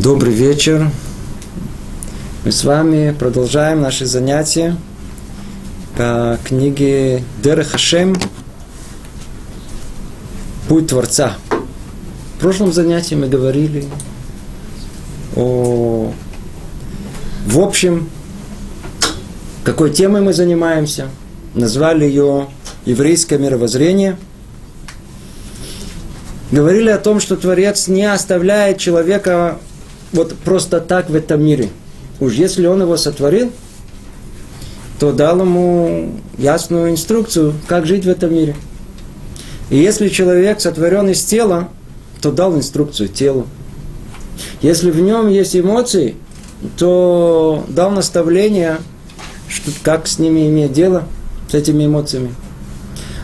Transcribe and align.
Добрый 0.00 0.32
вечер. 0.32 0.92
Мы 2.44 2.52
с 2.52 2.62
вами 2.62 3.12
продолжаем 3.18 3.80
наши 3.80 4.06
занятия 4.06 4.76
по 5.96 6.38
книге 6.44 7.24
Дер 7.42 7.64
Хашем 7.64 8.14
«Путь 10.68 10.86
Творца». 10.86 11.36
В 11.50 12.40
прошлом 12.40 12.72
занятии 12.72 13.16
мы 13.16 13.26
говорили 13.26 13.86
о, 15.34 16.12
в 17.46 17.58
общем, 17.58 18.08
какой 19.64 19.90
темой 19.90 20.20
мы 20.20 20.32
занимаемся. 20.32 21.08
Назвали 21.54 22.04
ее 22.04 22.46
«Еврейское 22.84 23.38
мировоззрение». 23.38 24.16
Говорили 26.52 26.88
о 26.88 26.98
том, 26.98 27.18
что 27.18 27.36
Творец 27.36 27.88
не 27.88 28.04
оставляет 28.04 28.78
человека 28.78 29.58
вот 30.12 30.34
просто 30.36 30.80
так 30.80 31.10
в 31.10 31.14
этом 31.14 31.42
мире. 31.44 31.68
Уж 32.20 32.34
если 32.34 32.66
он 32.66 32.82
его 32.82 32.96
сотворил, 32.96 33.52
то 34.98 35.12
дал 35.12 35.40
ему 35.40 36.14
ясную 36.36 36.90
инструкцию, 36.90 37.54
как 37.66 37.86
жить 37.86 38.04
в 38.04 38.08
этом 38.08 38.34
мире. 38.34 38.56
И 39.70 39.76
если 39.76 40.08
человек 40.08 40.60
сотворен 40.60 41.08
из 41.08 41.22
тела, 41.22 41.68
то 42.20 42.32
дал 42.32 42.56
инструкцию 42.56 43.08
телу. 43.08 43.46
Если 44.62 44.90
в 44.90 45.00
нем 45.00 45.28
есть 45.28 45.56
эмоции, 45.56 46.16
то 46.76 47.64
дал 47.68 47.90
наставление, 47.90 48.78
что, 49.48 49.70
как 49.82 50.06
с 50.08 50.18
ними 50.18 50.48
иметь 50.48 50.72
дело, 50.72 51.04
с 51.50 51.54
этими 51.54 51.86
эмоциями. 51.86 52.34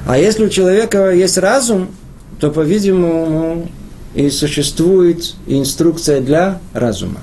А 0.06 0.18
если 0.18 0.46
у 0.46 0.48
человека 0.48 1.10
есть 1.10 1.38
разум, 1.38 1.88
то, 2.38 2.50
по-видимому, 2.50 3.68
и 4.14 4.30
существует 4.30 5.34
инструкция 5.46 6.20
для 6.20 6.60
разума. 6.72 7.20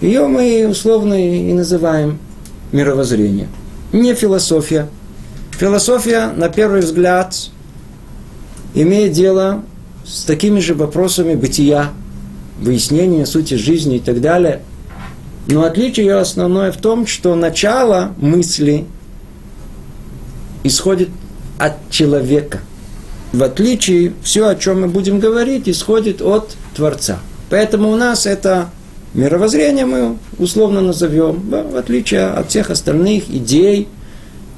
Ее 0.00 0.26
мы 0.26 0.66
условно 0.68 1.14
и 1.14 1.52
называем 1.52 2.18
мировоззрение. 2.72 3.48
Не 3.92 4.14
философия. 4.14 4.88
Философия, 5.58 6.32
на 6.36 6.48
первый 6.48 6.80
взгляд, 6.80 7.34
имеет 8.74 9.12
дело 9.12 9.62
с 10.06 10.24
такими 10.24 10.60
же 10.60 10.74
вопросами 10.74 11.34
бытия, 11.34 11.90
выяснения 12.60 13.26
сути 13.26 13.54
жизни 13.54 13.96
и 13.96 14.00
так 14.00 14.20
далее. 14.20 14.62
Но 15.48 15.64
отличие 15.64 16.06
ее 16.06 16.18
основное 16.18 16.72
в 16.72 16.76
том, 16.76 17.06
что 17.06 17.34
начало 17.34 18.12
мысли 18.18 18.86
исходит 20.62 21.08
от 21.58 21.74
человека– 21.90 22.60
в 23.32 23.42
отличие, 23.42 24.12
все, 24.22 24.48
о 24.48 24.56
чем 24.56 24.82
мы 24.82 24.88
будем 24.88 25.20
говорить, 25.20 25.68
исходит 25.68 26.20
от 26.20 26.56
Творца. 26.74 27.20
Поэтому 27.48 27.90
у 27.90 27.96
нас 27.96 28.26
это 28.26 28.70
мировоззрение 29.14 29.86
мы 29.86 30.16
условно 30.38 30.80
назовем, 30.80 31.48
в 31.48 31.76
отличие 31.76 32.26
от 32.26 32.50
всех 32.50 32.70
остальных 32.70 33.28
идей 33.28 33.88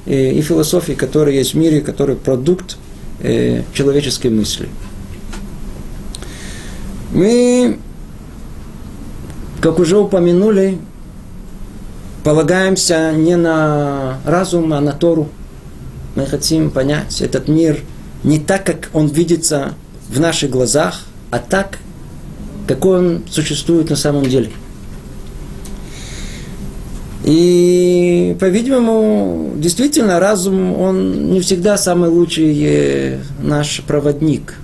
э, 0.05 0.31
и 0.31 0.41
философий, 0.41 0.95
которые 0.95 1.37
есть 1.37 1.53
в 1.53 1.57
мире, 1.57 1.81
которые 1.81 2.15
продукт 2.15 2.77
э, 3.19 3.61
человеческой 3.73 4.31
мысли. 4.31 4.67
Мы, 7.11 7.77
как 9.61 9.77
уже 9.77 9.99
упомянули, 9.99 10.79
полагаемся 12.23 13.11
не 13.11 13.35
на 13.35 14.19
разум, 14.25 14.73
а 14.73 14.81
на 14.81 14.93
Тору. 14.93 15.29
Мы 16.15 16.25
хотим 16.25 16.71
понять 16.71 17.21
этот 17.21 17.47
мир– 17.47 17.79
не 18.23 18.39
так, 18.39 18.65
как 18.65 18.89
он 18.93 19.07
видится 19.07 19.73
в 20.09 20.19
наших 20.19 20.49
глазах, 20.49 21.01
а 21.31 21.39
так, 21.39 21.79
какой 22.67 22.99
он 22.99 23.23
существует 23.29 23.89
на 23.89 23.95
самом 23.95 24.23
деле. 24.23 24.51
И, 27.23 28.35
по-видимому, 28.39 29.53
действительно, 29.55 30.19
разум, 30.19 30.79
он 30.79 31.31
не 31.31 31.39
всегда 31.39 31.77
самый 31.77 32.09
лучший 32.09 32.53
э, 32.61 33.19
наш 33.41 33.81
проводник. 33.87 34.55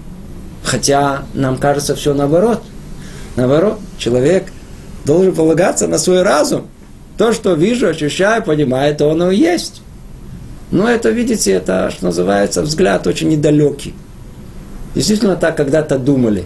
Хотя 0.64 1.24
нам 1.34 1.58
кажется 1.58 1.96
все 1.96 2.14
наоборот. 2.14 2.62
Наоборот, 3.38 3.80
человек 3.97 4.52
должен 5.06 5.34
полагаться 5.34 5.88
на 5.88 5.97
свой 5.97 6.22
разум. 6.22 6.68
То, 7.18 7.31
что 7.31 7.53
вижу, 7.53 7.88
ощущаю, 7.88 8.44
понимаю, 8.44 8.96
то 8.96 9.09
оно 9.09 9.31
и 9.31 9.38
есть. 9.38 9.81
Но 10.72 10.88
это, 10.88 11.09
видите, 11.09 11.52
это, 11.52 11.90
что 11.90 12.06
называется, 12.06 12.62
взгляд 12.62 13.07
очень 13.07 13.30
недалекий. 13.30 13.94
Действительно 14.94 15.35
так 15.35 15.57
когда-то 15.57 15.97
думали. 15.97 16.46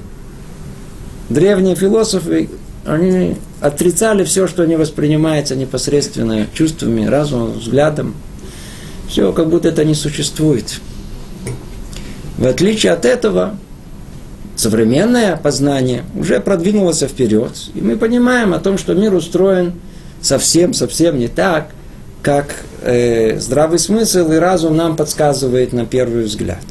Древние 1.29 1.75
философы, 1.75 2.49
они 2.85 3.35
отрицали 3.59 4.23
все, 4.23 4.47
что 4.47 4.65
не 4.65 4.77
воспринимается 4.77 5.55
непосредственно 5.55 6.47
чувствами, 6.53 7.05
разумом, 7.05 7.53
взглядом. 7.53 8.13
Все, 9.09 9.33
как 9.33 9.49
будто 9.49 9.69
это 9.69 9.83
не 9.83 9.95
существует. 9.95 10.79
В 12.37 12.45
отличие 12.45 12.93
от 12.93 13.05
этого, 13.05 13.57
современное 14.55 15.35
познание 15.35 16.03
уже 16.15 16.39
продвинулось 16.39 17.01
вперед, 17.01 17.51
и 17.73 17.81
мы 17.81 17.97
понимаем 17.97 18.53
о 18.53 18.59
том, 18.59 18.77
что 18.77 18.93
мир 18.93 19.13
устроен 19.13 19.73
совсем-совсем 20.21 21.19
не 21.19 21.27
так– 21.27 21.71
как 22.23 22.55
э, 22.81 23.37
здравый 23.39 23.77
смысл 23.77 24.31
и 24.31 24.37
разум 24.37 24.77
нам 24.77 24.95
подсказывает 24.95 25.73
на 25.73 25.85
первый 25.85 26.23
взгляд. 26.23 26.63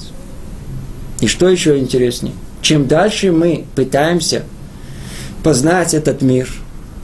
И 1.20 1.28
что 1.28 1.48
еще 1.48 1.78
интереснее? 1.78 2.34
Чем 2.62 2.88
дальше 2.88 3.30
мы 3.32 3.66
пытаемся 3.76 4.44
познать 5.44 5.92
этот 5.92 6.22
мир, 6.22 6.48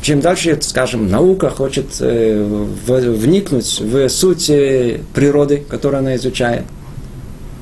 чем 0.01 0.21
дальше, 0.21 0.59
скажем, 0.63 1.09
наука 1.09 1.51
хочет 1.51 1.87
э, 2.01 2.67
вникнуть 2.87 3.81
в 3.81 4.09
суть 4.09 4.49
э, 4.49 5.01
природы, 5.15 5.63
которую 5.69 5.99
она 5.99 6.17
изучает, 6.17 6.65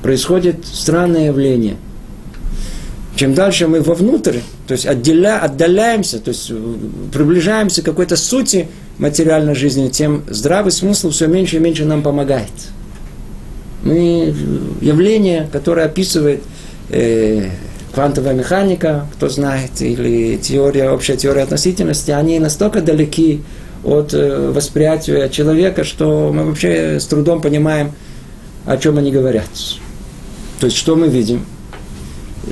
происходит 0.01 0.65
странное 0.65 1.27
явление. 1.27 1.75
Чем 3.15 3.33
дальше 3.33 3.67
мы 3.67 3.81
вовнутрь, 3.81 4.39
то 4.67 4.73
есть 4.73 4.85
отделя, 4.85 5.39
отдаляемся, 5.39 6.19
то 6.19 6.29
есть 6.29 6.51
приближаемся 7.11 7.81
к 7.81 7.85
какой-то 7.85 8.15
сути, 8.15 8.67
материальной 8.99 9.55
жизни, 9.55 9.89
тем 9.89 10.23
здравый 10.27 10.71
смысл 10.71 11.11
все 11.11 11.27
меньше 11.27 11.57
и 11.57 11.59
меньше 11.59 11.85
нам 11.85 12.01
помогает. 12.01 12.51
Мы, 13.83 14.33
явление, 14.81 15.47
которое 15.51 15.85
описывает 15.85 16.41
э, 16.89 17.49
квантовая 17.93 18.33
механика, 18.33 19.07
кто 19.13 19.29
знает, 19.29 19.81
или 19.81 20.37
теория, 20.37 20.89
общая 20.89 21.15
теория 21.15 21.43
относительности, 21.43 22.11
они 22.11 22.39
настолько 22.39 22.81
далеки 22.81 23.41
от 23.83 24.13
э, 24.13 24.51
восприятия 24.51 25.29
человека, 25.29 25.83
что 25.83 26.31
мы 26.33 26.45
вообще 26.45 26.99
с 26.99 27.05
трудом 27.05 27.41
понимаем, 27.41 27.91
о 28.65 28.77
чем 28.77 28.97
они 28.97 29.11
говорят. 29.11 29.47
То 30.59 30.65
есть, 30.65 30.77
что 30.77 30.95
мы 30.95 31.07
видим? 31.07 31.45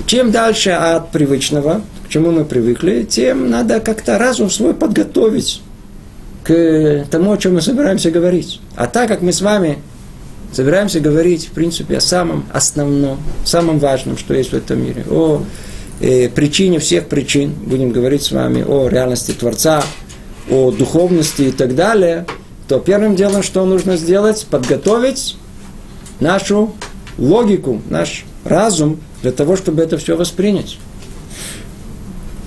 Чем 0.05 0.31
дальше 0.31 0.71
от 0.71 1.11
привычного, 1.11 1.81
к 2.05 2.09
чему 2.09 2.31
мы 2.31 2.45
привыкли, 2.45 3.03
тем 3.03 3.49
надо 3.49 3.79
как-то 3.79 4.17
разум 4.17 4.49
свой 4.49 4.73
подготовить 4.73 5.61
к 6.45 7.07
тому, 7.09 7.33
о 7.33 7.37
чем 7.37 7.55
мы 7.55 7.61
собираемся 7.61 8.11
говорить. 8.11 8.61
А 8.75 8.85
так 8.85 9.07
как 9.07 9.21
мы 9.21 9.33
с 9.33 9.41
вами 9.41 9.79
собираемся 10.51 10.99
говорить, 10.99 11.47
в 11.47 11.51
принципе, 11.51 11.97
о 11.97 12.01
самом 12.01 12.45
основном, 12.53 13.19
самом 13.43 13.79
важном, 13.79 14.17
что 14.17 14.35
есть 14.35 14.51
в 14.51 14.55
этом 14.55 14.81
мире, 14.81 15.03
о 15.09 15.41
э, 15.99 16.29
причине 16.29 16.79
всех 16.79 17.07
причин, 17.07 17.51
будем 17.65 17.91
говорить 17.91 18.21
с 18.21 18.31
вами 18.31 18.63
о 18.63 18.87
реальности 18.87 19.31
Творца, 19.31 19.83
о 20.49 20.69
духовности 20.69 21.43
и 21.43 21.51
так 21.51 21.73
далее, 21.73 22.27
то 22.67 22.79
первым 22.79 23.15
делом, 23.15 23.41
что 23.41 23.65
нужно 23.65 23.97
сделать, 23.97 24.45
подготовить 24.49 25.37
нашу 26.19 26.73
логику, 27.17 27.81
наш 27.89 28.23
разум 28.43 28.99
для 29.23 29.31
того, 29.31 29.57
чтобы 29.57 29.81
это 29.81 29.97
все 29.97 30.15
воспринять. 30.15 30.77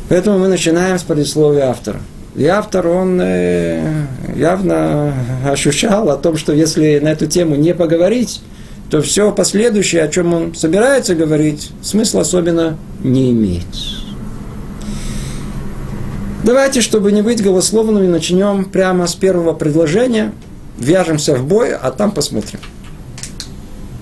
Поэтому 0.08 0.38
мы 0.38 0.46
начинаем 0.46 0.98
с 1.00 1.02
предисловия 1.02 1.66
автора– 1.66 2.00
и 2.38 2.46
автор, 2.46 2.86
он 2.86 3.20
э, 3.20 4.04
явно 4.36 5.12
ощущал 5.44 6.08
о 6.08 6.16
том, 6.16 6.36
что 6.36 6.52
если 6.52 7.00
на 7.00 7.08
эту 7.08 7.26
тему 7.26 7.56
не 7.56 7.74
поговорить, 7.74 8.42
то 8.90 9.02
все 9.02 9.32
последующее, 9.32 10.04
о 10.04 10.08
чем 10.08 10.32
он 10.32 10.54
собирается 10.54 11.16
говорить, 11.16 11.72
смысла 11.82 12.20
особенно 12.20 12.78
не 13.02 13.32
имеет. 13.32 13.66
Давайте, 16.44 16.80
чтобы 16.80 17.10
не 17.10 17.22
быть 17.22 17.42
голословными, 17.42 18.06
начнем 18.06 18.66
прямо 18.66 19.08
с 19.08 19.16
первого 19.16 19.52
предложения, 19.52 20.32
вяжемся 20.78 21.34
в 21.34 21.44
бой, 21.44 21.74
а 21.74 21.90
там 21.90 22.12
посмотрим. 22.12 22.60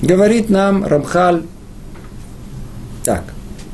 Говорит 0.02 0.50
нам 0.50 0.84
Рамхаль 0.84 1.42
так. 3.02 3.24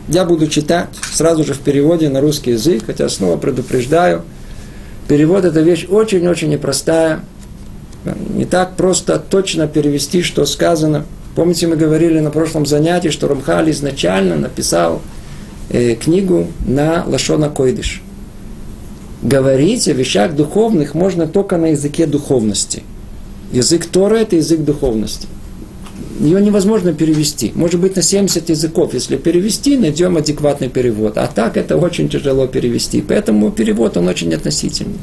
Я 0.06 0.24
буду 0.24 0.46
читать 0.46 0.90
сразу 1.12 1.42
же 1.42 1.52
в 1.52 1.58
переводе 1.58 2.08
на 2.08 2.20
русский 2.20 2.52
язык, 2.52 2.84
хотя 2.86 3.08
снова 3.08 3.36
предупреждаю– 3.36 4.22
Перевод– 5.08 5.44
это 5.46 5.60
вещь 5.60 5.86
очень-очень 5.88 6.48
непростая. 6.48 7.20
Не 8.34 8.44
так 8.44 8.76
просто 8.76 9.18
точно 9.18 9.66
перевести, 9.66 10.22
что 10.22 10.44
сказано. 10.46 11.04
Помните, 11.34 11.66
мы 11.66 11.76
говорили 11.76 12.20
на 12.20 12.30
прошлом 12.30 12.66
занятии, 12.66 13.08
что 13.08 13.28
Рамхаль 13.28 13.70
изначально 13.70 14.36
написал 14.36 15.00
э, 15.70 15.94
книгу 15.94 16.48
на 16.66 17.04
Лашона 17.06 17.48
Койдыш. 17.48 18.02
говорить 19.22 19.86
о 19.88 19.92
вещах 19.92 20.34
духовных 20.34 20.94
можно 20.94 21.26
только 21.26 21.56
на 21.56 21.66
языке 21.66 22.06
духовности. 22.06 22.82
Язык 23.52 23.86
Тора– 23.86 24.16
это 24.16 24.36
язык 24.36 24.60
духовности. 24.60 25.28
Ее 26.22 26.40
невозможно 26.40 26.92
перевести. 26.92 27.50
Может 27.56 27.80
быть, 27.80 27.96
на 27.96 28.02
70 28.02 28.48
языков. 28.48 28.94
Если 28.94 29.16
перевести, 29.16 29.76
найдем 29.76 30.16
адекватный 30.16 30.68
перевод. 30.68 31.18
А 31.18 31.26
так 31.26 31.56
это 31.56 31.76
очень 31.76 32.08
тяжело 32.08 32.46
перевести. 32.46 33.02
Поэтому 33.02 33.50
перевод, 33.50 33.96
он 33.96 34.06
очень 34.06 34.32
относительный. 34.32 34.98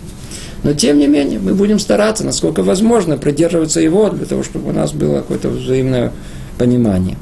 Но 0.63 0.73
тем 0.73 0.97
не 0.97 1.07
менее, 1.07 1.39
мы 1.39 1.55
будем 1.55 1.77
стараться, 1.77 2.23
насколько 2.23 2.63
возможно, 2.63 3.17
придерживаться 3.17 3.81
его, 3.81 4.09
для 4.09 4.25
того, 4.25 4.43
чтобы 4.43 4.69
у 4.69 4.71
нас 4.71 4.93
было 4.93 5.15
какое-то 5.15 5.49
взаимное 5.49 6.13
понимание. 6.57 7.17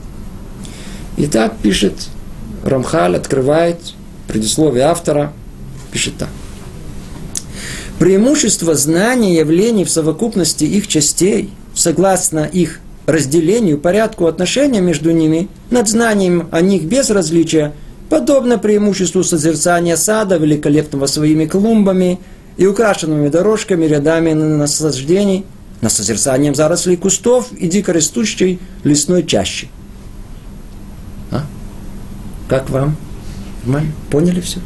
Итак, 1.17 1.55
пишет 1.63 1.93
Рамхаль, 2.63 3.15
открывает 3.15 3.79
предисловие 4.27 4.83
автора, 4.83 5.33
пишет 5.91 6.13
так. 6.19 6.29
Преимущество 7.97 8.75
знания 8.75 9.37
явлений 9.37 9.85
в 9.85 9.89
совокупности 9.89 10.65
их 10.65 10.87
частей, 10.87 11.49
согласно 11.73 12.45
их 12.45 12.79
разделению, 13.07 13.79
порядку 13.79 14.27
отношения 14.27 14.81
между 14.81 15.09
ними, 15.09 15.47
над 15.71 15.89
знанием 15.89 16.47
о 16.51 16.61
них 16.61 16.83
без 16.83 17.09
различия, 17.09 17.73
подобно 18.09 18.59
преимуществу 18.59 19.23
созерцания 19.23 19.95
сада, 19.95 20.37
великолепного 20.37 21.07
своими 21.07 21.45
клумбами– 21.45 22.19
и 22.57 22.65
украшенными 22.65 23.29
дорожками, 23.29 23.85
рядами 23.85 24.33
насаждений, 24.33 25.45
на 25.79 25.89
созерцанием 25.89 26.55
зарослей 26.55 26.97
кустов 26.97 27.51
и 27.53 27.67
дикорастущей 27.67 28.59
лесной 28.83 29.23
чащи. 29.23 29.69
А? 31.31 31.45
Как 32.49 32.69
вам? 32.71 32.97
Поняли 34.09 34.41
все? 34.41 34.59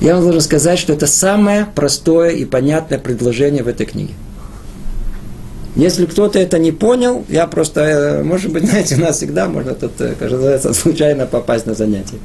Я 0.00 0.14
вам 0.14 0.22
должен 0.22 0.40
сказать, 0.40 0.78
что 0.78 0.92
это 0.92 1.06
самое 1.06 1.66
простое 1.74 2.30
и 2.30 2.44
понятное 2.44 2.98
предложение 2.98 3.64
в 3.64 3.68
этой 3.68 3.86
книге. 3.86 4.14
Если 5.74 6.06
кто-то 6.06 6.38
это 6.38 6.58
не 6.58 6.72
понял, 6.72 7.24
я 7.28 7.46
просто, 7.46 7.80
э, 7.80 8.22
может 8.22 8.52
быть, 8.52 8.64
знаете, 8.68 8.96
у 8.96 9.00
нас 9.00 9.16
всегда 9.16 9.48
можно 9.48 9.74
тут, 9.74 10.00
э, 10.00 10.14
как 10.18 10.30
называется, 10.30 10.72
случайно 10.74 11.26
попасть 11.26 11.66
на 11.66 11.74
занятие. 11.74 12.18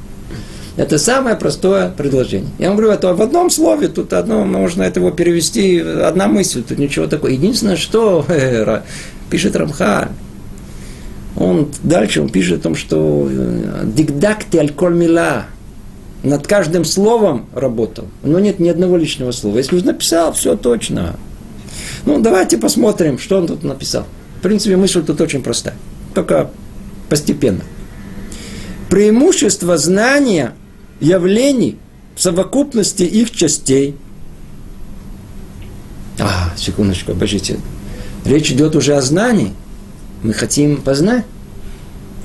Это 0.76 0.98
самое 0.98 1.36
простое 1.36 1.90
предложение. 1.90 2.50
Я 2.58 2.70
вам 2.70 2.78
говорю, 2.78 2.94
это 2.94 3.14
в 3.14 3.22
одном 3.22 3.52
слове, 3.52 3.90
тут 3.90 4.12
одно, 4.14 4.44
можно 4.44 4.82
этого 4.82 5.12
перевести, 5.12 5.80
одна 5.80 6.28
мысль, 6.28 6.64
тут 6.64 6.80
ничего 6.80 7.06
такого. 7.06 7.30
Единственное, 7.30 7.76
что 7.76 8.26
э, 8.28 8.82
пишет 9.30 9.56
Рамха, 9.56 10.10
он 11.36 11.70
дальше 11.84 12.22
он 12.22 12.30
пишет 12.30 12.60
о 12.60 12.64
том, 12.64 12.76
что 12.76 13.30
дикдакти 13.84 14.58
аль 14.58 14.74
мила, 14.94 15.46
над 16.24 16.48
каждым 16.48 16.86
словом 16.86 17.46
работал. 17.54 18.06
Но 18.24 18.40
нет 18.40 18.60
ни 18.60 18.70
одного 18.70 18.98
лишнего 18.98 19.32
слова. 19.32 19.58
Если 19.58 19.76
уже 19.76 19.86
написал, 19.86 20.34
все 20.34 20.56
точно. 20.56 21.18
Ну, 22.06 22.22
давайте 22.22 22.58
посмотрим, 22.58 23.20
что 23.20 23.38
он 23.38 23.48
тут 23.48 23.64
написал. 23.64 24.06
В 24.40 24.42
принципе, 24.42 24.78
мысль 24.78 25.04
тут 25.04 25.20
очень 25.22 25.44
простая. 25.44 25.76
Только 26.14 26.50
постепенно. 27.10 27.62
Преимущество 28.90 29.78
знания 29.78 30.54
явлений 31.00 31.78
в 32.16 32.22
совокупности 32.22 33.04
их 33.04 33.32
частей. 33.32 33.96
А, 36.20 36.54
секундочку, 36.56 37.12
обождите. 37.12 37.60
Речь 38.24 38.52
идет 38.52 38.76
уже 38.76 38.96
о 38.96 39.02
знании. 39.02 39.54
Мы 40.22 40.34
хотим 40.34 40.82
познать. 40.82 41.26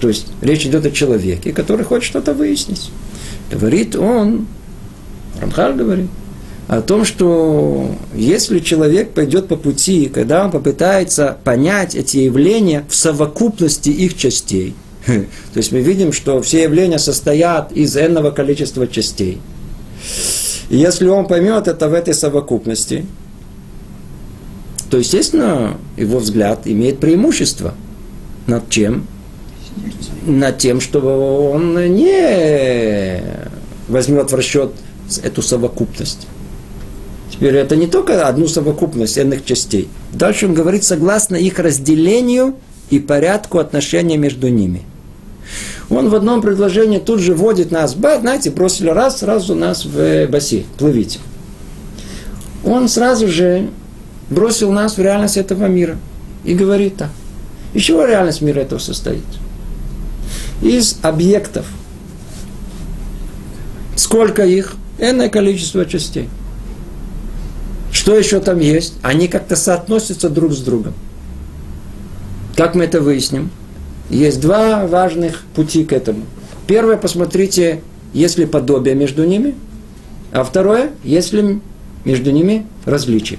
То 0.01 0.09
есть 0.09 0.29
речь 0.41 0.65
идет 0.67 0.87
о 0.87 0.93
человеке, 0.93 1.53
который 1.53 1.85
хочет 1.85 2.09
что-то 2.11 2.33
выяснить. 2.33 2.91
Говорит 3.50 3.97
он, 3.97 4.47
Рамхаль 5.41 5.75
говорит, 5.75 6.11
о 6.67 6.83
том, 6.83 7.05
что 7.05 7.95
если 8.15 8.59
человек 8.59 9.12
пойдет 9.12 9.49
по 9.49 9.56
пути, 9.56 10.11
когда 10.12 10.45
он 10.45 10.50
попытается 10.50 11.39
понять 11.43 11.95
эти 11.95 12.19
явления 12.19 12.85
в 12.89 12.95
совокупности 12.95 13.89
их 13.89 14.17
частей– 14.17 14.75
То 15.09 15.56
есть 15.56 15.73
мы 15.73 15.81
видим, 15.81 16.12
что 16.12 16.41
все 16.43 16.62
явления 16.62 16.99
состоят 16.99 17.73
из 17.73 17.97
энного 17.97 18.31
количества 18.31 18.87
частей. 18.87 19.41
И 20.69 20.77
если 20.77 21.09
он 21.09 21.27
поймет 21.27 21.67
это 21.67 21.89
в 21.89 21.94
этой 21.94 22.15
совокупности, 22.15 23.06
то, 24.91 24.99
естественно, 24.99 25.77
его 25.97 26.19
взгляд 26.19 26.62
имеет 26.67 26.99
преимущество. 26.99 27.75
Над 28.47 28.69
чем? 28.71 29.06
Над 30.27 30.59
тем, 30.59 30.81
что 30.81 31.51
он 31.53 31.75
не 31.95 33.23
возьмет 33.89 34.31
в 34.31 34.35
расчет 34.35 34.73
эту 35.23 35.43
совокупность. 35.43 36.27
Теперь 37.31 37.57
это 37.57 37.77
не 37.77 37.87
только 37.87 38.27
одну 38.27 38.49
совокупность 38.49 39.19
энных 39.19 39.45
частей. 39.45 39.89
Дальше 40.13 40.47
он 40.47 40.55
говорит, 40.55 40.85
согласно 40.85 41.37
их 41.37 41.59
разделению 41.59 42.57
и 42.91 42.99
порядку 42.99 43.59
отношения 43.59 44.17
между 44.17 44.49
ними– 44.49 44.83
он 45.91 46.11
в 46.11 46.15
одном 46.15 46.43
предложении 46.43 46.99
тут 46.99 47.21
же 47.21 47.35
вводит 47.35 47.71
нас, 47.71 47.95
знаете, 47.95 48.51
бросили 48.51 48.91
раз, 48.91 49.21
сразу 49.21 49.55
нас 49.55 49.85
в 49.85 50.27
бассейн, 50.27 50.65
плывите. 50.77 51.19
Он 52.65 52.89
сразу 52.89 53.29
же 53.29 53.71
бросил 54.29 54.71
нас 54.71 54.99
в 54.99 55.01
реальность 55.01 55.39
этого 55.39 55.67
мира 55.67 55.97
и 56.45 56.55
говорит 56.55 56.97
так. 56.97 57.09
Из 57.73 57.83
чего 57.83 58.05
реальность 58.05 58.43
мира 58.43 58.61
этого 58.61 58.79
состоит? 58.79 59.25
Из 60.62 60.99
объектов. 61.02 61.66
Сколько 63.96 64.44
их? 64.44 64.76
Энное 64.99 65.28
количество 65.28 65.84
частей. 65.87 66.28
Что 67.93 68.16
еще 68.16 68.40
там 68.40 68.58
есть? 68.58 68.94
Они 69.02 69.28
как-то 69.28 69.56
соотносятся 69.56 70.28
друг 70.28 70.52
с 70.52 70.60
другом. 70.60 70.94
Как 72.56 72.75
мы 72.75 72.84
это 72.84 73.00
выясним? 73.00 73.50
Есть 74.10 74.40
два 74.40 74.87
важных 74.87 75.43
пути 75.55 75.84
к 75.84 75.93
этому. 75.93 76.22
Первое, 76.66 76.96
посмотрите, 76.96 77.82
есть 78.12 78.38
ли 78.38 78.46
подобие 78.46 78.94
между 78.94 79.25
ними, 79.25 79.55
а 80.32 80.44
второе, 80.44 80.91
есть 81.05 81.32
ли 81.32 81.60
между 82.05 82.31
ними 82.31 82.67
различия. 82.84 83.38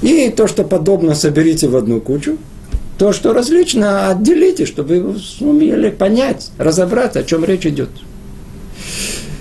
И 0.00 0.30
то, 0.30 0.46
что 0.46 0.64
подобно, 0.64 1.14
соберите 1.14 1.68
в 1.68 1.76
одну 1.76 2.00
кучу, 2.00 2.38
то, 3.02 3.12
что 3.12 3.32
различно, 3.32 4.10
отделите, 4.10 4.64
чтобы 4.64 5.00
вы 5.00 5.18
сумели 5.18 5.90
понять, 5.90 6.52
разобрать, 6.56 7.16
о 7.16 7.24
чем 7.24 7.44
речь 7.44 7.66
идет. 7.66 7.88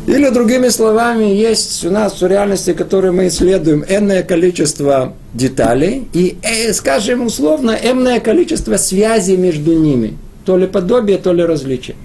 Или, 0.07 0.29
другими 0.29 0.69
словами, 0.69 1.25
есть 1.25 1.85
у 1.85 1.91
нас 1.91 2.19
в 2.19 2.25
реальности, 2.25 2.73
которую 2.73 3.13
мы 3.13 3.27
исследуем, 3.27 3.85
энное 3.87 4.23
количество 4.23 5.13
деталей 5.35 6.07
и, 6.11 6.39
э, 6.41 6.73
скажем 6.73 7.27
условно, 7.27 7.77
энное 7.79 8.19
количество 8.19 8.77
связей 8.77 9.37
между 9.37 9.77
ними. 9.77 10.17
То 10.43 10.57
ли 10.57 10.65
подобие, 10.65 11.19
то 11.19 11.31
ли 11.31 11.43
различие. 11.43 11.95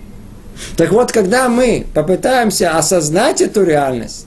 Так 0.77 0.93
вот, 0.93 1.11
когда 1.11 1.49
мы 1.49 1.87
попытаемся 1.95 2.77
осознать 2.77 3.41
эту 3.41 3.65
реальность 3.65 4.27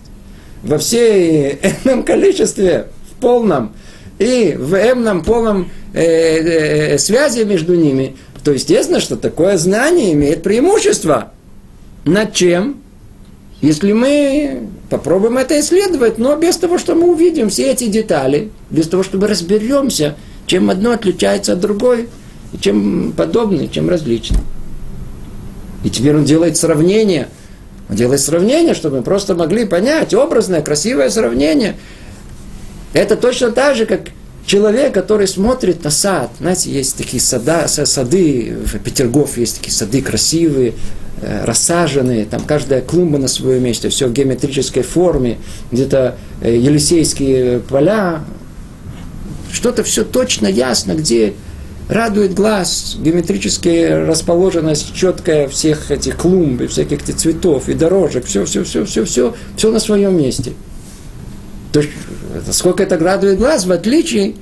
во 0.63 0.79
всей 0.79 1.59
энном 1.85 2.01
количестве, 2.01 2.87
в 3.11 3.21
полном, 3.21 3.73
и 4.19 4.55
в 4.57 4.75
эмном 4.75 5.23
полном 5.23 5.71
э, 5.93 6.03
э, 6.03 6.97
связи 6.97 7.43
между 7.43 7.75
ними, 7.75 8.17
то 8.43 8.51
естественно, 8.51 8.99
что 8.99 9.15
такое 9.15 9.57
знание 9.57 10.13
имеет 10.13 10.43
преимущество. 10.43 11.31
Над 12.05 12.33
чем? 12.33 12.77
Если 13.61 13.91
мы 13.91 14.67
попробуем 14.89 15.37
это 15.37 15.59
исследовать, 15.59 16.17
но 16.17 16.35
без 16.35 16.57
того, 16.57 16.77
что 16.77 16.95
мы 16.95 17.11
увидим 17.11 17.49
все 17.49 17.71
эти 17.71 17.87
детали, 17.87 18.51
без 18.69 18.87
того, 18.87 19.03
чтобы 19.03 19.27
разберемся, 19.27 20.15
чем 20.45 20.69
одно 20.69 20.91
отличается 20.91 21.53
от 21.53 21.59
другой, 21.59 22.07
чем 22.61 23.13
подобное, 23.15 23.67
чем 23.67 23.89
различное. 23.89 24.41
И 25.83 25.89
теперь 25.89 26.15
он 26.15 26.25
делает 26.25 26.57
сравнение. 26.57 27.27
Он 27.89 27.95
делает 27.95 28.21
сравнение, 28.21 28.73
чтобы 28.73 28.97
мы 28.97 29.03
просто 29.03 29.35
могли 29.35 29.65
понять, 29.65 30.13
образное, 30.13 30.61
красивое 30.61 31.09
сравнение. 31.09 31.75
Это 32.93 33.15
точно 33.15 33.51
так 33.51 33.75
же, 33.75 33.85
как 33.85 34.09
человек, 34.45 34.93
который 34.93 35.27
смотрит 35.27 35.83
на 35.83 35.91
сад. 35.91 36.31
Знаете, 36.39 36.71
есть 36.71 36.97
такие 36.97 37.21
сада, 37.21 37.67
сады, 37.67 38.57
в 38.65 38.79
Петергоф 38.79 39.37
есть 39.37 39.57
такие 39.57 39.73
сады 39.73 40.01
красивые, 40.01 40.73
Э, 41.21 41.43
рассаженные, 41.43 42.23
там 42.23 42.41
каждая 42.45 42.81
клумба 42.81 43.17
на 43.17 43.27
своем 43.27 43.63
месте, 43.63 43.89
все 43.89 44.07
в 44.07 44.13
геометрической 44.13 44.83
форме, 44.83 45.37
где-то 45.69 46.15
э, 46.41 46.55
Елисейские 46.55 47.59
поля, 47.59 48.21
что-то 49.51 49.83
все 49.83 50.05
точно 50.05 50.47
ясно, 50.47 50.93
где 50.93 51.33
радует 51.89 52.33
глаз, 52.33 52.95
геометрическая 53.01 54.05
расположенность 54.05 54.93
четкая 54.93 55.49
всех 55.49 55.91
этих 55.91 56.15
клумб, 56.15 56.61
и 56.61 56.67
всяких 56.67 57.03
цветов 57.03 57.67
и 57.67 57.73
дорожек, 57.73 58.23
все, 58.23 58.45
все, 58.45 58.63
все, 58.63 58.85
все, 58.85 59.03
все, 59.03 59.35
все 59.57 59.71
на 59.71 59.79
своем 59.79 60.17
месте. 60.17 60.53
То 61.71 61.81
есть, 61.81 61.91
сколько 62.51 62.83
это 62.83 62.97
радует 62.97 63.37
глаз, 63.37 63.65
в 63.65 63.71
отличие 63.71 64.35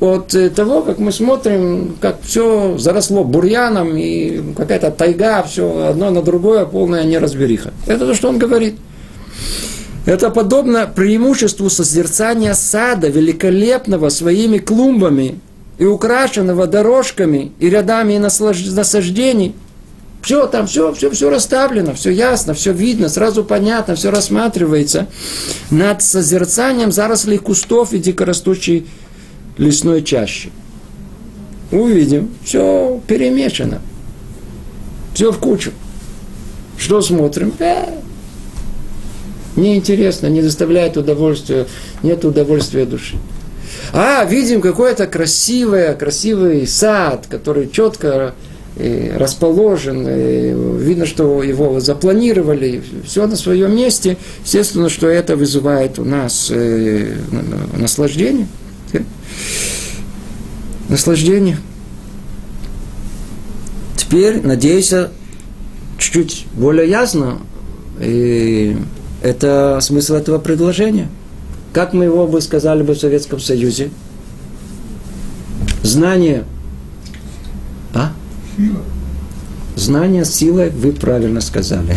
от 0.00 0.34
э, 0.34 0.50
того, 0.50 0.82
как 0.82 0.98
мы 0.98 1.12
смотрим, 1.12 1.96
как 2.00 2.18
все 2.22 2.76
заросло 2.78 3.24
бурьяном 3.24 3.96
и 3.96 4.54
какая-то 4.54 4.90
тайга, 4.90 5.42
все 5.44 5.88
одно 5.88 6.10
на 6.10 6.22
другое, 6.22 6.64
полная 6.64 7.04
неразбериха. 7.04 7.72
Это 7.86 8.06
то, 8.06 8.14
что 8.14 8.28
он 8.28 8.38
говорит. 8.38 8.76
Это 10.06 10.30
подобно 10.30 10.86
преимуществу 10.86 11.70
созерцания 11.70 12.54
сада, 12.54 13.08
великолепного 13.08 14.10
своими 14.10 14.58
клумбами 14.58 15.40
и 15.78 15.84
украшенного 15.84 16.66
дорожками 16.66 17.52
и 17.58 17.70
рядами 17.70 18.18
насаждений. 18.18 19.54
Все 20.24 20.46
там, 20.46 20.66
все, 20.66 20.94
все, 20.94 21.10
все 21.10 21.28
расставлено, 21.28 21.92
все 21.92 22.08
ясно, 22.10 22.54
все 22.54 22.72
видно, 22.72 23.10
сразу 23.10 23.44
понятно, 23.44 23.94
все 23.94 24.10
рассматривается. 24.10 25.06
Над 25.70 26.02
созерцанием 26.02 26.92
зарослей 26.92 27.36
кустов 27.36 27.92
и 27.92 27.98
дикорастущей 27.98 28.86
лесной 29.58 30.02
чащи. 30.02 30.50
Увидим, 31.70 32.30
все 32.42 33.02
перемешано. 33.06 33.82
Все 35.12 35.30
в 35.30 35.38
кучу. 35.38 35.72
Что 36.78 37.02
смотрим? 37.02 37.52
Э, 37.58 37.84
неинтересно, 39.56 40.28
не 40.28 40.40
доставляет 40.40 40.96
удовольствия, 40.96 41.66
нет 42.02 42.24
удовольствия 42.24 42.86
души. 42.86 43.16
А, 43.92 44.24
видим 44.24 44.62
какой-то 44.62 45.06
красивый, 45.06 45.94
красивый 45.94 46.66
сад, 46.66 47.26
который 47.28 47.68
четко 47.68 48.34
расположен, 48.76 50.04
э, 50.06 50.78
видно, 50.78 51.06
что 51.06 51.42
его 51.42 51.78
запланировали, 51.80 52.82
все 53.04 53.26
на 53.26 53.36
своем 53.36 53.74
месте. 53.76 54.16
Естественно, 54.44 54.88
что 54.88 55.08
это 55.08 55.36
вызывает 55.36 55.98
у 55.98 56.04
нас 56.04 56.50
э, 56.50 57.14
наслаждение. 57.76 58.48
Наслаждение. 60.88 61.56
Теперь, 63.96 64.42
надеюсь, 64.42 64.92
чуть-чуть 65.98 66.46
более 66.52 66.88
ясно, 66.88 67.38
и 68.00 68.76
это 69.22 69.78
смысл 69.80 70.14
этого 70.14 70.38
предложения. 70.38 71.08
Как 71.72 71.92
мы 71.92 72.04
его 72.04 72.26
бы 72.26 72.40
сказали 72.40 72.82
бы 72.82 72.94
в 72.94 72.98
Советском 72.98 73.40
Союзе? 73.40 73.90
Знание. 75.82 76.44
А? 77.94 78.12
Знание 79.76 80.24
силой, 80.24 80.70
вы 80.70 80.92
правильно 80.92 81.40
сказали. 81.40 81.96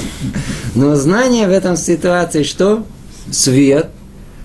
Но 0.74 0.96
знание 0.96 1.46
в 1.46 1.50
этом 1.50 1.76
ситуации 1.76 2.42
что? 2.42 2.84
Свет. 3.30 3.88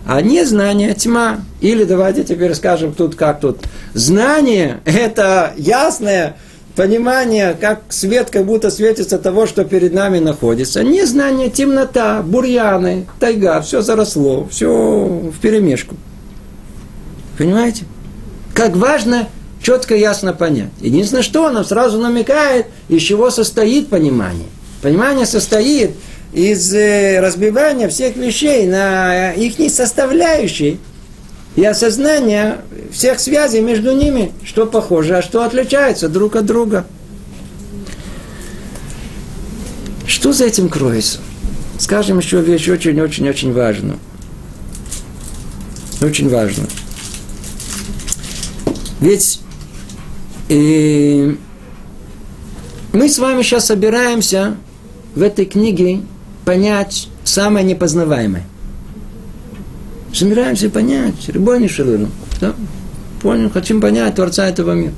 А 0.06 0.22
не 0.22 0.46
знание 0.46 0.94
тьма. 0.94 1.42
Или 1.62 1.84
давайте 1.84 2.24
теперь 2.24 2.54
скажем 2.54 2.94
тут 2.94 3.16
как 3.16 3.40
тут. 3.40 3.60
Знание– 3.94 4.82
это 4.86 5.54
ясное 5.58 6.38
понимание, 6.76 7.58
как 7.60 7.82
свет 7.90 8.30
как 8.30 8.46
будто 8.46 8.70
светится 8.70 9.18
того, 9.18 9.48
что 9.48 9.66
перед 9.66 9.94
нами 9.94 10.20
находится. 10.20 10.84
Незнание, 10.84 11.50
темнота, 11.50 12.22
бурьяны, 12.22 13.08
тайга, 13.20 13.62
все 13.62 13.82
заросло, 13.82 14.48
все 14.50 14.70
в 14.70 15.40
перемешку. 15.42 15.96
Понимаете? 17.38 17.86
Как 18.54 18.76
важно 18.76 19.28
четко 19.62 19.96
ясно 19.96 20.34
понять. 20.34 20.72
Единственное, 20.82 21.24
что 21.24 21.50
нам 21.50 21.66
сразу 21.66 22.00
намекает, 22.00 22.68
из 22.88 23.02
чего 23.02 23.30
состоит 23.30 23.90
понимание. 23.90 24.48
Понимание 24.82 25.26
состоит 25.26 25.92
из 26.34 26.74
э, 26.74 27.20
разбивания 27.20 27.90
всех 27.90 28.16
вещей 28.16 28.68
на 28.68 29.32
их 29.34 29.56
составляющие– 29.72 30.78
и 31.56 31.66
осознание 31.66 32.62
всех 32.92 33.20
связей 33.20 33.62
между 33.62 33.94
ними, 33.94 34.32
что 34.46 34.66
похоже, 34.66 35.18
а 35.18 35.22
что 35.22 35.44
отличается 35.44 36.08
друг 36.08 36.36
от 36.36 36.46
друга. 36.46 36.86
Что 40.08 40.32
за 40.32 40.46
этим 40.46 40.70
кроется? 40.70 41.20
Скажем 41.78 42.20
еще 42.20 42.42
вещь 42.42 42.68
очень-очень-очень 42.70 43.54
важную. 43.54 44.00
Очень 46.02 46.30
важную. 46.30 46.70
Ведь 49.02 49.42
э, 50.50 51.36
мы 52.94 53.10
с 53.10 53.20
вами 53.20 53.42
сейчас 53.44 53.68
собираемся 53.68 54.58
в 55.16 55.22
этой 55.22 55.46
книге 55.46 56.02
понять 56.46 57.08
самое 57.24 57.66
непознаваемое– 57.66 58.46
собираемся 60.14 60.70
понять, 60.70 61.28
Рибойни 61.28 61.68
Шалыну. 61.68 62.10
Да? 62.42 62.54
Понял, 63.22 63.50
хотим 63.50 63.82
понять 63.82 64.16
Творца 64.16 64.48
этого 64.48 64.74
мира. 64.74 64.94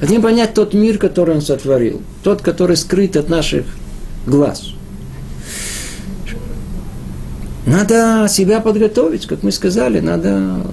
Хотим 0.00 0.20
понять 0.20 0.54
тот 0.54 0.74
мир, 0.74 0.98
который 0.98 1.36
Он 1.36 1.42
сотворил. 1.42 2.02
Тот, 2.22 2.42
который 2.42 2.76
скрыт 2.76 3.16
от 3.16 3.28
наших 3.28 3.64
глаз. 4.26 4.72
Надо 7.66 8.26
себя 8.28 8.60
подготовить, 8.60 9.26
как 9.26 9.44
мы 9.44 9.52
сказали, 9.52 10.00
надо 10.00 10.66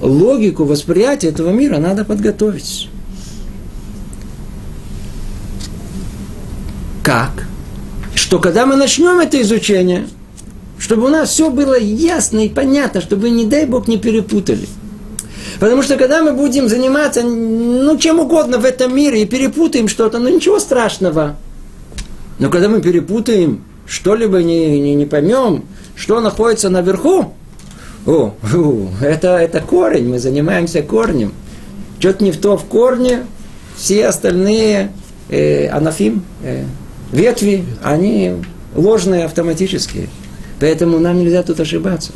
логику 0.00 0.64
восприятия 0.64 1.28
этого 1.28 1.50
мира 1.50 1.78
надо 1.78 2.04
подготовить. 2.04 2.90
Как? 7.04 7.44
Что 8.14 8.38
когда 8.38 8.64
мы 8.64 8.76
начнем 8.76 9.20
это 9.20 9.40
изучение, 9.42 10.08
чтобы 10.78 11.04
у 11.04 11.08
нас 11.08 11.28
все 11.28 11.50
было 11.50 11.78
ясно 11.78 12.46
и 12.46 12.48
понятно, 12.48 13.02
чтобы, 13.02 13.28
не 13.28 13.44
дай 13.44 13.66
Бог, 13.66 13.88
не 13.88 13.98
перепутали. 13.98 14.66
Потому 15.60 15.82
что 15.82 15.96
когда 15.96 16.22
мы 16.22 16.32
будем 16.32 16.66
заниматься, 16.66 17.22
ну, 17.22 17.98
чем 17.98 18.20
угодно 18.20 18.58
в 18.58 18.64
этом 18.64 18.96
мире 18.96 19.22
и 19.22 19.26
перепутаем 19.26 19.86
что-то, 19.86 20.18
ну, 20.18 20.34
ничего 20.34 20.58
страшного. 20.58 21.36
Но 22.38 22.48
когда 22.48 22.70
мы 22.70 22.80
перепутаем 22.80 23.62
что-либо, 23.86 24.42
не, 24.42 24.80
не, 24.80 24.94
не 24.94 25.04
поймем, 25.04 25.64
что 25.96 26.20
находится 26.20 26.70
наверху, 26.70 27.34
о, 28.06 28.32
о, 28.54 28.88
это, 29.02 29.36
это 29.36 29.60
корень, 29.60 30.08
мы 30.08 30.18
занимаемся 30.18 30.80
корнем. 30.82 31.34
Что-то 31.98 32.24
не 32.24 32.32
в 32.32 32.38
то 32.38 32.56
в 32.56 32.64
корне, 32.64 33.26
все 33.76 34.06
остальные 34.06 34.90
э, 35.28 35.68
анафим, 35.68 36.24
э, 36.42 36.64
ветви, 37.14 37.64
они 37.82 38.34
ложные 38.74 39.24
автоматические. 39.24 40.08
Поэтому 40.60 40.98
нам 40.98 41.18
нельзя 41.18 41.42
тут 41.42 41.60
ошибаться. 41.60 42.12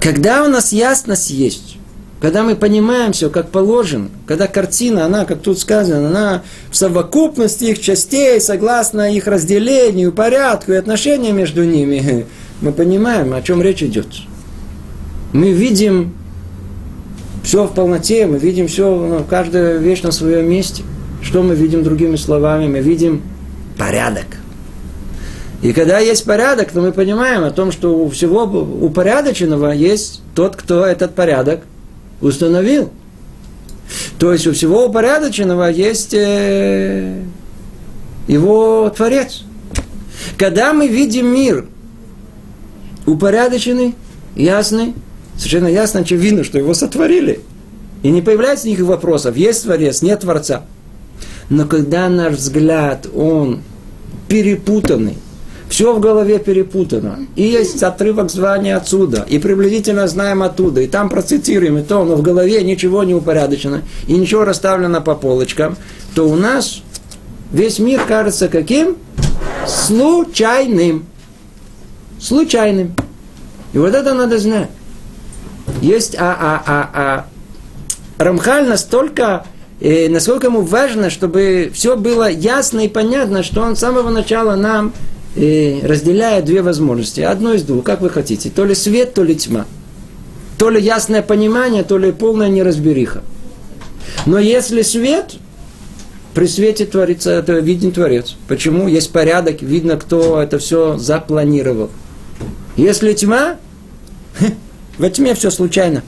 Когда 0.00 0.44
у 0.44 0.48
нас 0.48 0.72
ясность 0.72 1.30
есть, 1.30 1.76
когда 2.20 2.42
мы 2.42 2.54
понимаем 2.56 3.12
все 3.12 3.30
как 3.30 3.50
положено, 3.50 4.08
когда 4.26 4.46
картина, 4.46 5.04
она, 5.04 5.24
как 5.24 5.40
тут 5.40 5.58
сказано, 5.58 6.08
она 6.08 6.42
в 6.70 6.76
совокупности 6.76 7.64
их 7.64 7.80
частей, 7.80 8.40
согласно 8.40 9.12
их 9.12 9.26
разделению, 9.26 10.12
порядку 10.12 10.72
и 10.72 10.76
отношениям 10.76 11.36
между 11.36 11.64
ними, 11.64 12.26
мы 12.60 12.72
понимаем, 12.72 13.34
о 13.34 13.42
чем 13.42 13.62
речь 13.62 13.82
идет. 13.82 14.06
Мы 15.32 15.50
видим 15.50 16.14
все 17.42 17.64
в 17.64 17.74
полноте, 17.74 18.26
мы 18.26 18.38
видим 18.38 18.68
все, 18.68 18.94
ну, 18.94 19.24
каждая 19.28 19.78
вещь 19.78 20.02
на 20.02 20.12
своем 20.12 20.48
месте. 20.48 20.82
Что 21.22 21.42
мы 21.42 21.54
видим 21.54 21.82
другими 21.82 22.16
словами? 22.16 22.66
Мы 22.66 22.80
видим 22.80 23.22
порядок. 23.78 24.26
И 25.62 25.72
когда 25.72 26.00
есть 26.00 26.24
порядок, 26.24 26.72
то 26.72 26.80
мы 26.80 26.92
понимаем 26.92 27.44
о 27.44 27.52
том, 27.52 27.70
что 27.70 27.96
у 27.96 28.10
всего 28.10 28.42
упорядоченного 28.42 29.70
есть 29.70 30.20
тот, 30.34 30.56
кто 30.56 30.84
этот 30.84 31.14
порядок 31.14 31.60
установил. 32.20 32.90
То 34.18 34.32
есть 34.32 34.46
у 34.46 34.52
всего 34.52 34.86
упорядоченного 34.86 35.70
есть 35.70 36.14
э, 36.14 37.22
его 38.26 38.90
Творец. 38.90 39.42
Когда 40.36 40.72
мы 40.72 40.88
видим 40.88 41.26
мир 41.26 41.66
упорядоченный, 43.06 43.94
ясный, 44.34 44.94
совершенно 45.36 45.68
ясно, 45.68 46.00
очевидно, 46.00 46.42
что 46.42 46.58
его 46.58 46.74
сотворили. 46.74 47.40
И 48.02 48.10
не 48.10 48.22
появляется 48.22 48.66
никаких 48.66 48.86
вопросов, 48.86 49.36
есть 49.36 49.62
Творец, 49.62 50.02
нет 50.02 50.20
Творца. 50.20 50.64
Но 51.48 51.66
когда 51.66 52.08
наш 52.08 52.34
взгляд, 52.34 53.06
он 53.14 53.62
перепутанный, 54.28 55.18
все 55.68 55.94
в 55.94 56.00
голове 56.00 56.38
перепутано. 56.38 57.20
И 57.34 57.44
есть 57.44 57.82
отрывок 57.82 58.30
звания 58.30 58.76
отсюда, 58.76 59.24
и 59.28 59.38
приблизительно 59.38 60.06
знаем 60.06 60.42
оттуда, 60.42 60.82
и 60.82 60.86
там 60.86 61.08
процитируем, 61.08 61.78
и 61.78 61.82
то, 61.82 62.04
но 62.04 62.14
в 62.16 62.22
голове 62.22 62.62
ничего 62.62 63.04
не 63.04 63.14
упорядочено, 63.14 63.82
и 64.06 64.12
ничего 64.12 64.44
расставлено 64.44 65.00
по 65.00 65.14
полочкам, 65.14 65.76
то 66.14 66.28
у 66.28 66.36
нас 66.36 66.82
весь 67.52 67.78
мир 67.78 68.02
кажется 68.06 68.48
каким? 68.48 68.96
Случайным. 69.66 71.06
Случайным. 72.20 72.94
И 73.72 73.78
вот 73.78 73.94
это 73.94 74.12
надо 74.12 74.38
знать. 74.38 74.68
Есть 75.80 76.16
а, 76.18 76.36
а, 76.38 76.62
а, 76.66 76.90
а. 76.92 77.26
Рамхаль 78.22 78.68
настолько 78.68 79.46
и 79.82 80.08
насколько 80.08 80.46
ему 80.46 80.60
важно, 80.60 81.10
чтобы 81.10 81.72
все 81.74 81.96
было 81.96 82.30
ясно 82.30 82.84
и 82.84 82.88
понятно, 82.88 83.42
что 83.42 83.62
он 83.62 83.74
с 83.74 83.80
самого 83.80 84.10
начала 84.10 84.54
нам 84.54 84.92
и 85.34 85.80
разделяя 85.82 86.40
две 86.40 86.62
возможности. 86.62 87.20
Одно 87.20 87.54
из 87.54 87.64
двух, 87.64 87.82
как 87.82 88.00
вы 88.00 88.08
хотите. 88.08 88.48
То 88.48 88.64
ли 88.64 88.76
свет, 88.76 89.12
то 89.12 89.24
ли 89.24 89.34
тьма. 89.34 89.66
то 90.56 90.70
ли 90.70 90.80
ясное 90.80 91.20
понимание, 91.22 91.82
то 91.82 91.98
ли 91.98 92.12
полная 92.12 92.48
неразбериха. 92.48 93.24
Но 94.24 94.38
если 94.38 94.82
свет, 94.82 95.34
при 96.32 96.46
свете 96.46 96.86
творится, 96.86 97.32
это 97.32 97.54
виден 97.54 97.90
Творец. 97.90 98.36
Почему? 98.46 98.86
Есть 98.86 99.10
порядок, 99.10 99.62
видно, 99.62 99.96
кто 99.96 100.40
это 100.40 100.60
все 100.60 100.96
запланировал. 100.96 101.90
Если 102.76 103.12
тьма, 103.14 103.56
во 104.98 105.10
тьме 105.10 105.34
все 105.34 105.50
случайно. 105.50 106.04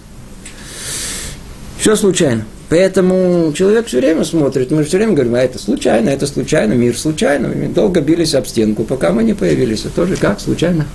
Все 1.81 1.97
случайно. 1.97 2.45
Поэтому 2.71 3.53
человек 3.53 3.87
все 3.87 3.99
время 3.99 4.25
смотрит, 4.25 4.71
мы 4.71 4.85
все 4.85 4.97
время 4.97 5.13
говорим, 5.13 5.35
а 5.35 5.41
это 5.41 5.59
случайно, 5.59 6.09
это 6.09 6.27
случайно, 6.27 6.73
мир 6.73 6.97
случайно. 6.97 7.49
Мы 7.49 7.69
долго 7.69 8.01
бились 8.01 8.35
об 8.35 8.47
стенку, 8.47 8.85
пока 8.85 9.13
мы 9.13 9.23
не 9.23 9.35
появились. 9.35 9.81
Это 9.81 9.91
тоже 9.91 10.17
как 10.17 10.41
случайно. 10.41 10.87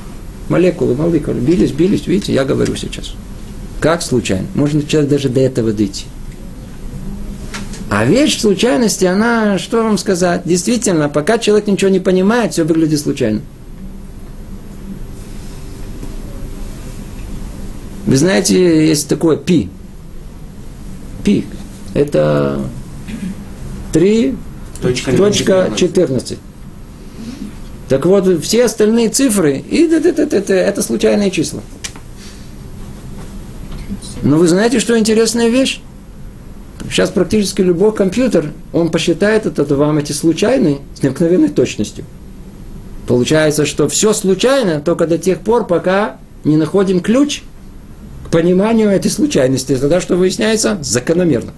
Молекулы, 0.50 0.96
молекулы, 0.96 1.40
бились, 1.40 1.72
бились, 1.72 2.08
видите, 2.08 2.34
я 2.34 2.44
говорю 2.44 2.76
сейчас. 2.76 3.14
Как 3.80 4.02
случайно? 4.02 4.48
Можно 4.56 4.82
человек 4.86 5.12
даже 5.12 5.30
до 5.30 5.42
этого 5.42 5.72
дойти. 5.72 6.06
А 7.90 8.06
вещь 8.06 8.40
случайности, 8.40 9.06
она, 9.06 9.58
что 9.58 9.84
вам 9.84 9.98
сказать, 9.98 10.42
действительно, 10.46 11.08
пока 11.08 11.38
человек 11.38 11.68
ничего 11.68 11.90
не 11.90 12.00
понимает, 12.00 12.54
все 12.54 12.64
выглядит 12.64 13.00
случайно. 13.00 13.42
Вы 18.06 18.18
знаете, 18.18 18.88
есть 18.88 19.08
такое 19.08 19.38
пи. 19.38 19.70
Пи. 21.24 21.46
Это 21.93 22.62
3 23.93 24.36
точка, 24.81 25.12
точка 25.17 25.72
14. 25.75 26.38
Так 27.89 28.05
вот, 28.05 28.43
все 28.43 28.65
остальные 28.65 29.10
цифры, 29.10 29.58
и 29.58 29.86
это 29.88 30.81
случайные 30.84 31.31
числа. 31.31 31.62
Но 34.22 34.38
вы 34.38 34.48
знаете, 34.48 34.79
что 34.79 34.98
интересная 34.98 35.50
вещь? 35.50 35.81
Сейчас 36.89 37.10
практически 37.10 37.62
любой 37.62 37.93
компьютер, 37.93 38.51
он 38.74 38.89
посчитает 38.89 39.46
это 39.46 39.63
вам 39.75 39.98
эти 39.98 40.12
случайные 40.12 40.79
с 40.96 41.03
необыкновенной 41.03 41.50
точностью. 41.50 42.05
Получается, 43.08 43.65
что 43.65 43.88
все 43.88 44.13
случайно 44.13 44.81
только 44.81 45.08
до 45.08 45.17
тех 45.17 45.39
пор, 45.39 45.65
пока 45.65 46.17
не 46.43 46.58
находим 46.58 47.00
ключ 47.00 47.41
к 48.27 48.29
пониманию 48.29 48.89
этой 48.89 49.10
случайности. 49.10 49.75
Тогда 49.75 50.00
что 50.00 50.15
выясняется? 50.15 50.77
Закономерно. 50.81 51.53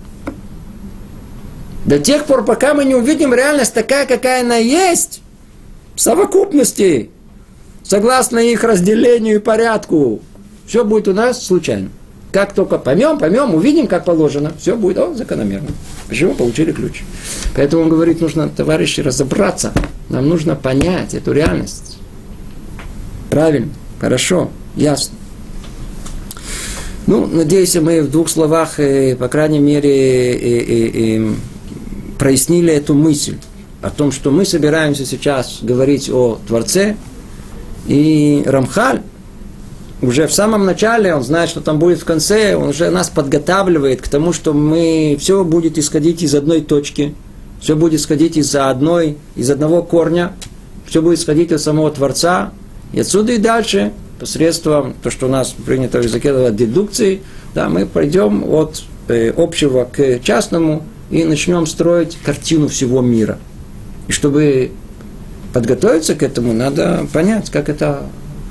До 1.86 2.00
тех 2.00 2.26
пор, 2.26 2.46
пока 2.46 2.74
мы 2.74 2.86
не 2.86 2.96
увидим 2.96 3.34
реальность 3.34 3.74
такая, 3.74 4.06
какая 4.06 4.42
она 4.42 4.58
есть, 4.58 5.22
в 5.96 6.02
совокупности, 6.02 7.10
согласно 7.84 8.40
их 8.40 8.64
разделению 8.64 9.38
и 9.38 9.40
порядку, 9.40 10.22
все 10.68 10.86
будет 10.86 11.08
у 11.08 11.14
нас 11.14 11.44
случайно. 11.44 11.90
Как 12.32 12.54
только 12.54 12.78
поймем, 12.78 13.20
поймем, 13.20 13.54
увидим, 13.56 13.88
как 13.88 14.06
положено, 14.06 14.54
все 14.58 14.78
будет 14.78 15.00
о, 15.00 15.14
закономерно. 15.14 15.68
Почему 16.08 16.34
получили 16.34 16.72
ключ? 16.72 17.04
Поэтому 17.56 17.84
он 17.84 17.90
говорит, 17.90 18.22
нужно, 18.22 18.48
товарищи, 18.48 19.02
разобраться. 19.02 19.74
Нам 20.08 20.30
нужно 20.30 20.56
понять 20.56 21.14
эту 21.14 21.34
реальность. 21.34 21.98
Правильно, 23.30 23.70
хорошо, 24.00 24.50
ясно. 24.76 25.16
Ну, 27.08 27.26
надеюсь, 27.26 27.76
мы 27.76 28.02
в 28.02 28.12
двух 28.12 28.30
словах, 28.30 28.80
э, 28.80 29.18
по 29.18 29.28
крайней 29.28 29.60
мере, 29.60 30.34
э, 30.34 31.18
э, 31.18 31.34
прояснили 32.22 32.72
эту 32.72 32.94
мысль 32.94 33.38
о 33.82 33.90
том, 33.90 34.12
что 34.12 34.30
мы 34.30 34.46
собираемся 34.46 35.08
сейчас 35.08 35.58
говорить 35.64 36.08
о 36.08 36.38
Творце, 36.48 36.96
и 37.88 38.44
Рамхаль 38.46 39.02
уже 40.04 40.28
в 40.28 40.32
самом 40.32 40.68
начале, 40.68 41.16
он 41.16 41.24
знает, 41.24 41.50
что 41.50 41.62
там 41.62 41.80
будет 41.80 42.00
в 42.00 42.06
конце, 42.06 42.56
он 42.56 42.70
уже 42.70 42.92
нас 42.92 43.10
подготавливает 43.10 44.04
к 44.04 44.08
тому, 44.08 44.34
что 44.34 44.54
мы 44.54 45.18
все 45.20 45.44
будет 45.44 45.80
исходить 45.80 46.22
из 46.22 46.36
одной 46.36 46.62
точки, 46.62 47.16
все 47.60 47.76
будет 47.76 48.00
исходить 48.00 48.38
из 48.38 48.54
одной, 48.56 49.18
из 49.36 49.50
одного 49.50 49.82
корня, 49.82 50.34
все 50.86 51.02
будет 51.02 51.18
исходить 51.18 51.52
от 51.52 51.60
самого 51.60 51.90
Творца, 51.90 52.52
и 52.94 53.00
отсюда 53.00 53.32
и 53.32 53.40
дальше, 53.40 53.94
посредством, 54.20 54.94
то, 55.02 55.10
что 55.10 55.26
у 55.26 55.30
нас 55.30 55.56
принято 55.66 55.98
в 55.98 56.04
языке 56.04 56.52
дедукции, 56.52 57.24
да, 57.56 57.68
мы 57.68 57.88
пойдем 57.88 58.44
от 58.48 58.84
э, 59.08 59.34
общего 59.36 59.90
к 59.92 60.20
частному 60.20 60.84
и 61.12 61.24
начнем 61.26 61.66
строить 61.68 62.18
картину 62.24 62.68
всего 62.68 63.02
мира. 63.02 63.38
И 64.08 64.12
чтобы 64.12 64.72
подготовиться 65.54 66.16
к 66.16 66.24
этому, 66.24 66.54
надо 66.54 67.06
понять, 67.14 67.50
как 67.50 67.70
это 67.70 68.04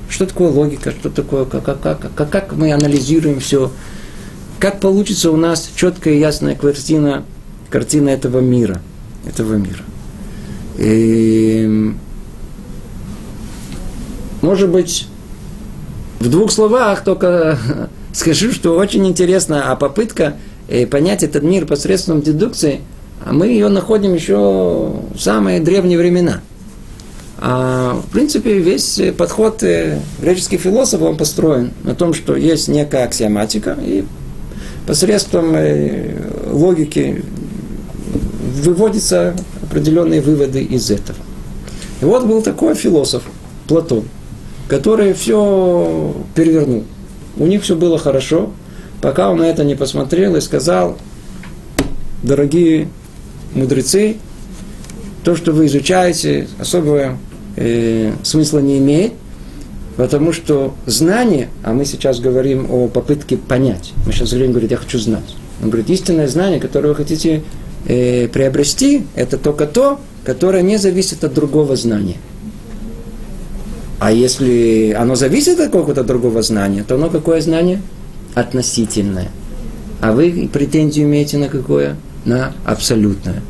что 0.09 0.25
такое 0.25 0.49
логика, 0.49 0.91
что 0.91 1.09
такое, 1.09 1.45
как, 1.45 1.63
как, 1.63 1.81
как, 1.81 2.13
как, 2.13 2.29
как 2.29 2.53
мы 2.53 2.73
анализируем 2.73 3.39
все, 3.39 3.71
как 4.59 4.79
получится 4.79 5.31
у 5.31 5.37
нас 5.37 5.71
четкая 5.75 6.13
и 6.13 6.19
ясная 6.19 6.55
картина, 6.55 7.23
картина 7.69 8.09
этого 8.09 8.39
мира, 8.39 8.81
этого 9.25 9.55
мира. 9.55 9.83
И, 10.77 11.93
может 14.41 14.69
быть, 14.69 15.07
в 16.19 16.29
двух 16.29 16.51
словах 16.51 17.03
только 17.03 17.57
скажу, 18.13 18.51
что 18.51 18.75
очень 18.75 19.07
интересно, 19.07 19.71
а 19.71 19.75
попытка 19.75 20.35
понять 20.89 21.23
этот 21.23 21.43
мир 21.43 21.65
посредством 21.65 22.21
дедукции, 22.21 22.81
а 23.25 23.33
мы 23.33 23.47
ее 23.47 23.67
находим 23.69 24.13
еще 24.13 24.35
в 24.35 25.19
самые 25.19 25.59
древние 25.59 25.97
времена– 25.97 26.41
а, 27.43 27.95
в 27.95 28.11
принципе, 28.11 28.59
весь 28.59 29.01
подход 29.17 29.63
э, 29.63 29.99
греческих 30.21 30.61
философов, 30.61 31.07
он 31.07 31.17
построен 31.17 31.71
на 31.83 31.95
том, 31.95 32.13
что 32.13 32.35
есть 32.35 32.67
некая 32.67 33.05
аксиоматика, 33.05 33.75
и 33.81 34.05
посредством 34.85 35.55
э, 35.55 36.17
логики 36.51 37.23
выводятся 38.61 39.35
определенные 39.63 40.21
выводы 40.21 40.63
из 40.63 40.91
этого. 40.91 41.17
И 42.01 42.05
вот 42.05 42.27
был 42.27 42.43
такой 42.43 42.75
философ, 42.75 43.23
Платон, 43.67 44.03
который 44.67 45.13
все 45.13 46.13
перевернул. 46.35 46.83
У 47.37 47.47
них 47.47 47.63
все 47.63 47.75
было 47.75 47.97
хорошо, 47.97 48.51
пока 49.01 49.29
он 49.31 49.41
это 49.41 49.63
не 49.63 49.75
посмотрел 49.75 50.35
и 50.35 50.41
сказал, 50.41 50.97
дорогие 52.23 52.87
мудрецы, 53.53 54.17
то, 55.23 55.35
что 55.35 55.51
вы 55.51 55.65
изучаете, 55.65 56.47
особое 56.59 57.17
э, 57.55 58.13
смысла 58.23 58.59
не 58.59 58.77
имеет, 58.77 59.13
потому 59.97 60.31
что 60.33 60.73
знание, 60.85 61.49
а 61.63 61.73
мы 61.73 61.85
сейчас 61.85 62.19
говорим 62.19 62.67
о 62.71 62.87
попытке 62.87 63.37
понять, 63.37 63.93
мы 64.05 64.13
сейчас 64.13 64.29
говорим, 64.31 64.51
говорит, 64.51 64.71
я 64.71 64.77
хочу 64.77 64.99
знать. 64.99 65.35
Он 65.61 65.69
говорит, 65.69 65.89
истинное 65.89 66.27
знание, 66.27 66.59
которое 66.59 66.89
вы 66.89 66.95
хотите 66.95 67.43
э, 67.87 68.27
приобрести, 68.27 69.05
это 69.15 69.37
только 69.37 69.67
то, 69.67 69.99
которое 70.23 70.63
не 70.63 70.77
зависит 70.77 71.23
от 71.23 71.33
другого 71.33 71.75
знания. 71.75 72.17
А 73.99 74.11
если 74.11 74.95
оно 74.97 75.13
зависит 75.13 75.59
от 75.59 75.67
какого-то 75.67 76.03
другого 76.03 76.41
знания, 76.41 76.83
то 76.87 76.95
оно 76.95 77.09
какое 77.11 77.41
знание? 77.41 77.81
Относительное. 78.35 79.29
А 80.01 80.11
вы 80.11 80.49
претензию 80.51 81.05
имеете 81.05 81.37
на 81.37 81.47
какое? 81.47 81.95
На 82.25 82.53
абсолютное. 82.65 83.41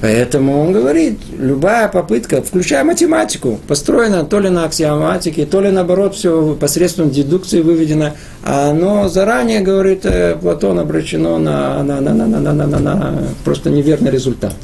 Поэтому 0.00 0.60
он 0.60 0.72
говорит, 0.72 1.18
любая 1.38 1.88
попытка, 1.88 2.42
включая 2.42 2.84
математику, 2.84 3.58
построена 3.66 4.24
то 4.24 4.40
ли 4.40 4.48
на 4.48 4.64
аксиоматике, 4.64 5.46
то 5.46 5.60
ли 5.60 5.70
наоборот 5.70 6.14
все 6.14 6.54
посредством 6.54 7.10
дедукции 7.10 7.62
выведено, 7.62 8.12
а 8.44 8.70
оно 8.70 9.08
заранее, 9.08 9.60
говорит 9.60 10.04
э, 10.04 10.36
Платон, 10.40 10.78
обращено 10.78 11.38
на, 11.38 11.82
на, 11.82 12.00
на, 12.00 12.12
на, 12.12 12.26
на, 12.26 12.40
на, 12.40 12.52
на, 12.52 12.66
на, 12.66 12.78
на 12.78 13.14
просто 13.44 13.70
неверный 13.70 14.10
результат. 14.10 14.54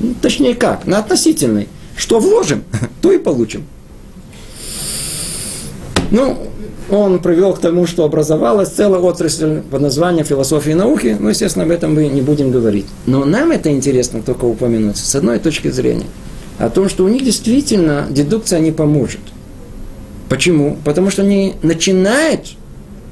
Ну, 0.00 0.14
точнее 0.20 0.54
как, 0.54 0.86
на 0.86 0.98
относительный. 0.98 1.68
Что 1.96 2.18
вложим, 2.18 2.64
то 3.02 3.12
и 3.12 3.18
получим. 3.18 3.64
Ну, 6.12 6.36
он 6.90 7.20
привел 7.20 7.54
к 7.54 7.58
тому, 7.58 7.86
что 7.86 8.04
образовалась 8.04 8.68
целая 8.68 9.00
отрасль 9.00 9.62
под 9.62 9.80
названием 9.80 10.26
философии 10.26 10.72
и 10.72 10.74
науки. 10.74 11.16
Ну, 11.18 11.30
естественно, 11.30 11.64
об 11.64 11.70
этом 11.70 11.94
мы 11.94 12.06
не 12.08 12.20
будем 12.20 12.50
говорить. 12.50 12.84
Но 13.06 13.24
нам 13.24 13.50
это 13.50 13.70
интересно 13.70 14.20
только 14.20 14.44
упомянуть 14.44 14.98
с 14.98 15.14
одной 15.14 15.38
точки 15.38 15.70
зрения. 15.70 16.04
О 16.58 16.68
том, 16.68 16.90
что 16.90 17.04
у 17.04 17.08
них 17.08 17.24
действительно 17.24 18.06
дедукция 18.10 18.60
не 18.60 18.72
поможет. 18.72 19.20
Почему? 20.28 20.76
Потому 20.84 21.10
что 21.10 21.22
они 21.22 21.54
начинают 21.62 22.42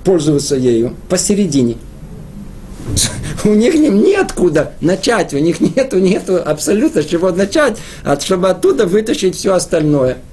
пользоваться 0.04 0.56
ею 0.56 0.94
посередине. 1.08 1.76
У 3.44 3.54
них 3.54 3.74
неоткуда 3.74 4.72
начать, 4.82 5.32
у 5.32 5.38
них 5.38 5.60
нету, 5.60 5.98
нету 5.98 6.38
абсолютно 6.44 7.02
чего 7.02 7.30
начать, 7.30 7.78
чтобы 8.20 8.50
оттуда 8.50 8.84
вытащить 8.84 9.34
все 9.34 9.54
остальное– 9.54 10.18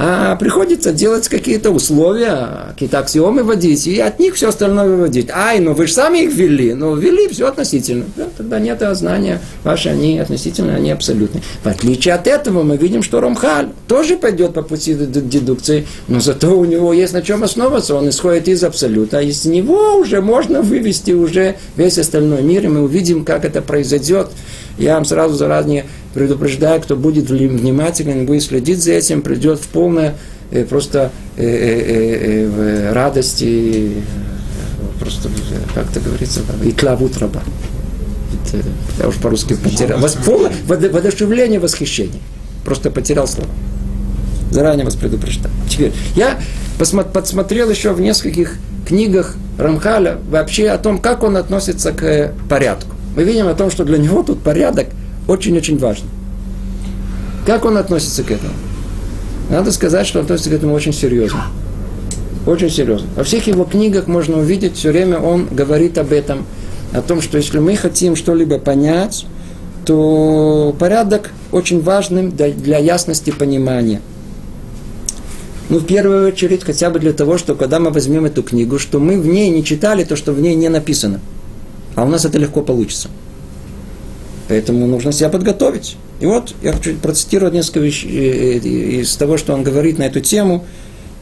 А 0.00 0.36
приходится 0.36 0.92
делать 0.92 1.28
какие-то 1.28 1.70
условия, 1.70 2.68
какие-то 2.70 3.00
аксиомы 3.00 3.42
вводить, 3.42 3.86
и 3.88 3.98
от 3.98 4.20
них 4.20 4.36
все 4.36 4.50
остальное 4.50 4.88
выводить. 4.88 5.28
Ай, 5.30 5.58
ну 5.58 5.72
вы 5.72 5.88
же 5.88 5.92
сами 5.92 6.18
их 6.18 6.32
ввели. 6.32 6.72
Ну, 6.72 6.94
ввели 6.94 7.26
все 7.28 7.48
относительно. 7.48 8.04
Да, 8.14 8.28
тогда 8.36 8.60
нет 8.60 8.80
знания 8.92 9.40
ваши, 9.64 9.88
они 9.88 10.20
относительно, 10.20 10.76
они 10.76 10.92
абсолютные. 10.92 11.42
В 11.64 11.66
отличие 11.66 12.14
от 12.14 12.28
этого, 12.28 12.62
мы 12.62 12.76
видим, 12.76 13.02
что 13.02 13.20
Ромхаль 13.20 13.70
тоже 13.88 14.16
пойдет 14.16 14.54
по 14.54 14.62
пути 14.62 14.94
дедукции, 14.94 15.86
но 16.06 16.20
зато 16.20 16.56
у 16.56 16.64
него 16.64 16.92
есть 16.92 17.12
на 17.12 17.22
чем 17.22 17.42
основываться, 17.42 17.96
он 17.96 18.08
исходит 18.08 18.46
из 18.46 18.62
абсолюта, 18.62 19.18
а 19.18 19.22
из 19.22 19.44
него 19.46 19.96
уже 19.96 20.20
можно 20.20 20.62
вывести 20.62 21.10
уже 21.10 21.56
весь 21.76 21.98
остальной 21.98 22.42
мир, 22.42 22.64
и 22.66 22.68
мы 22.68 22.82
увидим, 22.82 23.24
как 23.24 23.44
это 23.44 23.62
произойдет. 23.62 24.28
Я 24.78 24.94
вам 24.94 25.04
сразу 25.04 25.34
заранее 25.34 25.86
предупреждаю, 26.14 26.80
кто 26.80 26.94
будет 26.96 27.30
внимателен, 27.30 28.26
будет 28.26 28.44
следить 28.44 28.82
за 28.82 28.92
этим, 28.92 29.22
придет 29.22 29.58
в 29.58 29.66
полное 29.68 29.87
э, 29.96 30.64
просто 30.64 31.10
э, 31.36 31.44
э, 31.44 32.92
радости, 32.92 33.92
просто, 34.98 35.28
как 35.74 35.90
это 35.90 36.00
говорится, 36.00 36.40
и 36.64 36.72
клавут 36.72 37.16
раба. 37.18 37.42
Я 38.98 39.08
уж 39.08 39.16
по-русски 39.16 39.54
потерял. 39.54 39.98
Вос, 40.00 40.16
полное 40.24 40.52
воодушевление, 40.66 41.60
восхищение. 41.60 42.20
Просто 42.64 42.90
потерял 42.90 43.26
слово. 43.26 43.50
Заранее 44.50 44.84
вас 44.84 44.96
предупреждаю. 44.96 45.54
Теперь, 45.68 45.92
я 46.16 46.38
подсмотрел 46.78 47.70
еще 47.70 47.92
в 47.92 48.00
нескольких 48.00 48.56
книгах 48.86 49.36
Рамхаля 49.58 50.18
вообще 50.30 50.70
о 50.70 50.78
том, 50.78 50.98
как 50.98 51.22
он 51.22 51.36
относится 51.36 51.92
к 51.92 52.32
порядку. 52.48 52.94
Мы 53.16 53.24
видим 53.24 53.48
о 53.48 53.54
том, 53.54 53.70
что 53.70 53.84
для 53.84 53.98
него 53.98 54.22
тут 54.22 54.42
порядок 54.42 54.88
очень-очень 55.26 55.78
важно. 55.78 56.08
Как 57.44 57.64
он 57.64 57.76
относится 57.76 58.22
к 58.22 58.30
этому? 58.30 58.52
Надо 59.50 59.72
сказать, 59.72 60.06
что 60.06 60.18
он 60.18 60.24
относится 60.24 60.50
к 60.50 60.54
этому 60.54 60.74
очень 60.74 60.92
серьезно. 60.92 61.44
Очень 62.46 62.70
серьезно. 62.70 63.08
Во 63.16 63.24
всех 63.24 63.46
его 63.46 63.64
книгах 63.64 64.06
можно 64.06 64.38
увидеть, 64.38 64.76
все 64.76 64.90
время 64.90 65.18
он 65.18 65.46
говорит 65.50 65.98
об 65.98 66.12
этом, 66.12 66.46
о 66.92 67.02
том, 67.02 67.20
что 67.20 67.36
если 67.36 67.58
мы 67.58 67.76
хотим 67.76 68.16
что-либо 68.16 68.58
понять, 68.58 69.26
то 69.84 70.74
порядок 70.78 71.30
очень 71.52 71.80
важным 71.80 72.30
для 72.30 72.78
ясности 72.78 73.30
понимания. 73.30 74.00
Ну, 75.70 75.78
в 75.78 75.84
первую 75.84 76.28
очередь, 76.28 76.64
хотя 76.64 76.88
бы 76.88 76.98
для 76.98 77.12
того, 77.12 77.36
что 77.36 77.54
когда 77.54 77.78
мы 77.78 77.90
возьмем 77.90 78.24
эту 78.24 78.42
книгу, 78.42 78.78
что 78.78 79.00
мы 79.00 79.20
в 79.20 79.26
ней 79.26 79.50
не 79.50 79.62
читали 79.64 80.04
то, 80.04 80.16
что 80.16 80.32
в 80.32 80.40
ней 80.40 80.54
не 80.54 80.68
написано. 80.70 81.20
А 81.94 82.04
у 82.04 82.08
нас 82.08 82.24
это 82.24 82.38
легко 82.38 82.62
получится. 82.62 83.08
Поэтому 84.48 84.86
нужно 84.86 85.12
себя 85.12 85.28
подготовить. 85.28 85.96
И 86.20 86.26
вот 86.26 86.54
я 86.62 86.72
хочу 86.72 86.96
процитировать 86.96 87.54
несколько 87.54 87.80
вещей 87.80 88.10
э, 88.10 88.58
э, 88.58 89.00
из 89.00 89.16
того, 89.16 89.36
что 89.36 89.54
он 89.54 89.62
говорит 89.62 89.98
на 89.98 90.04
эту 90.04 90.20
тему. 90.20 90.64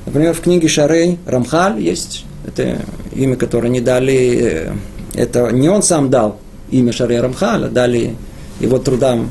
Например, 0.06 0.32
в 0.32 0.40
книге 0.40 0.68
Шарей 0.68 1.18
Рамхаль 1.26 1.80
есть, 1.80 2.24
это 2.46 2.80
имя, 3.14 3.36
которое 3.36 3.68
не 3.68 3.80
дали, 3.80 4.14
э, 4.14 4.72
это 5.14 5.50
не 5.50 5.68
он 5.68 5.82
сам 5.82 6.08
дал 6.08 6.38
имя 6.70 6.92
Шарей 6.92 7.20
Рамхаль, 7.20 7.64
а 7.64 7.68
дали 7.68 8.16
его 8.60 8.78
трудам 8.78 9.30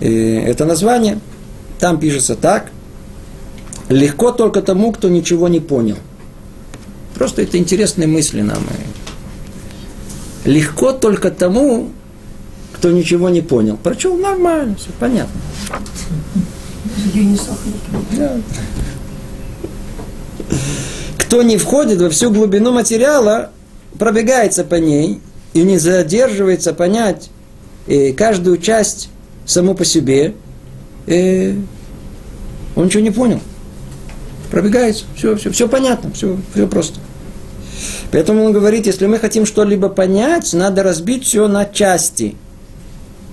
это 0.00 0.64
название. 0.64 1.20
Там 1.78 1.98
пишется 1.98 2.34
так. 2.34 2.70
Легко 3.88 4.32
только 4.32 4.60
тому, 4.60 4.92
кто 4.92 5.08
ничего 5.08 5.48
не 5.48 5.60
понял. 5.60 5.96
Просто 7.14 7.42
это 7.42 7.58
интересные 7.58 8.08
мысли 8.08 8.40
нам. 8.42 8.62
Легко 10.44 10.92
только 10.92 11.30
тому, 11.30 11.90
кто 12.84 12.92
ничего 12.92 13.30
не 13.30 13.40
понял. 13.40 13.78
Прочел 13.78 14.14
нормально, 14.18 14.76
все 14.76 14.90
понятно. 15.00 15.40
Да. 18.12 18.36
Кто 21.16 21.42
не 21.42 21.56
входит 21.56 22.02
во 22.02 22.10
всю 22.10 22.30
глубину 22.30 22.72
материала, 22.72 23.52
пробегается 23.98 24.64
по 24.64 24.74
ней 24.74 25.22
и 25.54 25.62
не 25.62 25.78
задерживается 25.78 26.74
понять 26.74 27.30
э, 27.86 28.12
каждую 28.12 28.58
часть 28.58 29.08
саму 29.46 29.74
по 29.74 29.86
себе, 29.86 30.34
э, 31.06 31.54
он 32.76 32.84
ничего 32.84 33.02
не 33.02 33.12
понял. 33.12 33.40
Пробегается, 34.50 35.06
все, 35.16 35.36
все, 35.36 35.50
все 35.50 35.68
понятно, 35.68 36.10
все, 36.12 36.36
все 36.52 36.66
просто. 36.66 37.00
Поэтому 38.12 38.44
он 38.44 38.52
говорит, 38.52 38.84
если 38.84 39.06
мы 39.06 39.18
хотим 39.18 39.46
что-либо 39.46 39.88
понять, 39.88 40.52
надо 40.52 40.82
разбить 40.82 41.24
все 41.24 41.48
на 41.48 41.64
части– 41.64 42.36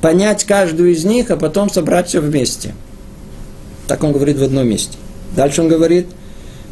понять 0.02 0.44
каждую 0.44 0.92
из 0.92 1.06
них, 1.06 1.30
а 1.32 1.38
потом 1.38 1.70
собрать 1.70 2.08
все 2.08 2.20
вместе. 2.20 2.74
Так 3.88 4.04
он 4.04 4.12
говорит 4.12 4.38
в 4.38 4.44
одном 4.44 4.68
месте. 4.68 4.98
Дальше 5.36 5.62
он 5.62 5.68
говорит, 5.68 6.08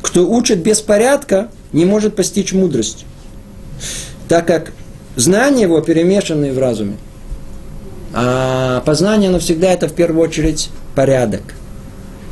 кто 0.01 0.27
учит 0.27 0.59
без 0.59 0.81
порядка, 0.81 1.49
не 1.71 1.85
может 1.85 2.15
постичь 2.15 2.53
мудрость. 2.53 3.05
Так 4.27 4.47
как 4.47 4.71
знания 5.15 5.63
его 5.63 5.79
перемешаны 5.81 6.51
в 6.51 6.59
разуме. 6.59 6.97
А 8.13 8.81
познание, 8.85 9.29
оно 9.29 9.39
всегда 9.39 9.71
это 9.71 9.87
в 9.87 9.93
первую 9.93 10.23
очередь 10.23 10.69
порядок. 10.95 11.41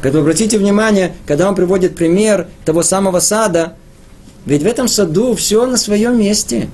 Вы 0.04 0.20
обратите 0.20 0.58
внимание, 0.58 1.14
когда 1.26 1.50
он 1.50 1.56
приводит 1.56 1.96
пример 1.96 2.48
того 2.66 2.82
самого 2.82 3.20
сада, 3.20 3.74
ведь 4.46 4.64
в 4.64 4.66
этом 4.66 4.88
саду 4.88 5.36
все 5.36 5.66
на 5.66 5.76
своем 5.76 6.18
месте. 6.18 6.70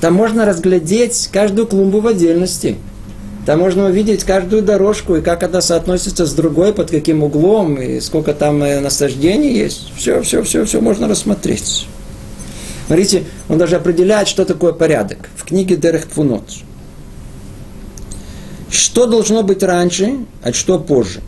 Там 0.00 0.14
можно 0.14 0.44
разглядеть 0.44 1.28
каждую 1.32 1.66
клумбу 1.66 2.00
в 2.00 2.06
отдельности– 2.06 2.76
там 3.46 3.60
можно 3.60 3.86
увидеть 3.86 4.24
каждую 4.24 4.62
дорожку, 4.62 5.14
и 5.14 5.22
как 5.22 5.44
она 5.44 5.60
соотносится 5.60 6.26
с 6.26 6.34
другой, 6.34 6.74
под 6.74 6.90
каким 6.90 7.22
углом, 7.22 7.80
и 7.80 8.00
сколько 8.00 8.34
там 8.34 8.60
э, 8.64 8.80
насаждений 8.80 9.56
есть. 9.56 9.92
Все, 9.96 10.20
все, 10.22 10.42
все, 10.42 10.64
все 10.64 10.80
можно 10.80 11.06
рассмотреть. 11.06 11.86
Смотрите, 12.88 13.22
он 13.48 13.58
даже 13.58 13.76
определяет, 13.76 14.26
что 14.26 14.44
такое 14.44 14.72
порядок. 14.72 15.30
В 15.36 15.44
книге 15.44 15.76
Дерех 15.76 16.06
Твунот. 16.06 16.42
Что 18.68 19.06
должно 19.06 19.44
быть 19.44 19.62
раньше, 19.62 20.18
а 20.42 20.52
что 20.52 20.80
позже. 20.80 21.20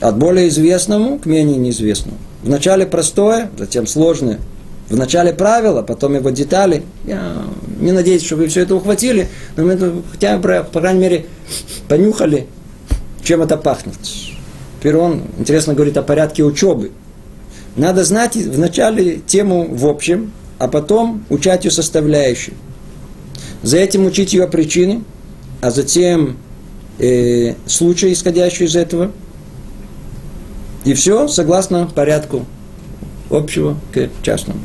От 0.00 0.18
более 0.18 0.48
известному 0.48 1.20
к 1.20 1.26
менее 1.26 1.56
неизвестному. 1.56 2.18
Вначале 2.42 2.84
простое, 2.84 3.48
затем 3.56 3.86
сложное, 3.86 4.40
в 4.92 4.96
начале 4.96 5.32
правила, 5.32 5.80
потом 5.80 6.14
его 6.16 6.28
детали. 6.28 6.82
Я 7.06 7.42
не 7.80 7.92
надеюсь, 7.92 8.22
что 8.22 8.36
вы 8.36 8.48
все 8.48 8.60
это 8.60 8.74
ухватили, 8.74 9.26
но 9.56 9.64
мы 9.64 10.02
хотя 10.10 10.36
бы, 10.36 10.66
по 10.70 10.80
крайней 10.80 11.00
мере, 11.00 11.26
понюхали, 11.88 12.46
чем 13.24 13.40
это 13.40 13.56
пахнет. 13.56 13.94
Теперь 14.78 14.96
интересно, 15.38 15.72
говорит 15.72 15.96
о 15.96 16.02
порядке 16.02 16.44
учебы. 16.44 16.90
Надо 17.74 18.04
знать 18.04 18.36
вначале 18.36 19.20
тему 19.26 19.66
в 19.74 19.86
общем, 19.86 20.30
а 20.58 20.68
потом 20.68 21.24
учать 21.30 21.64
ее 21.64 21.70
составляющие. 21.70 22.54
За 23.62 23.78
этим 23.78 24.04
учить 24.04 24.34
ее 24.34 24.46
причины, 24.46 25.04
а 25.62 25.70
затем 25.70 26.36
э, 26.98 27.54
случаи, 27.64 28.12
исходящие 28.12 28.68
из 28.68 28.76
этого. 28.76 29.10
И 30.84 30.92
все 30.92 31.28
согласно 31.28 31.86
порядку 31.86 32.44
общего 33.30 33.78
к 33.94 34.10
частному. 34.22 34.60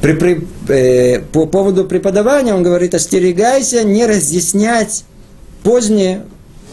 При, 0.00 0.14
при, 0.14 0.46
э, 0.68 1.20
по 1.20 1.46
поводу 1.46 1.84
преподавания 1.84 2.54
он 2.54 2.62
говорит, 2.62 2.94
остерегайся 2.94 3.84
не 3.84 4.06
разъяснять 4.06 5.04
позднее 5.62 6.24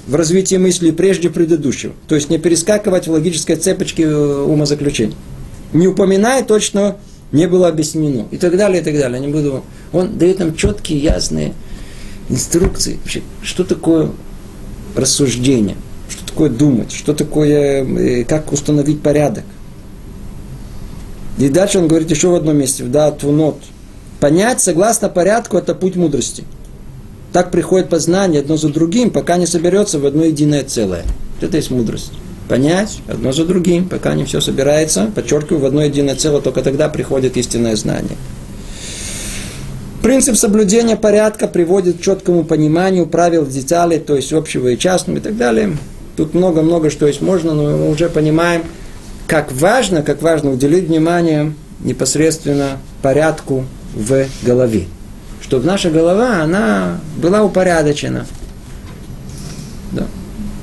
в 0.08 0.16
развитии 0.16 0.56
мысли 0.56 0.92
прежде 0.92 1.30
предыдущего. 1.30 1.94
То 2.08 2.16
есть 2.16 2.30
не 2.30 2.38
перескакивать 2.38 3.08
в 3.08 3.12
логической 3.12 3.58
цепочке 3.58 4.04
э, 4.04 4.42
умозаключений. 4.44 5.16
Не 5.74 5.88
упоминая 5.88 6.44
точно 6.44 6.98
не 7.34 7.48
было 7.48 7.68
объяснено. 7.68 8.26
И 8.32 8.38
так 8.38 8.56
далее, 8.56 8.82
и 8.82 8.84
так 8.84 8.98
далее. 8.98 9.20
Не 9.20 9.28
буду... 9.28 9.63
Он 9.92 10.18
дает 10.18 10.40
нам 10.40 10.56
четкие, 10.56 11.00
ясные 11.00 11.54
инструкции. 12.30 12.98
Вообще, 13.04 13.22
что 13.42 13.66
такое 13.66 14.12
рассуждение? 14.96 15.76
Что 16.10 16.26
такое 16.26 16.50
думать? 16.50 16.94
Что 16.94 17.13
такое, 17.13 17.84
э, 17.84 18.24
как 18.24 18.54
установить 18.54 19.02
порядок? 19.02 19.44
И 21.38 21.50
дальше 21.50 21.80
он 21.80 21.88
говорит 21.88 22.10
еще 22.10 22.30
в 22.30 22.36
одном 22.36 22.58
месте, 22.58 22.84
да, 22.84 23.12
твунот. 23.12 23.58
Понять 24.19 24.60
согласно 24.62 25.10
порядку– 25.10 25.58
это 25.60 25.76
путь 25.76 25.95
мудрости. 25.95 26.43
Так 27.32 27.52
приходит 27.52 27.89
познание 27.89 28.41
одно 28.41 28.58
за 28.58 28.69
другим, 28.69 29.12
пока 29.12 29.38
не 29.38 29.45
соберется 29.45 30.00
в 30.00 30.06
одно 30.06 30.23
единое 30.23 30.63
целое. 30.63 31.04
Это 31.39 31.58
есть 31.58 31.69
мудрость. 31.69 32.12
Понять 32.50 33.00
одно 33.08 33.32
за 33.32 33.45
другим, 33.45 33.88
пока 33.88 34.15
не 34.15 34.23
все 34.23 34.41
собирается, 34.41 35.12
подчеркиваю, 35.13 35.62
в 35.62 35.65
одно 35.65 35.84
единое 35.84 36.15
целое, 36.15 36.41
только 36.41 36.63
тогда 36.63 36.89
приходит 36.89 37.38
истинное 37.38 37.76
знание. 37.76 38.17
Принцип 40.02 40.38
соблюдения 40.38 40.95
порядка 40.95 41.47
приводит 41.47 41.97
к 41.97 42.02
четкому 42.02 42.45
пониманию 42.45 43.06
правил 43.06 43.45
деталей, 43.45 44.00
то 44.00 44.15
есть 44.15 44.32
общего 44.32 44.69
и 44.69 44.78
частного 44.78 45.17
и 45.17 45.21
так 45.21 45.36
далее. 45.36 45.78
Тут 46.15 46.34
много-много 46.34 46.89
что 46.89 47.06
есть 47.06 47.21
можно, 47.21 47.54
но 47.54 47.63
мы 47.63 47.91
уже 47.91 48.08
понимаем, 48.10 48.63
как 49.28 49.52
важно, 49.52 50.02
как 50.02 50.22
важно 50.22 50.52
уделить 50.52 50.88
внимание 50.88 51.54
непосредственно 51.82 52.78
порядку 53.02 53.66
в 53.94 54.26
голове. 54.44 54.88
Чтобы 55.42 55.66
наша 55.66 55.90
голова, 55.92 56.42
она 56.42 57.00
была 57.18 57.44
упорядочена. 57.44 58.26
Да. 59.92 60.08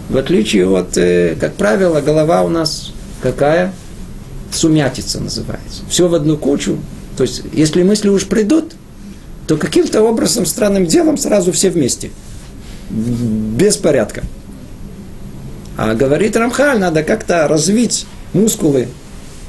В 0.08 0.16
отличие 0.16 0.68
от, 0.68 0.96
э, 0.96 1.36
как 1.38 1.54
правило, 1.54 2.00
голова 2.00 2.42
у 2.42 2.48
нас 2.48 2.92
какая? 3.22 3.72
Сумятица 4.50 5.20
называется. 5.20 5.82
Все 5.88 6.08
в 6.08 6.14
одну 6.14 6.36
кучу. 6.36 6.78
То 7.16 7.22
есть, 7.22 7.42
если 7.52 7.82
мысли 7.82 8.08
уж 8.08 8.26
придут, 8.26 8.74
то 9.46 9.56
каким-то 9.56 10.02
образом, 10.02 10.46
странным 10.46 10.86
делом, 10.86 11.16
сразу 11.16 11.52
все 11.52 11.70
вместе. 11.70 12.10
Без 12.90 13.76
порядка. 13.76 14.22
А 15.76 15.94
говорит 15.94 16.36
Рамхаль, 16.36 16.78
надо 16.78 17.02
как-то 17.02 17.48
развить 17.48 18.06
мускулы 18.34 18.88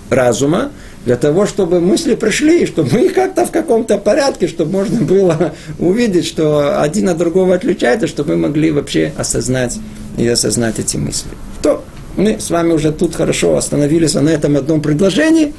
разума, 0.10 0.72
для 1.06 1.18
того, 1.18 1.46
чтобы 1.46 1.82
мысли 1.82 2.16
пришли, 2.16 2.66
чтобы 2.66 2.90
мы 2.92 3.10
как-то 3.10 3.46
в 3.46 3.52
каком-то 3.52 3.98
порядке, 3.98 4.48
чтобы 4.48 4.72
можно 4.72 5.02
было 5.02 5.54
увидеть, 5.78 6.26
что 6.26 6.82
один 6.82 7.10
от 7.10 7.18
другого 7.18 7.54
отличается, 7.54 8.08
чтобы 8.08 8.36
мы 8.36 8.48
могли 8.48 8.72
вообще 8.72 9.14
осознать 9.18 9.78
и 10.18 10.28
осознать 10.28 10.80
эти 10.80 10.98
мысли. 10.98 11.30
То 11.62 11.84
мы 12.18 12.40
с 12.40 12.50
вами 12.50 12.74
уже 12.74 12.92
тут 12.92 13.16
хорошо 13.16 13.56
остановились 13.56 14.16
на 14.16 14.30
этом 14.30 14.58
одном 14.58 14.82
предложении. 14.82 15.54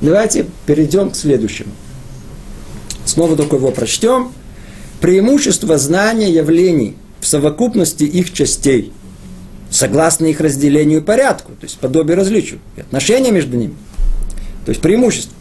Давайте 0.00 0.46
перейдем 0.66 1.10
к 1.10 1.16
следующему. 1.16 1.70
Снова 3.04 3.36
только 3.36 3.56
его 3.56 3.70
прочтем. 3.70 4.32
Преимущество 5.00 5.78
знания 5.78 6.30
явлений 6.30 6.96
в 7.20 7.26
совокупности 7.26 8.04
их 8.04 8.32
частей, 8.32 8.92
согласно 9.70 10.26
их 10.26 10.40
разделению 10.40 11.00
и 11.00 11.02
порядку, 11.02 11.52
то 11.52 11.64
есть 11.64 11.78
подобие 11.78 12.16
различию, 12.16 12.60
и 12.76 12.80
отношения 12.80 13.30
между 13.30 13.56
ними– 13.56 13.74
то 14.64 14.70
есть 14.70 14.80
преимущество. 14.80 15.34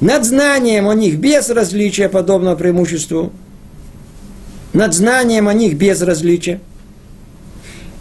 Над 0.00 0.24
знанием 0.24 0.88
о 0.88 0.94
них 0.94 1.18
без 1.18 1.48
различия 1.50 2.08
подобного 2.08 2.56
преимуществу. 2.56 3.32
Над 4.72 4.94
знанием 4.94 5.48
о 5.48 5.54
них 5.54 5.74
без 5.76 6.02
различия. 6.02 6.60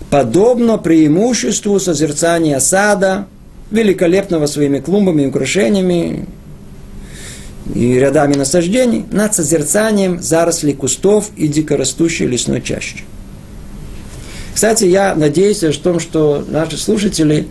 Подобно 0.09 0.77
преимуществу 0.77 1.79
созерцания 1.79 2.59
сада, 2.59 3.27
великолепного 3.69 4.45
своими 4.45 4.79
клумбами 4.79 5.23
и 5.23 5.27
украшениями 5.27 6.25
и 7.73 7.93
рядами 7.93 8.33
насаждений, 8.35 9.05
над 9.11 9.33
созерцанием 9.33 10.21
зарослей 10.21 10.73
кустов 10.73 11.31
и 11.37 11.47
дикорастущей 11.47 12.27
лесной 12.27 12.61
чащи. 12.61 13.03
Кстати, 14.53 14.85
я 14.85 15.15
надеюсь 15.15 15.63
о 15.63 15.71
том, 15.73 15.99
что 15.99 16.43
наши 16.47 16.77
слушатели, 16.77 17.47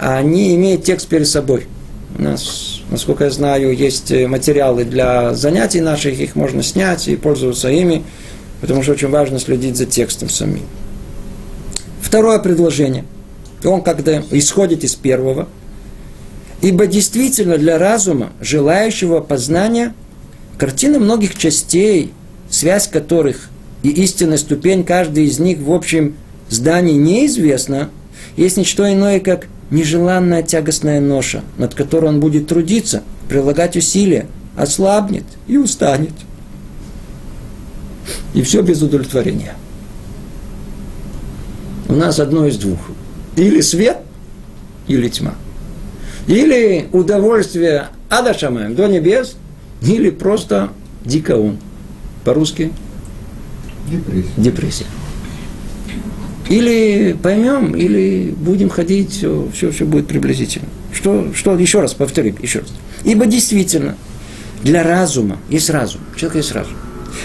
они 0.00 0.54
имеют 0.54 0.84
текст 0.84 1.08
перед 1.08 1.28
собой– 1.28 1.66
у 2.16 2.22
нас, 2.22 2.80
насколько 2.90 3.24
я 3.24 3.30
знаю, 3.30 3.76
есть 3.76 4.12
материалы 4.28 4.84
для 4.84 5.34
занятий 5.34 5.80
наших, 5.80 6.20
их 6.20 6.36
можно 6.36 6.62
снять 6.62 7.08
и 7.08 7.16
пользоваться 7.16 7.68
ими, 7.68 8.04
потому 8.60 8.82
что 8.82 8.92
очень 8.92 9.08
важно 9.08 9.40
следить 9.40 9.76
за 9.76 9.86
текстом 9.86 10.28
самим. 10.28 10.62
Второе 12.00 12.38
предложение. 12.38 13.04
Он 13.64 13.82
когда 13.82 14.22
исходит 14.30 14.84
из 14.84 14.94
первого. 14.94 15.48
Ибо 16.60 16.86
действительно 16.86 17.58
для 17.58 17.78
разума, 17.78 18.32
желающего 18.40 19.20
познания, 19.20 19.92
картина 20.56 20.98
многих 20.98 21.36
частей, 21.36 22.12
связь 22.48 22.86
которых 22.86 23.48
и 23.82 23.90
истинная 23.90 24.38
ступень 24.38 24.84
каждой 24.84 25.24
из 25.24 25.38
них 25.40 25.58
в 25.58 25.72
общем 25.72 26.14
здании 26.48 26.94
неизвестна, 26.94 27.90
есть 28.36 28.56
ничто 28.56 28.90
иное, 28.90 29.20
как 29.20 29.46
нежеланная 29.70 30.42
тягостная 30.42 31.00
ноша, 31.00 31.42
над 31.58 31.74
которой 31.74 32.06
он 32.06 32.20
будет 32.20 32.48
трудиться, 32.48 33.02
прилагать 33.28 33.76
усилия, 33.76 34.26
ослабнет 34.56 35.24
и 35.46 35.56
устанет. 35.56 36.12
И 38.34 38.42
все 38.42 38.62
без 38.62 38.82
удовлетворения. 38.82 39.54
У 41.88 41.94
нас 41.94 42.18
одно 42.18 42.46
из 42.46 42.56
двух. 42.56 42.78
Или 43.36 43.60
свет, 43.60 43.98
или 44.88 45.08
тьма. 45.08 45.34
Или 46.26 46.88
удовольствие 46.92 47.88
адашамаем 48.08 48.74
до 48.74 48.86
небес, 48.86 49.36
или 49.82 50.10
просто 50.10 50.70
дикаун. 51.04 51.58
По-русски? 52.24 52.72
Депрессия. 53.90 54.30
Депрессия. 54.36 54.86
Или 56.48 57.16
поймем, 57.20 57.74
или 57.74 58.34
будем 58.36 58.68
ходить, 58.68 59.12
все, 59.12 59.48
все, 59.52 59.70
все 59.70 59.84
будет 59.86 60.06
приблизительно. 60.06 60.68
Что, 60.92 61.32
что, 61.34 61.56
еще 61.56 61.80
раз 61.80 61.94
повторю, 61.94 62.34
еще 62.40 62.60
раз. 62.60 62.68
Ибо 63.02 63.26
действительно, 63.26 63.96
для 64.62 64.82
разума 64.82 65.38
есть 65.48 65.70
разум, 65.70 66.02
человек 66.16 66.36
есть 66.36 66.52
разум. 66.52 66.74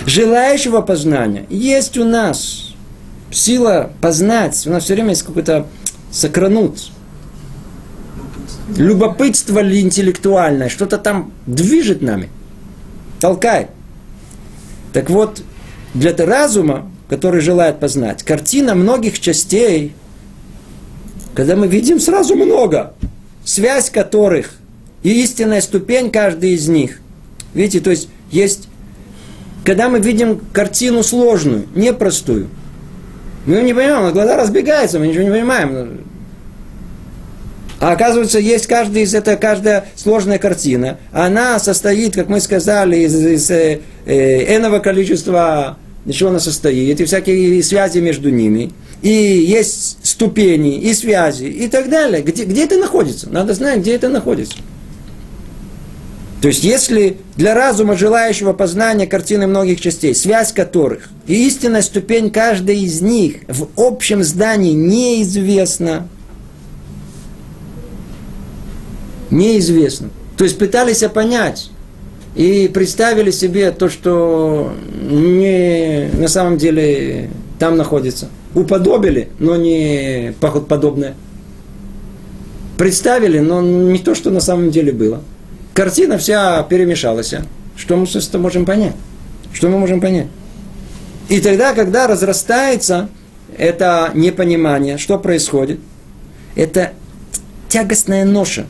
Желающего 0.06 0.82
познания 0.82 1.46
есть 1.50 1.98
у 1.98 2.06
нас 2.06 2.74
сила 3.32 3.92
познать, 4.02 4.66
у 4.66 4.72
нас 4.72 4.86
все 4.86 4.94
время 4.94 5.10
есть 5.10 5.24
какой-то 5.24 5.68
сокранут, 6.12 6.92
любопытство 8.78 9.60
ли 9.60 9.82
интеллектуальное, 9.82 10.70
что-то 10.70 10.98
там 10.98 11.32
движет 11.46 12.02
нами, 12.02 12.30
толкает. 13.20 13.70
Так 14.94 15.10
вот, 15.10 15.44
для 15.94 16.16
разума 16.16 16.90
который 17.10 17.42
желает 17.42 17.80
познать. 17.80 18.24
Картина 18.24 18.76
многих 18.76 19.20
частей, 19.20 19.94
когда 21.34 21.56
мы 21.56 21.68
видим 21.68 22.00
сразу 22.00 22.36
много, 22.36 22.94
связь 23.44 23.90
которых 23.90 24.54
и 25.02 25.24
истинная 25.24 25.62
ступень 25.62 26.12
каждой 26.12 26.52
из 26.52 26.68
них. 26.68 27.00
Видите, 27.54 27.80
то 27.80 27.90
есть 27.90 28.10
есть, 28.32 28.68
когда 29.66 29.90
мы 29.90 30.00
видим 30.00 30.40
картину 30.54 31.02
сложную, 31.02 31.68
непростую, 31.74 32.48
мы 33.46 33.64
не 33.64 33.74
понимаем, 33.74 34.14
глаза 34.14 34.38
разбегаются, 34.38 35.00
мы 35.00 35.08
ничего 35.08 35.24
не 35.24 35.32
понимаем. 35.32 36.02
А 37.80 37.94
оказывается, 37.94 38.40
есть 38.40 38.68
каждая 38.68 39.04
из 39.04 39.16
это 39.16 39.38
каждая 39.38 39.86
сложная 39.96 40.38
картина. 40.38 40.98
Она 41.14 41.58
состоит, 41.60 42.14
как 42.14 42.28
мы 42.28 42.42
сказали, 42.42 42.98
из, 42.98 43.16
из 43.16 43.50
э, 43.50 43.80
э, 44.06 44.58
энного 44.58 44.80
количества 44.80 45.78
из 46.06 46.16
чего 46.16 46.30
она 46.30 46.40
состоит, 46.40 47.00
и 47.00 47.06
всякие 47.06 47.62
связи 47.64 48.00
между 48.00 48.30
ними, 48.30 48.72
и 49.02 49.10
есть 49.10 49.98
ступени, 50.04 50.80
и 50.80 50.94
связи, 50.94 51.46
и 51.46 51.68
так 51.68 51.90
далее. 51.90 52.22
Где, 52.22 52.46
где 52.46 52.66
это 52.66 52.78
находится? 52.78 53.30
Надо 53.30 53.54
знать, 53.54 53.80
где 53.80 53.96
это 53.96 54.10
находится. 54.10 54.58
То 56.42 56.48
есть, 56.48 56.64
если 56.64 57.18
для 57.36 57.54
разума, 57.54 57.98
желающего 57.98 58.54
познания 58.54 59.08
картины 59.08 59.46
многих 59.46 59.82
частей, 59.82 60.16
связь 60.16 60.54
которых 60.54 61.10
и 61.28 61.46
истинная 61.48 61.82
ступень 61.82 62.32
каждой 62.32 62.80
из 62.80 63.02
них 63.02 63.38
в 63.48 63.68
общем 63.76 64.24
здании 64.24 64.72
неизвестна, 64.72 66.08
неизвестно. 69.30 70.10
То 70.38 70.46
есть 70.46 70.58
пытались 70.58 71.04
понять, 71.14 71.72
и 72.36 72.70
представили 72.74 73.32
себе 73.32 73.72
то, 73.72 73.90
что 73.90 74.74
не 75.02 76.10
на 76.14 76.28
самом 76.28 76.58
деле 76.58 77.30
там 77.58 77.78
находится. 77.78 78.30
Уподобили, 78.56 79.30
но 79.40 79.56
не 79.56 80.34
подобное. 80.40 81.16
Представили, 82.78 83.40
но 83.40 83.62
не 83.62 84.00
то, 84.00 84.16
что 84.16 84.30
на 84.30 84.40
самом 84.40 84.72
деле 84.72 84.92
было. 84.92 85.22
Картина 85.74 86.18
вся 86.18 86.64
перемешалась. 86.64 87.34
Что 87.76 87.96
мы 87.96 88.08
с 88.08 88.16
этим 88.16 88.42
можем 88.42 88.66
понять? 88.66 88.96
Что 89.54 89.70
мы 89.70 89.78
можем 89.78 90.02
понять? 90.02 90.28
И 91.30 91.40
тогда, 91.42 91.74
когда 91.74 92.08
разрастается 92.08 93.10
это 93.58 94.12
непонимание, 94.14 94.98
что 94.98 95.20
происходит? 95.20 95.80
Это 96.56 96.94
тягостная 97.68 98.26
ноша, 98.26 98.66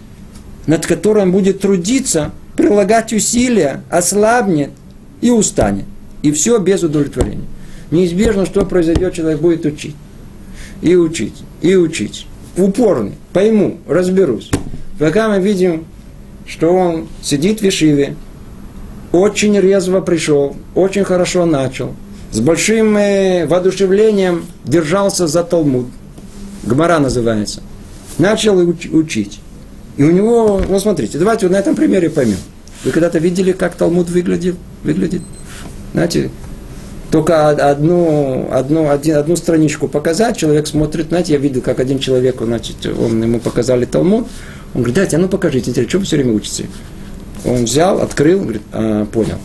над 0.67 0.85
которой 0.85 1.25
будет 1.25 1.61
трудиться 1.61 2.31
прилагать 2.59 3.13
усилия, 3.13 3.83
ослабнет 3.89 4.71
и 5.21 5.29
устанет. 5.29 5.85
И 6.21 6.31
все 6.33 6.59
без 6.59 6.83
удовлетворения. 6.83 7.45
Неизбежно, 7.89 8.45
что 8.45 8.65
произойдет, 8.65 9.13
человек 9.13 9.39
будет 9.39 9.65
учить. 9.65 9.95
И 10.81 10.95
учить, 10.95 11.35
и 11.61 11.75
учить. 11.75 12.27
Упорный, 12.57 13.13
пойму, 13.31 13.77
разберусь. 13.87 14.51
Пока 14.99 15.29
мы 15.29 15.39
видим, 15.39 15.85
что 16.45 16.73
он 16.73 17.07
сидит 17.21 17.61
в 17.61 17.63
Ешиве, 17.63 18.15
очень 19.13 19.57
резво 19.57 20.01
пришел, 20.01 20.57
очень 20.75 21.05
хорошо 21.05 21.45
начал, 21.45 21.95
с 22.31 22.41
большим 22.41 22.97
э, 22.97 23.47
воодушевлением 23.47 24.45
держался 24.65 25.27
за 25.27 25.43
Талмуд. 25.43 25.87
Гмара 26.63 26.99
называется. 26.99 27.61
Начал 28.17 28.59
уч- 28.61 28.91
учить. 28.91 29.39
И 29.99 30.03
у 30.03 30.11
него, 30.11 30.61
ну 30.65 30.79
смотрите, 30.79 31.17
давайте 31.17 31.45
вот 31.45 31.51
на 31.51 31.59
этом 31.59 31.75
примере 31.75 32.09
поймем. 32.09 32.37
Вы 32.85 32.91
когда-то 32.91 33.19
видели, 33.19 33.51
как 33.51 33.75
Талмуд 33.75 34.09
выглядит? 34.09 34.55
выглядит? 34.81 35.21
Знаете, 35.91 36.29
только 37.11 37.49
одну, 37.49 38.47
одну, 38.49 38.89
один, 38.89 39.17
одну 39.17 39.35
страничку 39.35 39.89
показать, 39.89 40.37
человек 40.37 40.67
смотрит, 40.67 41.09
знаете, 41.09 41.33
я 41.33 41.39
видел, 41.39 41.59
как 41.59 41.81
один 41.81 41.99
человек, 41.99 42.37
значит, 42.39 42.77
он, 42.85 43.21
ему 43.21 43.41
показали 43.41 43.83
Талмуд, 43.83 44.25
он 44.73 44.83
говорит, 44.83 44.95
дайте, 44.95 45.17
а 45.17 45.19
ну 45.19 45.27
покажите, 45.27 45.69
интересно, 45.69 45.89
что 45.89 45.99
вы 45.99 46.05
все 46.05 46.15
время 46.15 46.33
учите? 46.33 46.67
Он 47.43 47.65
взял, 47.65 48.01
открыл, 48.01 48.39
говорит, 48.39 48.61
а, 48.71 49.05
понял. 49.05 49.39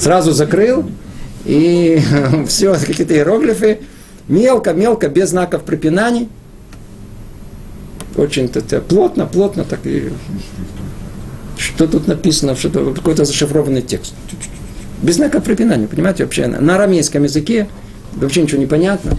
Сразу 0.00 0.32
закрыл, 0.32 0.86
и 1.44 2.00
все, 2.48 2.74
какие-то 2.76 3.12
иероглифы, 3.12 3.80
мелко-мелко, 4.28 5.10
без 5.10 5.28
знаков 5.28 5.64
препинаний. 5.64 6.30
Очень 8.16 8.50
это, 8.54 8.80
плотно, 8.80 9.26
плотно 9.26 9.64
так 9.64 9.80
и... 9.84 10.10
Что 11.56 11.86
тут 11.86 12.08
написано, 12.08 12.56
что 12.56 12.68
то 12.68 12.92
какой-то 12.92 13.24
зашифрованный 13.24 13.82
текст. 13.82 14.14
Без 15.02 15.16
знаков 15.16 15.44
препинания, 15.44 15.86
понимаете, 15.86 16.24
вообще 16.24 16.46
на 16.46 16.76
арамейском 16.76 17.22
языке 17.22 17.68
вообще 18.14 18.42
ничего 18.42 18.60
не 18.60 18.66
понятно. 18.66 19.16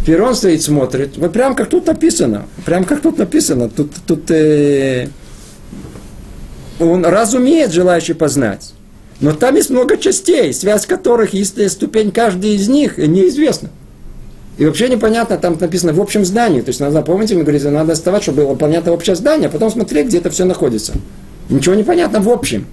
Теперь 0.00 0.20
он 0.20 0.34
стоит, 0.34 0.62
смотрит, 0.62 1.16
вот 1.16 1.32
прям 1.32 1.54
как 1.54 1.68
тут 1.68 1.86
написано, 1.86 2.46
прям 2.64 2.84
как 2.84 3.00
тут 3.00 3.18
написано, 3.18 3.68
тут, 3.68 3.90
тут 4.06 4.30
э, 4.30 5.08
он 6.78 7.04
разумеет, 7.04 7.72
желающий 7.72 8.12
познать. 8.12 8.72
Но 9.20 9.32
там 9.32 9.56
есть 9.56 9.70
много 9.70 9.96
частей, 9.96 10.52
связь 10.52 10.86
которых, 10.86 11.32
есть 11.32 11.70
ступень 11.70 12.12
каждой 12.12 12.54
из 12.54 12.68
них 12.68 12.98
неизвестна. 12.98 13.70
И 14.58 14.64
вообще 14.64 14.88
непонятно, 14.88 15.36
там 15.36 15.56
написано 15.60 15.92
в 15.92 16.00
общем 16.00 16.24
здании. 16.24 16.60
То 16.60 16.70
есть 16.70 16.80
надо, 16.80 17.02
помните, 17.02 17.34
мы 17.34 17.42
говорили, 17.42 17.68
надо 17.68 17.92
оставать, 17.92 18.22
чтобы 18.22 18.44
было 18.44 18.54
понятно 18.54 18.92
общее 18.92 19.14
здание, 19.14 19.48
а 19.48 19.50
потом 19.50 19.70
смотреть, 19.70 20.06
где 20.06 20.18
это 20.18 20.30
все 20.30 20.44
находится. 20.44 20.92
Ничего 21.50 21.74
не 21.74 21.82
понятно 21.82 22.20
в 22.20 22.28
общем. 22.28 22.66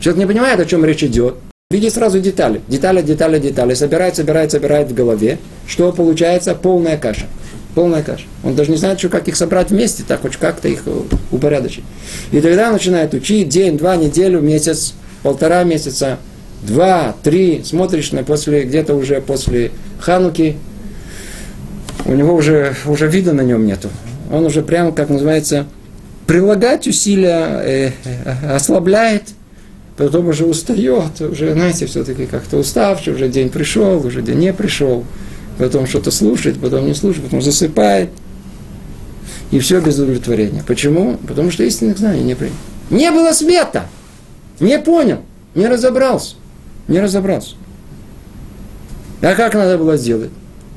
Человек 0.00 0.18
не 0.18 0.26
понимает, 0.26 0.58
о 0.58 0.64
чем 0.64 0.84
речь 0.84 1.04
идет. 1.04 1.36
Видит 1.70 1.94
сразу 1.94 2.20
детали. 2.20 2.60
Детали, 2.68 3.02
детали, 3.02 3.38
детали. 3.38 3.74
Собирает, 3.74 4.16
собирает, 4.16 4.50
собирает 4.50 4.90
в 4.90 4.94
голове. 4.94 5.38
Что 5.66 5.92
получается? 5.92 6.54
Полная 6.54 6.98
каша. 6.98 7.26
Полная 7.74 8.02
каша. 8.02 8.24
Он 8.44 8.54
даже 8.54 8.70
не 8.70 8.76
знает, 8.76 8.98
что, 8.98 9.08
как 9.08 9.28
их 9.28 9.36
собрать 9.36 9.70
вместе, 9.70 10.02
так 10.06 10.20
хоть 10.20 10.36
как-то 10.36 10.68
их 10.68 10.82
э, 10.84 11.00
упорядочить. 11.30 11.84
И 12.30 12.40
тогда 12.40 12.70
начинает 12.70 13.14
учить 13.14 13.48
день, 13.48 13.78
два, 13.78 13.96
неделю, 13.96 14.40
месяц, 14.40 14.92
полтора 15.22 15.64
месяца, 15.64 16.18
два, 16.62 17.14
три, 17.22 17.62
смотришь 17.64 18.12
на 18.12 18.24
после, 18.24 18.64
где-то 18.64 18.94
уже 18.94 19.22
после 19.22 19.70
Хануки, 19.98 20.56
у 22.04 22.12
него 22.12 22.34
уже, 22.34 22.74
уже 22.86 23.08
вида 23.08 23.32
на 23.32 23.42
нем 23.42 23.66
нету. 23.66 23.88
Он 24.30 24.44
уже 24.44 24.62
прямо, 24.62 24.92
как 24.92 25.08
называется, 25.08 25.66
прилагать 26.26 26.86
усилия 26.86 27.60
э, 27.62 27.90
э, 28.04 28.54
ослабляет, 28.54 29.24
потом 29.96 30.28
уже 30.28 30.44
устает, 30.44 31.20
уже, 31.20 31.52
знаете, 31.52 31.86
все-таки 31.86 32.26
как-то 32.26 32.58
уставший, 32.58 33.14
уже 33.14 33.28
день 33.28 33.50
пришел, 33.50 34.04
уже 34.04 34.22
день 34.22 34.38
не 34.38 34.52
пришел, 34.52 35.04
потом 35.58 35.86
что-то 35.86 36.10
слушает, 36.10 36.58
потом 36.60 36.86
не 36.86 36.94
слушает, 36.94 37.24
потом 37.26 37.42
засыпает. 37.42 38.10
И 39.50 39.58
все 39.58 39.80
без 39.80 39.98
удовлетворения. 39.98 40.64
Почему? 40.66 41.18
Потому 41.28 41.50
что 41.50 41.62
истинных 41.62 41.98
знаний 41.98 42.22
не 42.22 42.34
принял. 42.34 42.54
Не 42.88 43.10
было 43.10 43.32
света. 43.32 43.84
Не 44.60 44.78
понял. 44.78 45.18
Не 45.54 45.66
разобрался. 45.66 46.36
Не 46.88 47.00
разобрался. 47.00 47.54
А 49.20 49.34
как 49.34 49.52
надо 49.54 49.76
было 49.76 49.98
сделать? 49.98 50.30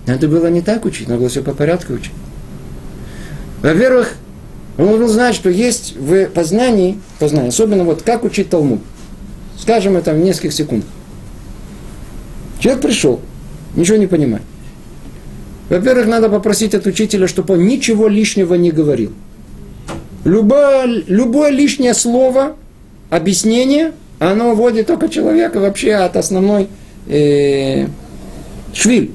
Надо 0.08 0.28
было 0.28 0.48
не 0.48 0.62
так 0.62 0.86
учить, 0.86 1.08
надо 1.08 1.20
было 1.20 1.30
все 1.30 1.42
по 1.42 1.54
порядку 1.54 1.94
учить. 1.94 2.12
Во-первых, 3.62 4.14
он 4.78 4.88
должен 4.90 5.08
знать, 5.08 5.36
что 5.36 5.50
есть 5.50 5.96
в 5.98 6.28
познании, 6.28 7.00
познании, 7.20 7.50
особенно 7.50 7.84
вот 7.84 8.02
как 8.04 8.24
учить 8.24 8.50
Талмуд. 8.50 8.82
Скажем 9.58 9.96
это 9.96 10.14
в 10.14 10.18
нескольких 10.18 10.54
секунд. 10.54 10.86
Человек 12.60 12.84
пришел, 12.84 13.22
ничего 13.76 13.98
не 13.98 14.08
понимает. 14.08 14.44
Во-первых, 15.70 16.08
надо 16.08 16.30
попросить 16.30 16.76
от 16.76 16.86
учителя, 16.86 17.28
чтобы 17.28 17.56
он 17.56 17.66
ничего 17.66 18.08
лишнего 18.08 18.54
не 18.56 18.72
говорил. 18.72 19.14
Любое, 20.24 20.86
любое 21.08 21.50
лишнее 21.50 21.94
слово, 21.94 22.56
объяснение, 23.10 23.94
оно 24.20 24.54
вводит 24.54 24.88
только 24.88 25.10
человека 25.10 25.60
вообще 25.60 25.94
от 25.94 26.18
основной 26.18 26.68
э, 27.08 27.88
швиль, 28.74 29.12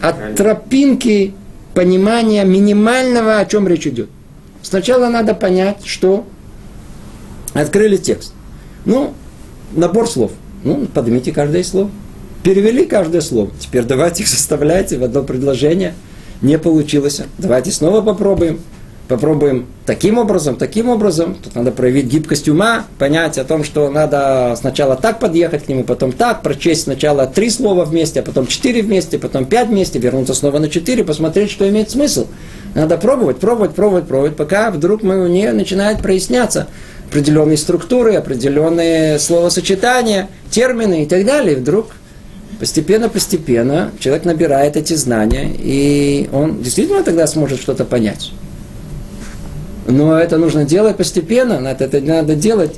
от 0.00 0.36
тропинки 0.36 1.34
понимания 1.74 2.44
минимального, 2.44 3.38
о 3.38 3.46
чем 3.46 3.66
речь 3.68 3.86
идет. 3.86 4.08
Сначала 4.62 5.08
надо 5.08 5.34
понять, 5.34 5.84
что 5.84 6.24
открыли 7.52 7.96
текст. 7.96 8.32
Ну, 8.84 9.14
набор 9.72 10.08
слов. 10.08 10.32
Ну, 10.62 10.86
поднимите 10.86 11.32
каждое 11.32 11.62
слово. 11.62 11.90
Перевели 12.42 12.84
каждое 12.86 13.20
слово. 13.20 13.50
Теперь 13.58 13.84
давайте 13.84 14.22
их 14.22 14.28
составляйте 14.28 14.98
в 14.98 15.04
одно 15.04 15.22
предложение. 15.22 15.94
Не 16.42 16.58
получилось. 16.58 17.22
Давайте 17.38 17.70
снова 17.70 18.02
попробуем. 18.02 18.60
Попробуем 19.06 19.66
таким 19.84 20.16
образом, 20.16 20.56
таким 20.56 20.88
образом. 20.88 21.36
Тут 21.42 21.54
надо 21.54 21.72
проявить 21.72 22.06
гибкость 22.06 22.48
ума, 22.48 22.86
понять 22.98 23.36
о 23.36 23.44
том, 23.44 23.62
что 23.62 23.90
надо 23.90 24.54
сначала 24.58 24.96
так 24.96 25.18
подъехать 25.18 25.64
к 25.64 25.68
нему, 25.68 25.84
потом 25.84 26.10
так, 26.10 26.42
прочесть 26.42 26.84
сначала 26.84 27.26
три 27.26 27.50
слова 27.50 27.84
вместе, 27.84 28.20
а 28.20 28.22
потом 28.22 28.46
четыре 28.46 28.80
вместе, 28.80 29.18
потом 29.18 29.44
пять 29.44 29.68
вместе, 29.68 29.98
вернуться 29.98 30.32
снова 30.32 30.58
на 30.58 30.70
четыре, 30.70 31.04
посмотреть, 31.04 31.50
что 31.50 31.68
имеет 31.68 31.90
смысл. 31.90 32.28
Надо 32.74 32.96
пробовать, 32.96 33.36
пробовать, 33.36 33.74
пробовать, 33.74 34.06
пробовать, 34.06 34.36
пока 34.36 34.70
вдруг 34.70 35.02
мы 35.02 35.22
у 35.22 35.28
нее 35.28 35.52
начинает 35.52 35.98
проясняться 35.98 36.66
определенные 37.10 37.58
структуры, 37.58 38.14
определенные 38.14 39.18
словосочетания, 39.18 40.30
термины 40.50 41.02
и 41.02 41.06
так 41.06 41.26
далее. 41.26 41.56
И 41.56 41.60
вдруг 41.60 41.88
постепенно-постепенно 42.58 43.90
человек 44.00 44.24
набирает 44.24 44.78
эти 44.78 44.94
знания, 44.94 45.54
и 45.56 46.30
он 46.32 46.62
действительно 46.62 47.02
тогда 47.02 47.26
сможет 47.26 47.60
что-то 47.60 47.84
понять. 47.84 48.32
Но 49.86 50.18
это 50.18 50.38
нужно 50.38 50.64
делать 50.64 50.96
постепенно, 50.96 51.54
это, 51.66 51.84
это 51.84 52.00
надо 52.00 52.34
делать 52.34 52.76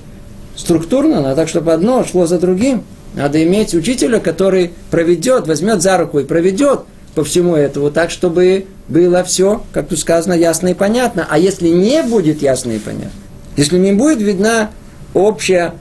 структурно, 0.56 1.20
надо 1.20 1.36
так, 1.36 1.48
чтобы 1.48 1.72
одно 1.72 2.04
шло 2.04 2.26
за 2.26 2.38
другим. 2.38 2.82
Надо 3.14 3.42
иметь 3.42 3.74
учителя, 3.74 4.20
который 4.20 4.72
проведет, 4.90 5.46
возьмет 5.46 5.82
за 5.82 5.96
руку 5.96 6.18
и 6.18 6.24
проведет 6.24 6.80
по 7.14 7.24
всему 7.24 7.56
этому, 7.56 7.90
так, 7.90 8.10
чтобы 8.10 8.66
было 8.88 9.24
все, 9.24 9.62
как 9.72 9.88
тут 9.88 9.98
сказано, 9.98 10.34
ясно 10.34 10.68
и 10.68 10.74
понятно. 10.74 11.26
А 11.30 11.38
если 11.38 11.68
не 11.68 12.02
будет 12.02 12.42
ясно 12.42 12.72
и 12.72 12.78
понятно, 12.78 13.10
если 13.56 13.78
не 13.78 13.92
будет 13.92 14.20
видна 14.20 14.70
общая, 15.14 15.74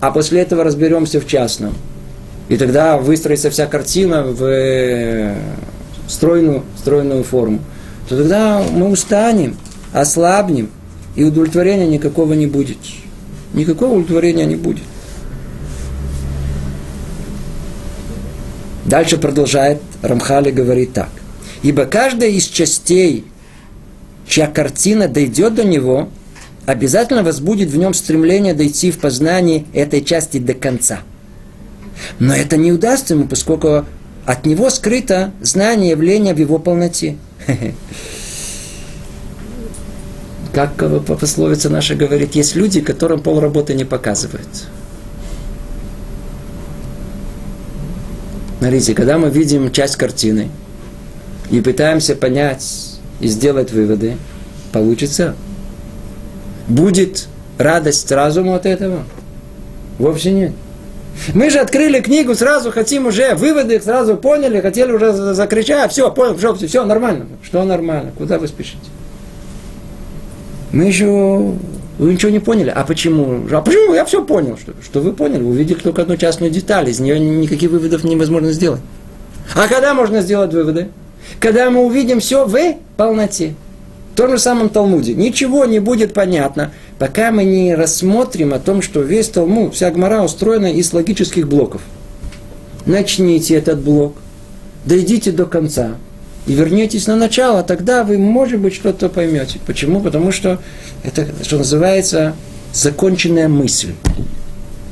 а 0.00 0.10
после 0.10 0.40
этого 0.40 0.64
разберемся 0.64 1.20
в 1.20 1.26
частном, 1.26 1.74
и 2.48 2.56
тогда 2.56 2.96
выстроится 2.96 3.50
вся 3.50 3.66
картина 3.66 4.22
в 4.22 4.42
э, 4.44 5.34
стройную, 6.08 6.62
стройную 6.78 7.22
форму, 7.22 7.60
то 8.08 8.16
тогда 8.16 8.62
мы 8.72 8.88
устанем, 8.88 9.58
ослабнем, 9.92 10.70
и 11.16 11.24
удовлетворения 11.24 11.86
никакого 11.86 12.34
не 12.34 12.46
будет. 12.46 12.78
Никакого 13.54 13.94
удовлетворения 13.94 14.46
не 14.46 14.56
будет. 14.56 14.84
Дальше 18.86 19.18
продолжает 19.18 19.80
Рамхали 20.02 20.50
говорит 20.50 20.92
так. 20.92 21.10
Ибо 21.62 21.84
каждая 21.84 22.30
из 22.30 22.44
частей, 22.44 23.24
чья 24.26 24.46
картина 24.46 25.08
дойдет 25.08 25.54
до 25.54 25.64
него, 25.64 26.08
обязательно 26.66 27.22
возбудит 27.22 27.70
в 27.70 27.76
нем 27.76 27.92
стремление 27.92 28.54
дойти 28.54 28.90
в 28.90 28.98
познании 28.98 29.66
этой 29.74 30.02
части 30.02 30.38
до 30.38 30.54
конца. 30.54 31.00
Но 32.18 32.34
это 32.34 32.56
не 32.56 32.72
удастся 32.72 33.14
ему, 33.14 33.28
поскольку 33.28 33.84
от 34.24 34.46
него 34.46 34.70
скрыто 34.70 35.32
знание 35.40 35.90
явления 35.90 36.34
в 36.34 36.38
его 36.38 36.58
полноте. 36.58 37.16
Как 40.52 40.74
пословица 41.06 41.70
наша 41.70 41.94
говорит, 41.94 42.34
есть 42.34 42.56
люди, 42.56 42.80
которым 42.80 43.20
полработы 43.20 43.74
не 43.74 43.84
показывают. 43.84 44.48
Смотрите, 48.58 48.94
когда 48.94 49.16
мы 49.16 49.30
видим 49.30 49.70
часть 49.70 49.96
картины 49.96 50.50
и 51.50 51.60
пытаемся 51.60 52.14
понять 52.14 52.98
и 53.20 53.28
сделать 53.28 53.72
выводы, 53.72 54.16
получится 54.72 55.34
будет 56.68 57.28
радость 57.58 58.10
разуму 58.10 58.54
от 58.54 58.66
этого? 58.66 59.04
Вовсе 59.98 60.32
нет. 60.32 60.52
Мы 61.34 61.50
же 61.50 61.58
открыли 61.58 62.00
книгу, 62.00 62.34
сразу 62.34 62.70
хотим 62.70 63.06
уже 63.06 63.34
выводы, 63.34 63.80
сразу 63.80 64.16
поняли, 64.16 64.60
хотели 64.60 64.92
уже 64.92 65.12
закричать, 65.34 65.92
все, 65.92 66.10
понял, 66.10 66.36
все, 66.36 66.66
все 66.66 66.84
нормально. 66.84 67.26
Что 67.42 67.64
нормально? 67.64 68.12
Куда 68.16 68.38
вы 68.38 68.48
спешите? 68.48 68.78
Мы 70.72 70.84
еще 70.84 71.54
вы 72.00 72.14
ничего 72.14 72.30
не 72.30 72.38
поняли. 72.38 72.72
А 72.74 72.82
почему? 72.84 73.42
А 73.52 73.60
почему? 73.60 73.92
Я 73.92 74.06
все 74.06 74.24
понял. 74.24 74.56
Что, 74.56 74.72
что 74.82 75.00
вы 75.00 75.12
поняли? 75.12 75.42
Увидели 75.42 75.78
только 75.78 76.00
одну 76.00 76.16
частную 76.16 76.50
деталь. 76.50 76.88
Из 76.88 76.98
нее 76.98 77.20
никаких 77.20 77.70
выводов 77.70 78.04
невозможно 78.04 78.52
сделать. 78.52 78.80
А 79.54 79.68
когда 79.68 79.92
можно 79.92 80.22
сделать 80.22 80.52
выводы? 80.54 80.88
Когда 81.40 81.70
мы 81.70 81.84
увидим 81.84 82.20
все 82.20 82.46
в 82.46 82.56
полноте. 82.96 83.54
В 84.14 84.16
том 84.16 84.30
же 84.30 84.38
самом 84.38 84.70
Талмуде. 84.70 85.14
Ничего 85.14 85.66
не 85.66 85.78
будет 85.78 86.14
понятно, 86.14 86.72
пока 86.98 87.30
мы 87.30 87.44
не 87.44 87.74
рассмотрим 87.74 88.54
о 88.54 88.58
том, 88.58 88.82
что 88.82 89.00
весь 89.00 89.28
Талмуд, 89.28 89.74
вся 89.74 89.90
Гмара 89.90 90.22
устроена 90.22 90.72
из 90.72 90.92
логических 90.92 91.48
блоков. 91.48 91.82
Начните 92.86 93.54
этот 93.54 93.80
блок, 93.80 94.16
дойдите 94.84 95.32
до 95.32 95.46
конца 95.46 95.96
и 96.46 96.52
вернетесь 96.52 97.06
на 97.06 97.16
начало, 97.16 97.62
тогда 97.62 98.04
вы, 98.04 98.18
может 98.18 98.60
быть, 98.60 98.74
что-то 98.74 99.08
поймете. 99.08 99.58
Почему? 99.66 100.00
Потому 100.00 100.32
что 100.32 100.60
это, 101.02 101.26
что 101.44 101.58
называется, 101.58 102.34
законченная 102.72 103.48
мысль. 103.48 103.92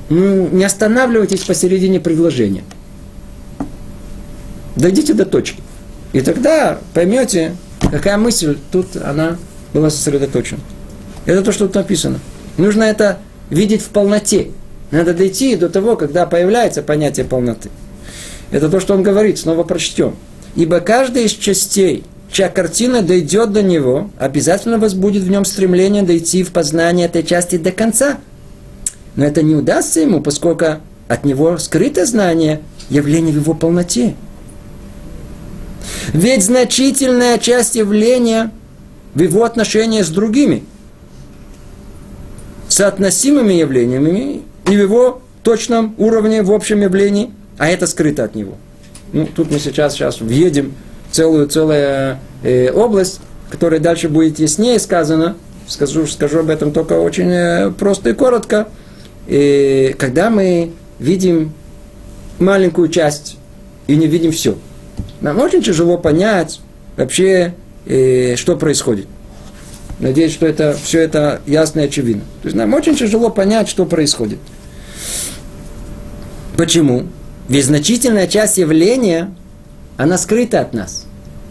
Ну, 0.09 0.49
не 0.49 0.65
останавливайтесь 0.65 1.41
посередине 1.41 2.01
предложения. 2.01 2.65
Дойдите 4.77 5.15
до 5.15 5.25
точки. 5.25 5.63
И 6.13 6.21
тогда 6.21 6.79
поймете, 6.95 7.57
какая 7.91 8.17
мысль 8.17 8.57
тут 8.71 8.97
она 8.97 9.37
была 9.75 9.91
сосредоточена. 9.91 10.61
Это 11.27 11.43
то, 11.43 11.53
что 11.53 11.67
тут 11.67 11.75
написано. 11.75 12.21
Нужно 12.57 12.85
это 12.85 13.19
видеть 13.51 13.83
в 13.83 13.89
полноте. 13.89 14.49
Надо 14.91 15.13
дойти 15.13 15.57
до 15.57 15.69
того, 15.69 15.97
когда 15.97 16.25
появляется 16.25 16.83
понятие 16.83 17.27
полноты. 17.27 17.69
Это 18.51 18.71
то, 18.71 18.81
что 18.81 18.95
он 18.95 19.03
говорит, 19.03 19.39
снова 19.39 19.63
прочтем. 19.65 20.15
Ибо 20.59 20.81
каждая 20.81 21.23
из 21.23 21.35
частей, 21.35 22.03
чья 22.33 22.49
картина 22.49 23.03
дойдет 23.03 23.53
до 23.53 23.63
него, 23.63 24.11
обязательно 24.19 24.81
возбудит 24.81 25.23
в 25.23 25.31
нем 25.31 25.45
стремление 25.45 26.03
дойти 26.03 26.43
в 26.43 26.51
познание 26.51 27.07
этой 27.07 27.23
части 27.23 27.57
до 27.59 27.71
конца. 27.71 28.19
Но 29.15 29.25
это 29.25 29.41
не 29.43 29.55
удастся 29.55 30.01
ему, 30.01 30.21
поскольку 30.21 30.81
от 31.07 31.25
него 31.25 31.59
скрыто 31.59 32.05
знание 32.05 32.61
явления 32.91 33.31
в 33.31 33.37
его 33.37 33.55
полноте. 33.55 34.17
Ведь 36.13 36.45
значительная 36.45 37.39
часть 37.39 37.77
явления 37.77 38.51
в 39.15 39.23
его 39.23 39.45
отношении 39.45 40.03
с 40.03 40.09
другими, 40.09 40.65
соотносимыми 42.69 43.53
явлениями 43.53 44.43
и 44.67 44.71
в 44.71 44.81
его 44.81 45.23
точном 45.45 45.95
уровне 45.99 46.43
в 46.43 46.51
общем 46.51 46.81
явлении, 46.81 47.31
а 47.59 47.69
это 47.69 47.87
скрыто 47.87 48.25
от 48.25 48.35
него. 48.35 48.57
Ну, 49.13 49.27
тут 49.27 49.51
мы 49.51 49.59
сейчас, 49.59 49.95
сейчас 49.95 50.21
въедем 50.21 50.75
целую, 51.11 51.49
целую 51.49 52.19
э, 52.43 52.71
область, 52.73 53.21
которая 53.51 53.81
дальше 53.81 54.09
будет 54.09 54.39
яснее 54.39 54.79
сказано. 54.79 55.37
Скажу, 55.67 56.07
скажу 56.07 56.41
об 56.41 56.51
этом 56.51 56.73
только 56.73 56.95
очень 56.95 57.31
э, 57.31 57.71
просто 57.71 58.11
и 58.11 58.13
коротко. 58.15 58.69
И 59.27 59.95
когда 59.99 60.31
мы 60.31 60.73
видим 60.99 61.53
маленькую 62.39 62.89
часть 62.89 63.37
и 63.87 63.97
не 63.97 64.07
видим 64.07 64.33
все, 64.33 64.57
нам 65.21 65.39
очень 65.39 65.63
тяжело 65.63 65.99
понять 65.99 66.61
вообще, 66.97 67.55
э, 67.87 68.37
что 68.37 68.57
происходит. 68.57 69.07
Надеюсь, 70.01 70.33
что 70.33 70.47
это, 70.47 70.77
все 70.81 71.01
это 71.01 71.41
ясно 71.47 71.81
и 71.81 71.87
очевидно. 71.87 72.23
То 72.43 72.47
есть 72.47 72.57
нам 72.57 72.73
очень 72.73 72.95
тяжело 72.95 73.31
понять, 73.31 73.69
что 73.69 73.85
происходит. 73.85 74.39
Почему? 76.57 77.07
Ведь 77.49 77.65
значительная 77.65 78.27
часть 78.27 78.59
явления, 78.59 79.35
она 79.97 80.19
скрыта 80.19 80.61
от 80.61 80.75
нас. 80.75 81.07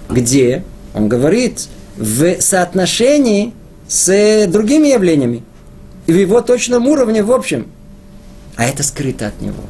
Где? 0.10 0.64
Он 0.94 1.10
говорит, 1.10 1.68
в 1.98 2.40
соотношении 2.40 3.54
с 3.88 4.48
другими 4.48 4.90
явлениями. 4.90 5.44
И 6.06 6.14
в 6.14 6.18
его 6.18 6.42
точном 6.42 6.88
уровне 6.88 7.24
в 7.24 7.32
общем. 7.32 7.68
А 8.56 8.66
это 8.66 8.84
скрыто 8.84 9.28
от 9.28 9.42
него. 9.42 9.64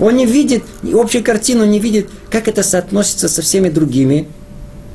Он 0.00 0.16
не 0.16 0.26
видит, 0.26 0.64
общую 0.92 1.22
картину 1.22 1.64
не 1.64 1.78
видит, 1.78 2.10
как 2.30 2.48
это 2.48 2.62
соотносится 2.62 3.28
со 3.28 3.42
всеми 3.42 3.68
другими 3.68 4.26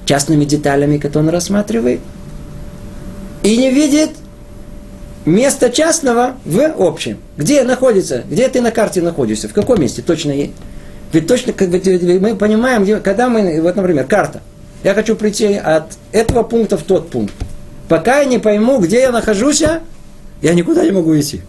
частными 0.05 0.45
деталями, 0.45 0.97
которые 0.97 1.29
он 1.29 1.33
рассматривает. 1.33 2.01
И 3.43 3.55
не 3.55 3.71
видит 3.71 4.09
место 5.25 5.69
частного 5.69 6.35
в 6.43 6.59
общем. 6.77 7.19
Где 7.37 7.63
находится? 7.63 8.23
Где 8.29 8.49
ты 8.49 8.61
на 8.61 8.71
карте 8.71 9.01
находишься? 9.01 9.47
В 9.47 9.53
каком 9.53 9.79
месте? 9.79 10.01
Точно 10.01 10.31
есть. 10.31 10.53
Ведь 11.13 11.27
точно, 11.27 11.53
как 11.53 11.69
бы, 11.69 11.79
мы 12.19 12.35
понимаем, 12.35 13.01
когда 13.01 13.27
мы, 13.29 13.61
вот, 13.61 13.75
например, 13.75 14.05
карта. 14.05 14.41
Я 14.83 14.93
хочу 14.93 15.15
прийти 15.15 15.53
от 15.53 15.97
этого 16.11 16.43
пункта 16.43 16.77
в 16.77 16.83
тот 16.83 17.09
пункт. 17.09 17.33
Пока 17.87 18.19
я 18.19 18.25
не 18.25 18.39
пойму, 18.39 18.79
где 18.79 19.01
я 19.01 19.11
нахожусь, 19.11 19.61
я 19.61 20.53
никуда 20.53 20.83
не 20.83 20.91
могу 20.91 21.17
идти. 21.19 21.41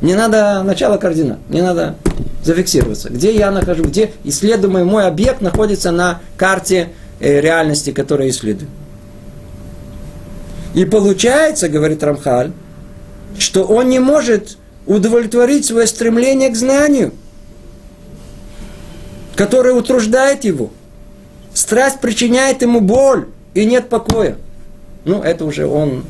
Не 0.00 0.14
надо 0.14 0.62
начало 0.62 0.96
координат, 0.96 1.38
не 1.48 1.62
надо 1.62 1.96
зафиксироваться. 2.42 3.08
Где 3.10 3.34
я 3.34 3.50
нахожусь, 3.50 3.86
где 3.86 4.12
исследуемый 4.24 4.84
мой 4.84 5.06
объект 5.06 5.40
находится 5.40 5.90
на 5.90 6.20
карте 6.36 6.88
э, 7.20 7.40
реальности, 7.40 7.92
которую 7.92 8.30
исследую. 8.30 8.68
И 10.74 10.84
получается, 10.84 11.68
говорит 11.68 12.02
Рамхаль, 12.02 12.52
что 13.38 13.64
он 13.64 13.88
не 13.88 13.98
может 13.98 14.56
удовлетворить 14.86 15.66
свое 15.66 15.86
стремление 15.86 16.50
к 16.50 16.56
знанию, 16.56 17.12
которое 19.36 19.74
утруждает 19.74 20.44
его. 20.44 20.70
Страсть 21.54 22.00
причиняет 22.00 22.62
ему 22.62 22.80
боль, 22.80 23.26
и 23.54 23.64
нет 23.64 23.88
покоя. 23.88 24.36
Ну, 25.04 25.22
это 25.22 25.44
уже 25.44 25.66
он, 25.66 26.04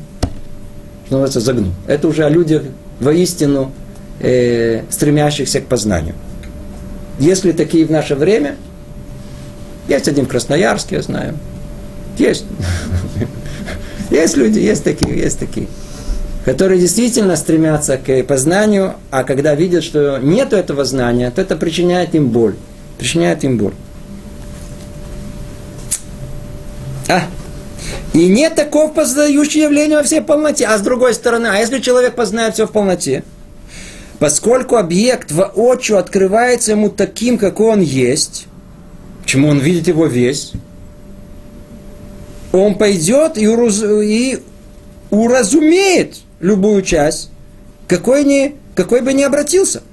что 1.05 1.15
называется, 1.15 1.39
загнул. 1.39 1.73
Это 1.87 2.07
уже 2.07 2.23
о 2.23 2.29
людях 2.29 2.63
воистину 2.99 3.71
э, 4.19 4.83
стремящихся 4.89 5.61
к 5.61 5.65
познанию. 5.65 6.15
Если 7.19 7.51
такие 7.51 7.85
в 7.85 7.91
наше 7.91 8.15
время, 8.15 8.55
есть 9.87 10.07
один 10.07 10.25
в 10.25 10.29
Красноярске, 10.29 10.95
я 10.95 11.01
знаю, 11.01 11.37
есть. 12.17 12.45
Есть 14.11 14.37
люди, 14.37 14.59
есть 14.59 14.83
такие, 14.83 15.17
есть 15.17 15.39
такие, 15.39 15.65
которые 16.45 16.79
действительно 16.79 17.35
стремятся 17.35 17.97
к 17.97 18.23
познанию, 18.23 18.93
а 19.09 19.23
когда 19.23 19.55
видят, 19.55 19.83
что 19.83 20.19
нет 20.19 20.53
этого 20.53 20.85
знания, 20.85 21.31
то 21.31 21.41
это 21.41 21.55
причиняет 21.55 22.13
им 22.13 22.29
боль. 22.29 22.53
Причиняет 23.03 23.43
им 23.43 23.57
боль. 23.57 23.73
А, 27.09 27.23
и 28.13 28.29
нет 28.29 28.55
такого 28.55 28.87
познающего 28.87 29.63
явления 29.63 29.97
во 29.97 30.03
всей 30.03 30.21
полноте. 30.21 30.65
А 30.67 30.77
с 30.77 30.81
другой 30.81 31.13
стороны, 31.13 31.47
а 31.47 31.57
если 31.57 31.79
человек 31.79 32.15
познает 32.15 32.53
все 32.53 32.65
в 32.65 32.71
полноте, 32.71 33.25
Поскольку 34.19 34.77
объект 34.77 35.33
воочию 35.33 35.97
открывается 35.97 36.71
ему 36.71 36.89
таким, 36.89 37.37
какой 37.37 37.73
он 37.73 37.81
есть, 37.81 38.45
почему 39.21 39.49
он 39.49 39.59
видит 39.59 39.89
его 39.89 40.05
весь, 40.05 40.53
он 42.53 42.75
пойдет 42.75 43.37
и, 43.37 43.49
ураз... 43.49 43.83
и 43.83 44.41
уразумеет 45.09 46.19
любую 46.39 46.83
часть, 46.83 47.31
какой, 47.89 48.23
не, 48.23 48.55
какой 48.75 49.01
бы 49.01 49.11
ни 49.11 49.23
обратился. 49.23 49.83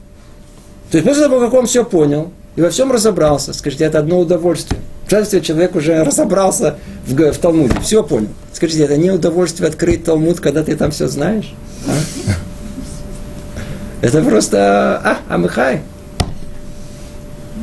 То 0.93 0.99
есть 0.99 1.09
после 1.09 1.25
того, 1.25 1.41
как 1.41 1.53
он 1.53 1.67
все 1.67 1.85
понял 1.85 2.31
и 2.61 2.63
во 2.63 2.69
всем 2.69 2.93
разобрался, 2.93 3.55
скажите, 3.55 3.85
это 3.85 4.01
одно 4.01 4.21
удовольствие. 4.21 4.79
Представьте, 5.09 5.41
человек 5.41 5.75
уже 5.77 6.05
разобрался 6.05 6.77
в, 7.07 7.15
в 7.15 7.39
Талмуде, 7.39 7.75
все 7.81 8.05
понял. 8.05 8.29
Скажите, 8.53 8.85
это 8.85 8.99
не 8.99 9.11
удовольствие 9.11 9.67
открыть 9.67 10.05
Талмуд, 10.05 10.41
когда 10.41 10.63
ты 10.63 10.77
там 10.77 10.91
все 10.91 11.09
знаешь? 11.09 11.55
А? 11.87 11.93
Это 14.03 14.21
просто, 14.21 15.01
а, 15.03 15.17
Амыхай. 15.31 15.81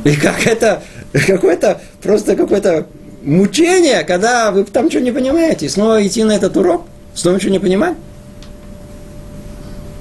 И 0.02 0.16
как 0.16 0.44
это, 0.44 0.82
какое-то, 1.12 1.80
просто 2.02 2.34
какое-то 2.34 2.88
мучение, 3.22 4.02
когда 4.02 4.50
вы 4.50 4.64
там 4.64 4.86
ничего 4.86 5.04
не 5.04 5.12
понимаете, 5.12 5.66
и 5.66 5.68
снова 5.68 6.04
идти 6.04 6.24
на 6.24 6.32
этот 6.32 6.56
урок, 6.56 6.86
снова 7.14 7.36
ничего 7.36 7.52
не 7.52 7.60
понимать. 7.60 7.94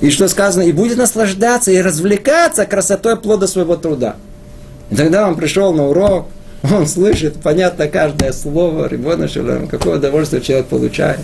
И 0.01 0.09
что 0.09 0.27
сказано, 0.27 0.63
и 0.63 0.71
будет 0.71 0.97
наслаждаться 0.97 1.71
и 1.71 1.83
развлекаться 1.83 2.65
красотой 2.65 3.15
плода 3.15 3.45
своего 3.45 3.75
труда. 3.75 4.15
И 4.89 4.95
тогда 4.95 5.27
он 5.27 5.35
пришел 5.35 5.73
на 5.73 5.87
урок, 5.87 6.27
он 6.63 6.87
слышит, 6.87 7.35
понятно, 7.41 7.87
каждое 7.87 8.31
слово, 8.31 8.87
Рибона 8.87 9.27
Шалам, 9.27 9.67
какое 9.67 9.97
удовольствие 9.97 10.41
человек 10.41 10.67
получает. 10.67 11.19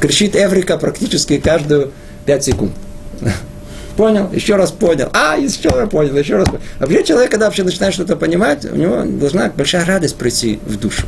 Кричит 0.00 0.34
Эврика 0.34 0.78
практически 0.78 1.38
каждую 1.38 1.92
пять 2.24 2.44
секунд 2.44 2.72
понял, 3.96 4.30
еще 4.32 4.56
раз 4.56 4.70
понял, 4.70 5.10
а, 5.12 5.36
еще 5.36 5.68
раз 5.68 5.90
понял, 5.90 6.16
еще 6.16 6.36
раз 6.36 6.48
понял. 6.48 6.62
А 6.78 6.86
вообще 6.86 7.04
человек, 7.04 7.30
когда 7.30 7.46
вообще 7.46 7.64
начинает 7.64 7.92
что-то 7.92 8.16
понимать, 8.16 8.64
у 8.64 8.76
него 8.76 9.02
должна 9.04 9.52
большая 9.54 9.84
радость 9.84 10.16
прийти 10.16 10.58
в 10.64 10.78
душу. 10.78 11.06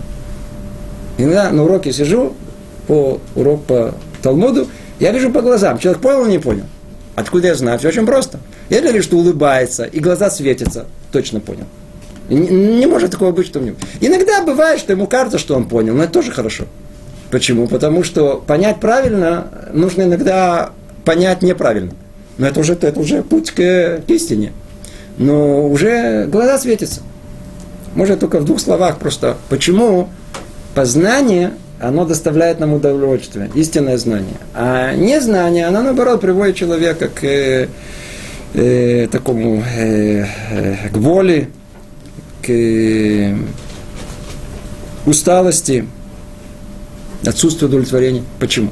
Иногда 1.17 1.51
на 1.51 1.65
уроке 1.65 1.93
сижу, 1.93 2.35
по 2.87 3.21
урок 3.35 3.65
по 3.65 3.95
Талмуду, 4.23 4.69
я 5.01 5.13
вижу 5.13 5.31
по 5.31 5.41
глазам, 5.41 5.79
человек 5.79 6.03
понял 6.03 6.25
или 6.25 6.33
не 6.33 6.39
понял. 6.39 6.65
Откуда 7.15 7.49
я 7.49 7.55
знаю? 7.55 7.79
Все 7.79 7.89
очень 7.89 8.07
просто. 8.07 8.41
Я 8.69 8.81
вижу, 8.81 9.03
что 9.03 9.17
улыбается, 9.17 9.85
и 9.85 10.01
глаза 10.01 10.31
светятся, 10.31 10.87
точно 11.13 11.41
понял. 11.41 11.67
Не, 12.29 12.41
не 12.79 12.87
может 12.87 13.11
такого 13.11 13.33
быть, 13.33 13.47
что 13.47 13.61
мне... 13.61 13.75
Иногда 14.01 14.43
бывает, 14.43 14.81
что 14.81 14.93
ему 14.93 15.07
кажется, 15.07 15.39
что 15.39 15.55
он 15.55 15.67
понял, 15.67 15.95
но 15.95 16.05
это 16.05 16.13
тоже 16.13 16.33
хорошо. 16.33 16.65
Почему? 17.31 17.67
Потому 17.67 18.05
что 18.05 18.43
понять 18.47 18.81
правильно 18.81 19.49
нужно 19.73 20.03
иногда 20.03 20.71
понять 21.05 21.43
неправильно. 21.43 21.93
Но 22.39 22.47
это 22.47 22.61
уже, 22.61 22.75
это 22.75 22.99
уже 22.99 23.23
путь 23.23 23.51
к, 23.51 23.57
к 23.57 24.11
истине. 24.11 24.53
Но 25.19 25.69
уже 25.69 26.27
глаза 26.27 26.59
светятся. 26.59 27.03
Может, 27.95 28.21
только 28.21 28.41
в 28.41 28.45
двух 28.45 28.61
словах 28.61 28.99
просто. 28.99 29.37
Почему 29.49 30.09
познание, 30.75 31.53
оно 31.81 32.05
доставляет 32.05 32.61
нам 32.61 32.73
удовольствие, 32.73 33.51
истинное 33.55 33.99
знание. 33.99 34.37
А 34.55 34.95
незнание, 34.95 35.67
оно, 35.67 35.83
наоборот, 35.83 36.21
приводит 36.21 36.57
человека 36.57 37.09
к 37.09 37.69
э, 38.55 39.09
такому, 39.11 39.63
э, 39.63 40.27
к 40.91 40.97
боли, 40.99 41.49
к 42.43 42.51
э, 42.51 43.37
усталости, 45.07 45.87
отсутствию 47.27 47.69
удовлетворения. 47.69 48.23
Почему? 48.39 48.71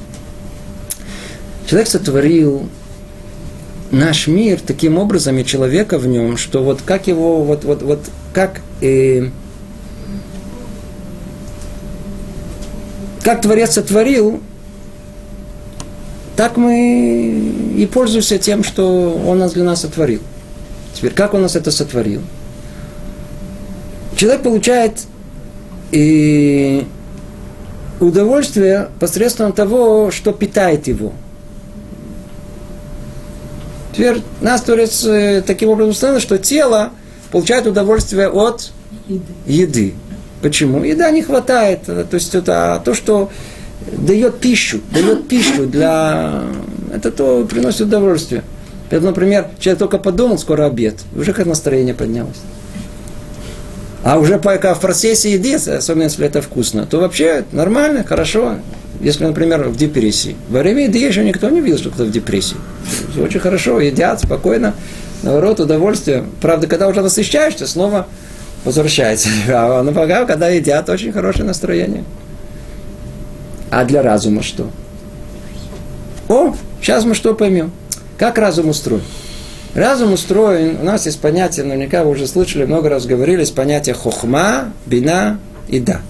Человек 1.66 1.89
сотворил 1.89 2.68
наш 3.91 4.26
мир 4.26 4.61
таким 4.64 4.99
образом 4.99 5.39
и 5.39 5.45
человека 5.45 5.99
в 5.99 6.07
нем, 6.07 6.37
что 6.37 6.62
вот 6.62 6.83
как 6.83 7.07
его, 7.07 7.43
вот, 7.43 7.64
вот, 7.64 7.83
вот 7.83 8.01
как 8.33 8.61
э, 8.81 9.28
как 13.22 13.43
Творец 13.43 13.72
сотворил, 13.72 14.43
так 16.41 16.57
мы 16.57 17.53
и 17.76 17.84
пользуемся 17.84 18.38
тем, 18.38 18.64
что 18.64 19.12
Он 19.26 19.41
нас 19.41 19.53
для 19.53 19.62
нас 19.62 19.82
сотворил. 19.82 20.22
Теперь, 20.95 21.12
как 21.12 21.34
Он 21.34 21.43
нас 21.43 21.55
это 21.55 21.70
сотворил? 21.70 22.22
Человек 24.16 24.41
получает 24.41 25.03
и 25.91 26.86
удовольствие 28.01 28.88
посредством 28.99 29.53
того, 29.53 30.11
что 30.11 30.32
питает 30.32 30.86
его. 30.86 31.12
Теперь 33.93 34.22
нас 34.41 34.62
Творец 34.62 35.05
э, 35.05 35.43
таким 35.47 35.68
образом 35.68 35.91
установил, 35.91 36.22
что 36.22 36.38
тело 36.38 36.93
получает 37.30 37.66
удовольствие 37.66 38.30
от 38.30 38.72
еды. 39.45 39.93
Почему? 40.41 40.82
Еда 40.84 41.11
не 41.11 41.20
хватает. 41.20 41.82
То 41.84 42.09
есть 42.12 42.34
это 42.34 42.80
то, 42.82 42.95
что 42.95 43.30
дает 43.93 44.41
пищу, 44.41 44.81
дает 44.93 45.28
пищу 45.28 45.66
для... 45.66 46.43
Это 46.95 47.11
то 47.11 47.45
приносит 47.45 47.83
удовольствие. 47.83 48.43
Например, 48.91 49.49
человек 49.61 49.78
только 49.78 49.99
подумал, 49.99 50.39
скоро 50.39 50.66
обед, 50.66 50.97
уже 51.14 51.33
как 51.33 51.47
настроение 51.47 51.95
поднялось. 51.95 52.39
А 54.03 54.18
уже 54.18 54.39
пока 54.39 54.74
в 54.74 54.81
процессе 54.81 55.33
еды, 55.33 55.55
особенно 55.55 56.05
если 56.05 56.26
это 56.26 56.41
вкусно, 56.41 56.87
то 56.87 56.99
вообще 56.99 57.45
нормально, 57.53 58.05
хорошо. 58.05 58.57
Если, 59.01 59.24
например, 59.24 59.68
в 59.68 59.76
депрессии. 59.76 60.37
Во 60.49 60.61
время 60.61 60.85
еды 60.85 60.99
еще 60.99 61.24
никто 61.24 61.49
не 61.49 61.61
видел, 61.61 61.78
что 61.78 61.91
кто 61.91 62.05
в 62.05 62.11
депрессии. 62.11 62.57
Очень 63.18 63.41
хорошо, 63.41 63.81
едят 63.81 64.20
спокойно, 64.20 64.74
наоборот, 65.22 65.61
удовольствие. 65.61 66.24
Правда, 66.43 66.66
когда 66.66 66.89
уже 66.89 67.01
насыщаешься, 67.01 67.66
снова 67.66 68.07
возвращается. 68.64 69.28
А 69.49 69.83
на 69.83 69.93
пока, 69.93 70.26
когда 70.26 70.49
едят, 70.49 70.89
очень 70.89 71.12
хорошее 71.12 71.45
настроение. 71.47 72.05
А 73.71 73.85
для 73.85 74.03
разума 74.03 74.43
что? 74.43 74.71
О, 76.29 76.55
сейчас 76.81 77.05
мы 77.05 77.14
что 77.14 77.35
поймем. 77.35 77.71
Как 78.18 78.39
разум 78.39 78.68
устроен? 78.68 79.03
Разум 79.75 80.12
устроен, 80.12 80.79
у 80.81 80.85
нас 80.85 81.07
есть 81.07 81.21
понятие, 81.21 81.64
наверняка 81.64 82.03
вы 82.03 82.11
уже 82.11 82.27
слышали, 82.27 82.64
много 82.64 82.89
раз 82.89 83.07
говорили, 83.07 83.41
есть 83.41 83.55
понятие 83.55 83.95
хохма, 83.95 84.73
бина 84.85 85.39
и 85.68 85.79
да. 85.79 86.01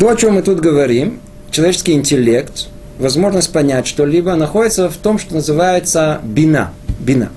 То, 0.00 0.08
о 0.08 0.16
чем 0.16 0.34
мы 0.34 0.42
тут 0.42 0.58
говорим, 0.58 1.20
человеческий 1.52 1.92
интеллект, 1.92 2.66
возможность 2.98 3.52
понять 3.52 3.86
что-либо, 3.86 4.34
находится 4.34 4.88
в 4.88 4.96
том, 4.96 5.18
что 5.20 5.34
называется 5.34 6.20
бина. 6.24 6.72
Бина. 6.98 7.30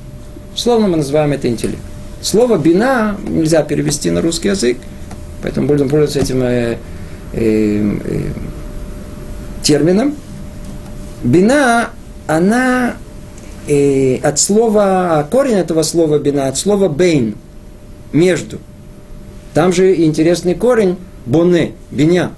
Словно 0.56 0.88
мы 0.88 0.98
называем 0.98 1.32
это 1.32 1.48
интеллект. 1.48 1.82
Слово 2.22 2.58
бина 2.58 3.16
нельзя 3.28 3.62
перевести 3.62 4.10
на 4.10 4.22
русский 4.22 4.48
язык, 4.48 4.78
поэтому 5.44 5.68
будем 5.68 5.90
пользоваться 5.90 6.20
этим 6.20 6.42
э, 7.34 7.40
э, 7.40 7.98
э, 8.04 8.32
термином. 9.64 10.16
Бина, 11.24 11.90
она 12.28 12.96
и 13.68 14.20
от 14.24 14.40
слова, 14.40 15.28
корень 15.32 15.56
этого 15.56 15.84
слова 15.84 16.20
бина, 16.20 16.48
от 16.48 16.58
слова 16.58 16.90
бейн, 16.90 17.36
между. 18.12 18.60
Там 19.54 19.72
же 19.72 19.96
интересный 20.04 20.56
корень 20.56 20.98
боне, 21.26 21.74
биня, 21.92 22.32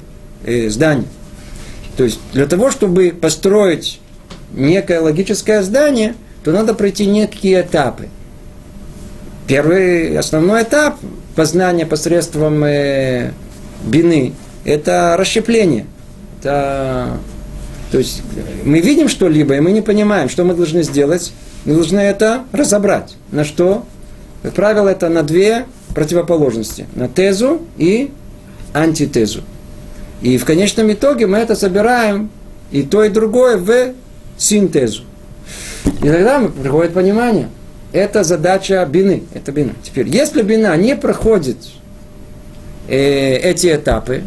э, 0.46 0.70
здание. 0.70 1.08
То 1.98 2.04
есть 2.04 2.20
для 2.34 2.46
того, 2.46 2.72
чтобы 2.72 3.10
построить 3.20 4.00
некое 4.54 5.00
логическое 5.00 5.64
здание, 5.64 6.16
то 6.44 6.52
надо 6.52 6.74
пройти 6.74 7.06
некие 7.06 7.62
этапы. 7.62 8.10
Первый 9.48 10.18
основной 10.18 10.64
этап 10.64 10.98
познания 11.36 11.86
посредством 11.86 12.64
э, 12.64 13.32
бины– 13.84 14.34
это 14.66 15.16
расщепление. 15.18 15.86
Это 16.40 17.18
то 17.92 18.00
есть 18.00 18.24
мы 18.66 18.82
видим 18.82 19.08
что-либо, 19.08 19.56
и 19.56 19.60
мы 19.60 19.72
не 19.72 19.82
понимаем, 19.82 20.28
что 20.28 20.44
мы 20.44 20.54
должны 20.54 20.84
сделать. 20.84 21.32
Мы 21.64 21.76
должны 21.76 22.00
это 22.00 22.44
разобрать. 22.52 23.16
На 23.32 23.46
что? 23.46 23.86
Как 24.44 24.54
правило, 24.54 24.90
это 24.90 25.08
на 25.08 25.24
две 25.24 25.66
противоположности. 25.94 26.88
На 26.96 27.08
тезу 27.08 27.62
и 27.78 28.12
антитезу. 28.74 29.44
И 30.22 30.38
в 30.38 30.46
конечном 30.46 30.92
итоге 30.92 31.28
мы 31.28 31.38
это 31.38 31.56
собираем 31.56 32.30
и 32.72 32.84
то, 32.84 33.04
и 33.04 33.10
другое 33.10 33.58
в 33.58 33.94
синтезу. 34.38 35.04
И 36.04 36.10
тогда 36.10 36.40
приходит 36.40 36.94
понимание. 36.94 37.50
Это 37.92 38.24
задача 38.24 38.86
бины. 38.86 39.24
Это 39.34 39.52
бина. 39.52 39.72
Теперь, 39.84 40.10
если 40.10 40.42
бина 40.42 40.76
не 40.76 40.96
проходит 40.96 41.58
э, 42.88 43.38
эти 43.38 43.74
этапы, 43.74 44.24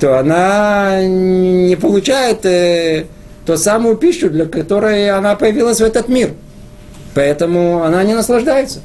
то 0.00 0.18
она 0.18 1.02
не 1.06 1.76
получает 1.76 2.44
э, 2.44 3.06
ту 3.46 3.56
самую 3.56 3.96
пищу, 3.96 4.28
для 4.28 4.46
которой 4.46 5.10
она 5.10 5.36
появилась 5.36 5.80
в 5.80 5.84
этот 5.84 6.08
мир. 6.08 6.32
Поэтому 7.14 7.82
она 7.82 8.02
не 8.04 8.14
наслаждается. 8.14 8.80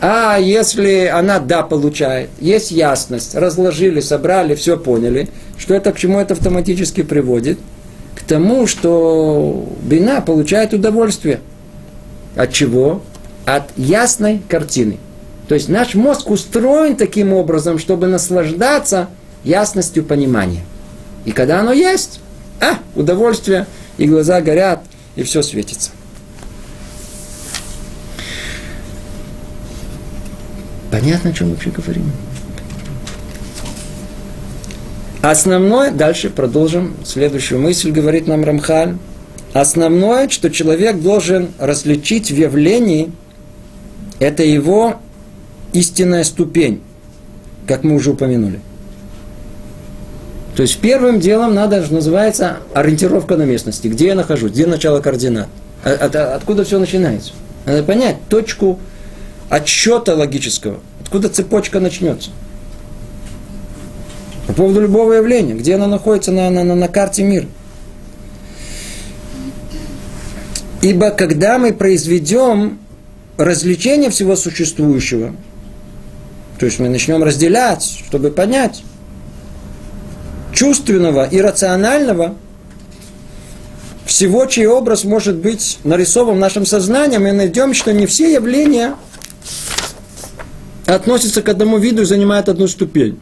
А 0.00 0.36
если 0.36 1.06
она 1.06 1.40
да 1.40 1.62
получает, 1.62 2.28
есть 2.38 2.70
ясность, 2.70 3.34
разложили, 3.34 4.00
собрали, 4.00 4.54
все 4.54 4.76
поняли, 4.76 5.28
что 5.58 5.74
это 5.74 5.92
к 5.92 5.98
чему 5.98 6.20
это 6.20 6.34
автоматически 6.34 7.02
приводит? 7.02 7.58
К 8.14 8.22
тому, 8.22 8.66
что 8.66 9.66
бина 9.82 10.20
получает 10.20 10.74
удовольствие. 10.74 11.40
От 12.36 12.52
чего? 12.52 13.02
От 13.46 13.70
ясной 13.76 14.42
картины. 14.48 14.98
То 15.48 15.54
есть 15.54 15.68
наш 15.68 15.94
мозг 15.94 16.30
устроен 16.30 16.96
таким 16.96 17.32
образом, 17.32 17.78
чтобы 17.78 18.06
наслаждаться 18.06 19.08
ясностью 19.46 20.04
понимания. 20.04 20.64
И 21.24 21.32
когда 21.32 21.60
оно 21.60 21.72
есть, 21.72 22.20
а, 22.60 22.78
удовольствие, 22.94 23.66
и 23.96 24.06
глаза 24.06 24.40
горят, 24.40 24.82
и 25.14 25.22
все 25.22 25.42
светится. 25.42 25.90
Понятно, 30.90 31.30
о 31.30 31.32
чем 31.32 31.50
вообще 31.50 31.70
говорим? 31.70 32.10
Основное, 35.22 35.90
дальше 35.90 36.30
продолжим, 36.30 36.94
следующую 37.04 37.60
мысль 37.60 37.90
говорит 37.90 38.26
нам 38.26 38.44
Рамхаль. 38.44 38.96
Основное, 39.52 40.28
что 40.28 40.50
человек 40.50 41.00
должен 41.00 41.48
различить 41.58 42.30
в 42.30 42.36
явлении, 42.36 43.10
это 44.18 44.42
его 44.42 44.96
истинная 45.72 46.24
ступень, 46.24 46.82
как 47.66 47.82
мы 47.82 47.94
уже 47.94 48.10
упомянули. 48.12 48.60
То 50.56 50.62
есть 50.62 50.78
первым 50.78 51.20
делом 51.20 51.54
надо, 51.54 51.84
что 51.84 51.94
называется, 51.94 52.56
ориентировка 52.72 53.36
на 53.36 53.42
местности. 53.42 53.88
Где 53.88 54.06
я 54.06 54.14
нахожусь, 54.14 54.52
где 54.52 54.66
начало 54.66 55.00
координат. 55.00 55.48
А, 55.84 55.90
от, 55.90 56.16
откуда 56.16 56.64
все 56.64 56.78
начинается. 56.78 57.34
Надо 57.66 57.82
понять 57.82 58.16
точку 58.30 58.80
отсчета 59.50 60.14
логического. 60.14 60.80
Откуда 61.02 61.28
цепочка 61.28 61.78
начнется. 61.78 62.30
По 64.46 64.54
поводу 64.54 64.80
любого 64.80 65.12
явления, 65.12 65.52
где 65.52 65.74
оно 65.74 65.88
находится 65.88 66.32
на, 66.32 66.48
на, 66.48 66.64
на, 66.64 66.74
на 66.74 66.88
карте 66.88 67.22
мира. 67.22 67.46
Ибо 70.80 71.10
когда 71.10 71.58
мы 71.58 71.74
произведем 71.74 72.78
развлечение 73.36 74.08
всего 74.08 74.36
существующего, 74.36 75.36
то 76.58 76.64
есть 76.64 76.78
мы 76.78 76.88
начнем 76.88 77.22
разделять, 77.22 78.02
чтобы 78.06 78.30
понять, 78.30 78.82
чувственного 80.56 81.26
и 81.26 81.40
рационального, 81.40 82.34
всего, 84.06 84.46
чей 84.46 84.66
образ 84.66 85.04
может 85.04 85.36
быть 85.36 85.78
нарисован 85.84 86.38
нашим 86.38 86.64
сознанием, 86.64 87.24
мы 87.24 87.32
найдем, 87.32 87.74
что 87.74 87.92
не 87.92 88.06
все 88.06 88.32
явления 88.32 88.94
относятся 90.86 91.42
к 91.42 91.48
одному 91.50 91.76
виду 91.76 92.02
и 92.02 92.04
занимают 92.06 92.48
одну 92.48 92.68
ступень, 92.68 93.18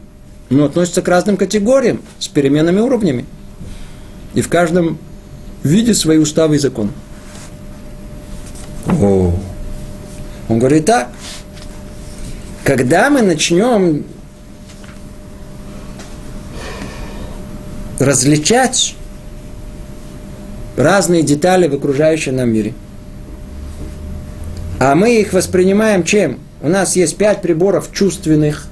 но 0.49 0.65
относятся 0.65 1.01
к 1.01 1.07
разным 1.09 1.35
категориям 1.35 2.01
с 2.19 2.29
переменными 2.29 2.79
уровнями. 2.79 3.25
И 4.33 4.41
в 4.41 4.47
каждом 4.47 4.97
виде 5.63 5.93
свои 5.93 6.17
уставы 6.17 6.55
и 6.55 6.59
законы. 6.59 6.91
О. 8.87 9.33
Он 10.47 10.59
говорит 10.59 10.85
так. 10.85 11.09
Когда 12.63 13.09
мы 13.09 13.21
начнем 13.21 14.05
различать 17.99 18.95
разные 20.77 21.23
детали 21.23 21.67
в 21.67 21.75
окружающем 21.75 22.35
нам 22.35 22.51
мире. 22.51 22.73
А 24.79 24.95
мы 24.95 25.19
их 25.19 25.33
воспринимаем 25.33 26.03
чем? 26.03 26.39
У 26.61 26.67
нас 26.67 26.95
есть 26.95 27.17
пять 27.17 27.41
приборов 27.41 27.91
чувственных. 27.91 28.67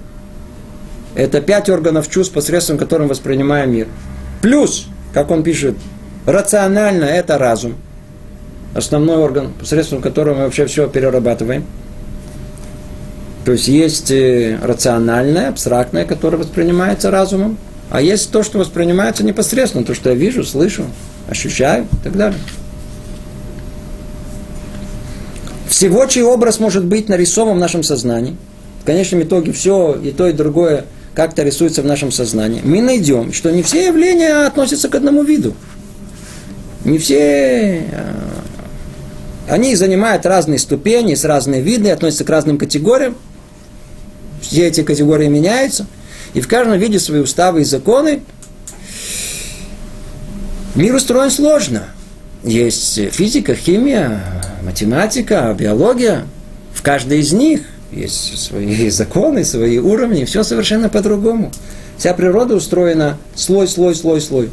Это 1.15 1.41
пять 1.41 1.69
органов 1.69 2.09
чувств, 2.09 2.33
посредством 2.33 2.77
которых 2.77 3.09
воспринимаем 3.09 3.71
мир. 3.71 3.87
Плюс, 4.41 4.87
как 5.13 5.31
он 5.31 5.43
пишет, 5.43 5.75
рационально 6.25 7.05
это 7.05 7.37
разум. 7.37 7.75
Основной 8.73 9.17
орган, 9.17 9.53
посредством 9.59 10.01
которого 10.01 10.35
мы 10.35 10.43
вообще 10.45 10.65
все 10.65 10.87
перерабатываем. 10.87 11.65
То 13.45 13.51
есть 13.51 13.67
есть 13.67 14.09
э, 14.09 14.57
рациональное, 14.63 15.49
абстрактное, 15.49 16.05
которое 16.05 16.37
воспринимается 16.37 17.11
разумом, 17.11 17.57
а 17.93 18.01
есть 18.01 18.31
то, 18.31 18.41
что 18.41 18.57
воспринимается 18.57 19.23
непосредственно, 19.23 19.85
то, 19.85 19.93
что 19.93 20.09
я 20.09 20.15
вижу, 20.15 20.43
слышу, 20.43 20.87
ощущаю 21.29 21.83
и 21.83 22.03
так 22.03 22.17
далее. 22.17 22.39
Всего, 25.67 26.03
чей 26.07 26.23
образ 26.23 26.59
может 26.59 26.83
быть 26.85 27.07
нарисован 27.07 27.55
в 27.55 27.59
нашем 27.59 27.83
сознании, 27.83 28.35
в 28.81 28.85
конечном 28.85 29.21
итоге 29.21 29.51
все 29.51 29.93
и 29.93 30.09
то, 30.09 30.27
и 30.27 30.33
другое 30.33 30.85
как-то 31.13 31.43
рисуется 31.43 31.83
в 31.83 31.85
нашем 31.85 32.11
сознании, 32.11 32.61
мы 32.63 32.81
найдем, 32.81 33.31
что 33.31 33.51
не 33.51 33.61
все 33.61 33.85
явления 33.85 34.47
относятся 34.47 34.89
к 34.89 34.95
одному 34.95 35.21
виду. 35.21 35.53
Не 36.85 36.97
все... 36.97 37.85
А, 37.93 39.53
они 39.53 39.75
занимают 39.75 40.25
разные 40.25 40.57
ступени, 40.57 41.13
с 41.13 41.25
разные 41.25 41.61
виды, 41.61 41.91
относятся 41.91 42.23
к 42.23 42.29
разным 42.31 42.57
категориям. 42.57 43.15
Все 44.41 44.65
эти 44.65 44.81
категории 44.81 45.27
меняются. 45.27 45.85
И 46.33 46.41
в 46.41 46.47
каждом 46.47 46.77
виде 46.79 46.99
свои 46.99 47.19
уставы 47.19 47.61
и 47.61 47.63
законы. 47.63 48.21
Мир 50.75 50.95
устроен 50.95 51.29
сложно. 51.29 51.83
Есть 52.43 53.11
физика, 53.11 53.55
химия, 53.55 54.21
математика, 54.63 55.55
биология. 55.57 56.25
В 56.73 56.81
каждой 56.81 57.19
из 57.19 57.31
них 57.31 57.61
есть 57.91 58.37
свои 58.39 58.89
законы, 58.91 59.45
свои 59.45 59.77
уровни. 59.77 60.25
Все 60.25 60.43
совершенно 60.43 60.89
по-другому. 60.89 61.51
Вся 61.97 62.13
природа 62.13 62.55
устроена 62.55 63.17
слой, 63.35 63.67
слой, 63.67 63.95
слой, 63.95 64.19
слой. 64.19 64.49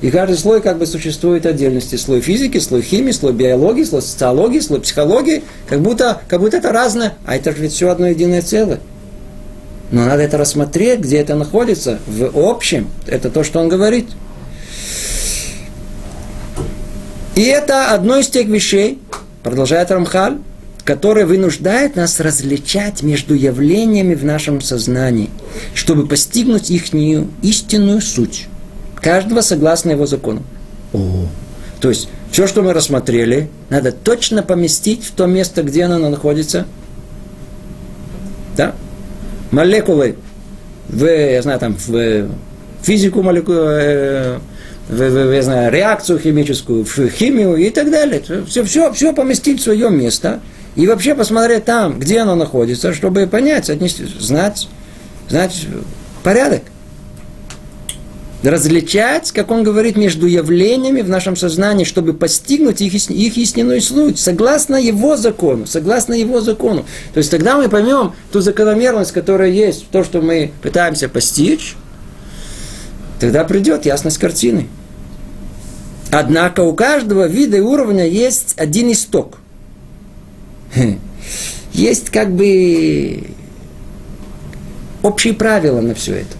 И 0.00 0.10
каждый 0.10 0.38
слой 0.38 0.62
как 0.62 0.78
бы 0.78 0.86
существует 0.86 1.44
отдельности. 1.44 1.96
Слой 1.96 2.22
физики, 2.22 2.58
слой 2.58 2.82
химии, 2.82 3.12
слой 3.12 3.32
биологии, 3.32 3.84
слой 3.84 4.00
социологии, 4.00 4.60
слой 4.60 4.80
психологии. 4.80 5.42
Как 5.68 5.80
будто, 5.80 6.22
как 6.28 6.40
будто 6.40 6.56
это 6.56 6.72
разное, 6.72 7.14
а 7.26 7.36
это 7.36 7.52
же 7.52 7.62
ведь 7.62 7.72
все 7.72 7.90
одно 7.90 8.06
единое 8.06 8.40
целое. 8.40 8.80
Но 9.90 10.04
надо 10.04 10.22
это 10.22 10.36
рассмотреть, 10.36 11.00
где 11.00 11.18
это 11.18 11.34
находится, 11.34 11.98
в 12.06 12.30
общем. 12.38 12.88
Это 13.06 13.30
то, 13.30 13.42
что 13.42 13.60
он 13.60 13.68
говорит. 13.68 14.06
И 17.34 17.42
это 17.42 17.92
одно 17.94 18.18
из 18.18 18.28
тех 18.28 18.48
вещей, 18.48 19.00
продолжает 19.42 19.90
Рамхаль, 19.90 20.38
которое 20.84 21.24
вынуждает 21.24 21.96
нас 21.96 22.18
различать 22.18 23.02
между 23.02 23.34
явлениями 23.34 24.14
в 24.14 24.24
нашем 24.24 24.60
сознании, 24.60 25.30
чтобы 25.74 26.06
постигнуть 26.06 26.70
их 26.70 26.92
истинную 27.42 28.00
суть. 28.00 28.46
Каждого 28.96 29.42
согласно 29.42 29.92
его 29.92 30.06
закону. 30.06 30.42
О, 30.92 31.26
то 31.80 31.90
есть 31.90 32.08
все, 32.32 32.46
что 32.46 32.62
мы 32.62 32.72
рассмотрели, 32.72 33.48
надо 33.70 33.92
точно 33.92 34.42
поместить 34.42 35.04
в 35.04 35.12
то 35.12 35.26
место, 35.26 35.62
где 35.62 35.84
оно 35.84 35.98
находится. 36.08 36.66
Молекулы 39.50 40.16
в, 40.88 41.04
я 41.04 41.42
знаю, 41.42 41.58
там, 41.58 41.76
в 41.76 42.28
физику 42.82 43.22
молекулы, 43.22 43.56
э, 43.56 44.38
в, 44.88 44.96
в, 44.96 45.32
я 45.32 45.42
знаю, 45.42 45.72
реакцию 45.72 46.18
химическую, 46.18 46.84
в 46.84 47.08
химию 47.10 47.56
и 47.56 47.70
так 47.70 47.90
далее. 47.90 48.22
Все, 48.46 48.64
все, 48.64 48.92
все 48.92 49.12
поместить 49.12 49.60
в 49.60 49.64
свое 49.64 49.90
место 49.90 50.40
и 50.76 50.86
вообще 50.86 51.14
посмотреть 51.14 51.64
там, 51.64 51.98
где 51.98 52.20
оно 52.20 52.34
находится, 52.34 52.94
чтобы 52.94 53.26
понять, 53.26 53.68
отнести, 53.68 54.04
знать, 54.18 54.68
знать 55.28 55.66
порядок 56.22 56.62
различать, 58.42 59.32
как 59.32 59.50
он 59.50 59.64
говорит, 59.64 59.96
между 59.96 60.26
явлениями 60.26 61.02
в 61.02 61.08
нашем 61.08 61.36
сознании, 61.36 61.84
чтобы 61.84 62.14
постигнуть 62.14 62.80
их, 62.80 62.94
их 62.94 63.36
истинную 63.36 63.80
суть, 63.80 64.18
согласно 64.18 64.76
его 64.76 65.16
закону, 65.16 65.66
согласно 65.66 66.14
его 66.14 66.40
закону. 66.40 66.84
То 67.14 67.18
есть 67.18 67.30
тогда 67.30 67.56
мы 67.56 67.68
поймем 67.68 68.12
ту 68.30 68.40
закономерность, 68.40 69.12
которая 69.12 69.50
есть, 69.50 69.88
то, 69.90 70.04
что 70.04 70.20
мы 70.20 70.52
пытаемся 70.62 71.08
постичь, 71.08 71.74
тогда 73.18 73.44
придет 73.44 73.86
ясность 73.86 74.18
картины. 74.18 74.68
Однако 76.10 76.60
у 76.60 76.74
каждого 76.74 77.26
вида 77.26 77.58
и 77.58 77.60
уровня 77.60 78.06
есть 78.06 78.54
один 78.56 78.92
исток. 78.92 79.38
Есть 81.74 82.08
как 82.10 82.34
бы 82.34 83.24
общие 85.02 85.34
правила 85.34 85.80
на 85.80 85.94
все 85.94 86.14
это 86.14 86.36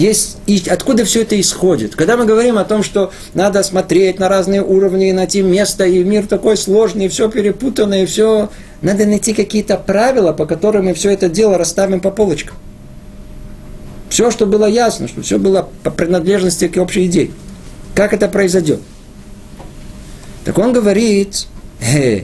есть, 0.00 0.38
и 0.46 0.62
откуда 0.68 1.04
все 1.04 1.22
это 1.22 1.38
исходит. 1.38 1.94
Когда 1.94 2.16
мы 2.16 2.24
говорим 2.24 2.56
о 2.56 2.64
том, 2.64 2.82
что 2.82 3.12
надо 3.34 3.62
смотреть 3.62 4.18
на 4.18 4.28
разные 4.28 4.62
уровни, 4.62 5.12
найти 5.12 5.42
место, 5.42 5.84
и 5.84 6.02
мир 6.02 6.26
такой 6.26 6.56
сложный, 6.56 7.04
и 7.04 7.08
все 7.08 7.28
перепутано, 7.28 8.02
и 8.02 8.06
все, 8.06 8.48
надо 8.80 9.04
найти 9.04 9.34
какие-то 9.34 9.76
правила, 9.76 10.32
по 10.32 10.46
которым 10.46 10.86
мы 10.86 10.94
все 10.94 11.10
это 11.10 11.28
дело 11.28 11.58
расставим 11.58 12.00
по 12.00 12.10
полочкам. 12.10 12.56
Все, 14.08 14.30
что 14.30 14.46
было 14.46 14.66
ясно, 14.66 15.06
что 15.06 15.22
все 15.22 15.38
было 15.38 15.68
по 15.84 15.90
принадлежности 15.90 16.66
к 16.66 16.76
общей 16.78 17.06
идее. 17.06 17.30
Как 17.94 18.12
это 18.14 18.26
произойдет? 18.26 18.80
Так 20.44 20.56
он 20.58 20.72
говорит, 20.72 21.46
э, 21.80 22.22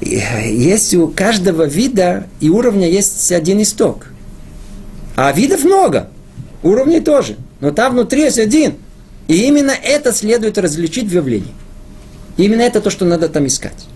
есть 0.00 0.94
у 0.94 1.08
каждого 1.08 1.64
вида 1.64 2.26
и 2.40 2.48
уровня 2.48 2.88
есть 2.88 3.32
один 3.32 3.60
исток. 3.60 4.06
А 5.16 5.32
видов 5.32 5.64
много– 5.64 6.08
Уровней 6.62 7.00
тоже. 7.00 7.36
Но 7.60 7.70
там 7.70 7.92
внутри 7.92 8.22
есть 8.22 8.38
один. 8.38 8.74
И 9.28 9.46
именно 9.46 9.70
это 9.70 10.12
следует 10.12 10.58
различить 10.58 11.06
в 11.06 11.12
явлении. 11.12 11.54
Именно 12.36 12.62
это 12.62 12.80
то, 12.80 12.90
что 12.90 13.04
надо 13.04 13.28
там 13.28 13.46
искать. 13.46 13.86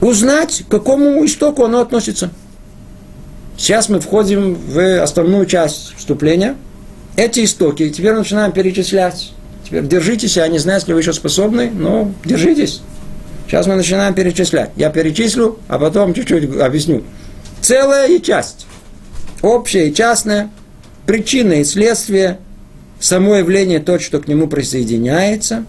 Узнать, 0.00 0.64
к 0.66 0.70
какому 0.70 1.24
истоку 1.24 1.64
оно 1.64 1.80
относится. 1.80 2.30
Сейчас 3.56 3.88
мы 3.88 4.00
входим 4.00 4.54
в 4.54 5.02
основную 5.02 5.46
часть 5.46 5.94
вступления. 5.96 6.56
Эти 7.16 7.44
истоки 7.44 7.88
теперь 7.90 8.14
начинаем 8.14 8.52
перечислять. 8.52 9.32
Теперь 9.64 9.86
держитесь, 9.86 10.36
я 10.36 10.48
не 10.48 10.58
знаю, 10.58 10.80
если 10.80 10.92
вы 10.92 11.00
еще 11.00 11.12
способны, 11.12 11.70
но 11.70 12.10
держитесь. 12.24 12.82
Сейчас 13.46 13.66
мы 13.66 13.76
начинаем 13.76 14.12
перечислять. 14.14 14.70
Я 14.76 14.90
перечислю, 14.90 15.58
а 15.68 15.78
потом 15.78 16.12
чуть-чуть 16.12 16.60
объясню. 16.60 17.04
Целая 17.62 18.08
и 18.08 18.20
часть. 18.20 18.66
Общая 19.40 19.88
и 19.88 19.94
частная– 19.94 20.50
причина 21.06 21.54
и 21.54 21.64
следствие, 21.64 22.38
само 22.98 23.36
явление, 23.36 23.80
тот, 23.80 24.00
что 24.00 24.20
к 24.20 24.28
нему 24.28 24.48
присоединяется. 24.48 25.64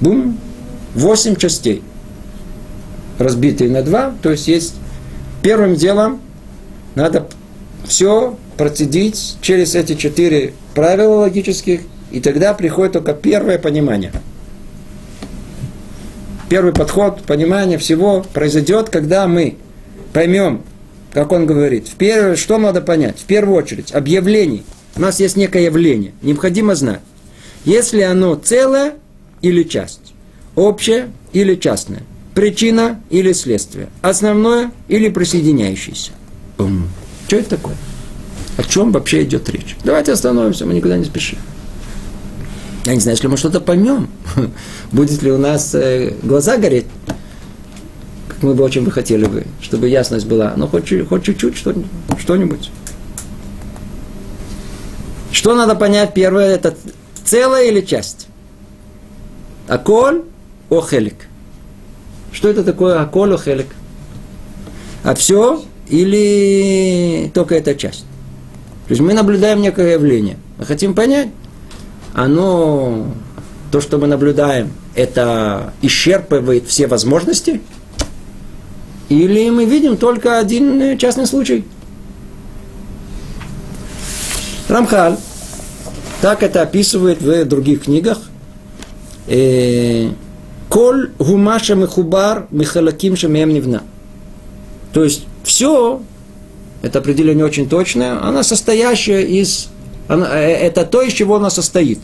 Бум. 0.00 0.38
Восемь 0.94 1.36
частей, 1.36 1.82
разбитые 3.18 3.70
на 3.70 3.82
два. 3.82 4.14
То 4.22 4.30
есть 4.30 4.48
есть 4.48 4.74
первым 5.42 5.74
делом 5.74 6.22
надо 6.94 7.28
все 7.86 8.38
процедить 8.56 9.36
через 9.42 9.74
эти 9.74 9.94
четыре 9.94 10.54
правила 10.74 11.16
логических, 11.16 11.80
и 12.10 12.20
тогда 12.20 12.54
приходит 12.54 12.94
только 12.94 13.12
первое 13.12 13.58
понимание. 13.58 14.10
Первый 16.48 16.72
подход, 16.72 17.24
понимание 17.24 17.76
всего 17.76 18.24
произойдет, 18.32 18.88
когда 18.88 19.26
мы 19.26 19.56
поймем 20.14 20.62
как 21.16 21.32
он 21.32 21.46
говорит, 21.46 21.88
в 21.88 21.94
первое, 21.94 22.36
что 22.36 22.58
надо 22.58 22.82
понять? 22.82 23.18
В 23.18 23.24
первую 23.24 23.56
очередь, 23.56 23.90
объявление. 23.90 24.64
У 24.96 25.00
нас 25.00 25.18
есть 25.18 25.34
некое 25.34 25.64
явление, 25.64 26.12
необходимо 26.20 26.74
знать. 26.74 27.00
Если 27.64 28.02
оно 28.02 28.34
целое 28.34 28.96
или 29.40 29.62
часть, 29.62 30.12
общее 30.56 31.08
или 31.32 31.54
частное, 31.54 32.02
причина 32.34 33.00
или 33.08 33.32
следствие, 33.32 33.88
основное 34.02 34.72
или 34.88 35.08
присоединяющееся. 35.08 36.12
Бум. 36.58 36.86
Что 37.28 37.36
это 37.36 37.48
такое? 37.48 37.76
О 38.58 38.62
чем 38.62 38.92
вообще 38.92 39.22
идет 39.22 39.48
речь? 39.48 39.74
Давайте 39.84 40.12
остановимся, 40.12 40.66
мы 40.66 40.74
никуда 40.74 40.98
не 40.98 41.06
спешим. 41.06 41.38
Я 42.84 42.92
не 42.92 43.00
знаю, 43.00 43.16
если 43.16 43.28
мы 43.28 43.38
что-то 43.38 43.60
поймем, 43.62 44.10
будет 44.92 45.22
ли 45.22 45.32
у 45.32 45.38
нас 45.38 45.74
э, 45.74 46.12
глаза 46.22 46.58
гореть 46.58 46.84
как 48.36 48.42
мы 48.42 48.54
бы 48.54 48.64
очень 48.64 48.84
бы 48.84 48.90
хотели 48.90 49.24
бы, 49.24 49.44
чтобы 49.62 49.88
ясность 49.88 50.26
была, 50.26 50.52
но 50.56 50.68
хоть, 50.68 50.92
хоть 51.08 51.24
чуть-чуть 51.24 51.56
что-нибудь. 51.56 52.70
Что 55.32 55.54
надо 55.54 55.74
понять 55.74 56.12
первое, 56.12 56.54
это 56.54 56.74
целая 57.24 57.64
или 57.64 57.80
часть? 57.80 58.28
Аколь 59.68 60.22
о 60.68 60.82
хелик. 60.82 61.28
Что 62.30 62.48
это 62.48 62.62
такое 62.62 63.00
аколь 63.00 63.32
о 63.32 63.38
хелик? 63.38 63.68
А 65.02 65.14
все 65.14 65.64
или 65.88 67.30
только 67.32 67.54
эта 67.54 67.74
часть? 67.74 68.04
То 68.86 68.90
есть 68.90 69.00
мы 69.00 69.14
наблюдаем 69.14 69.62
некое 69.62 69.94
явление. 69.94 70.36
Мы 70.58 70.66
хотим 70.66 70.92
понять, 70.94 71.28
оно, 72.12 73.06
то, 73.72 73.80
что 73.80 73.96
мы 73.96 74.06
наблюдаем, 74.06 74.72
это 74.94 75.72
исчерпывает 75.80 76.66
все 76.66 76.86
возможности– 76.86 77.62
или 79.08 79.50
мы 79.50 79.64
видим 79.64 79.96
только 79.96 80.38
один 80.38 80.80
э, 80.80 80.96
частный 80.96 81.26
случай. 81.26 81.64
Рамхаль 84.68 85.16
так 86.20 86.42
это 86.42 86.62
описывает 86.62 87.20
в 87.20 87.44
других 87.44 87.84
книгах. 87.84 88.18
Э, 89.28 90.10
Коль 90.68 91.10
гумаша 91.18 91.74
мехубар 91.74 92.48
михалаким 92.50 93.16
шамеем 93.16 93.50
невна. 93.54 93.82
То 94.92 95.04
есть 95.04 95.24
все, 95.44 96.02
это 96.82 96.98
определение 96.98 97.44
очень 97.44 97.68
точное, 97.68 98.20
она 98.20 98.42
состоящая 98.42 99.22
из 99.22 99.68
Оно, 100.08 100.26
э, 100.26 100.38
это 100.38 100.84
то, 100.84 101.02
из 101.02 101.12
чего 101.12 101.36
оно 101.36 101.50
состоит. 101.50 102.00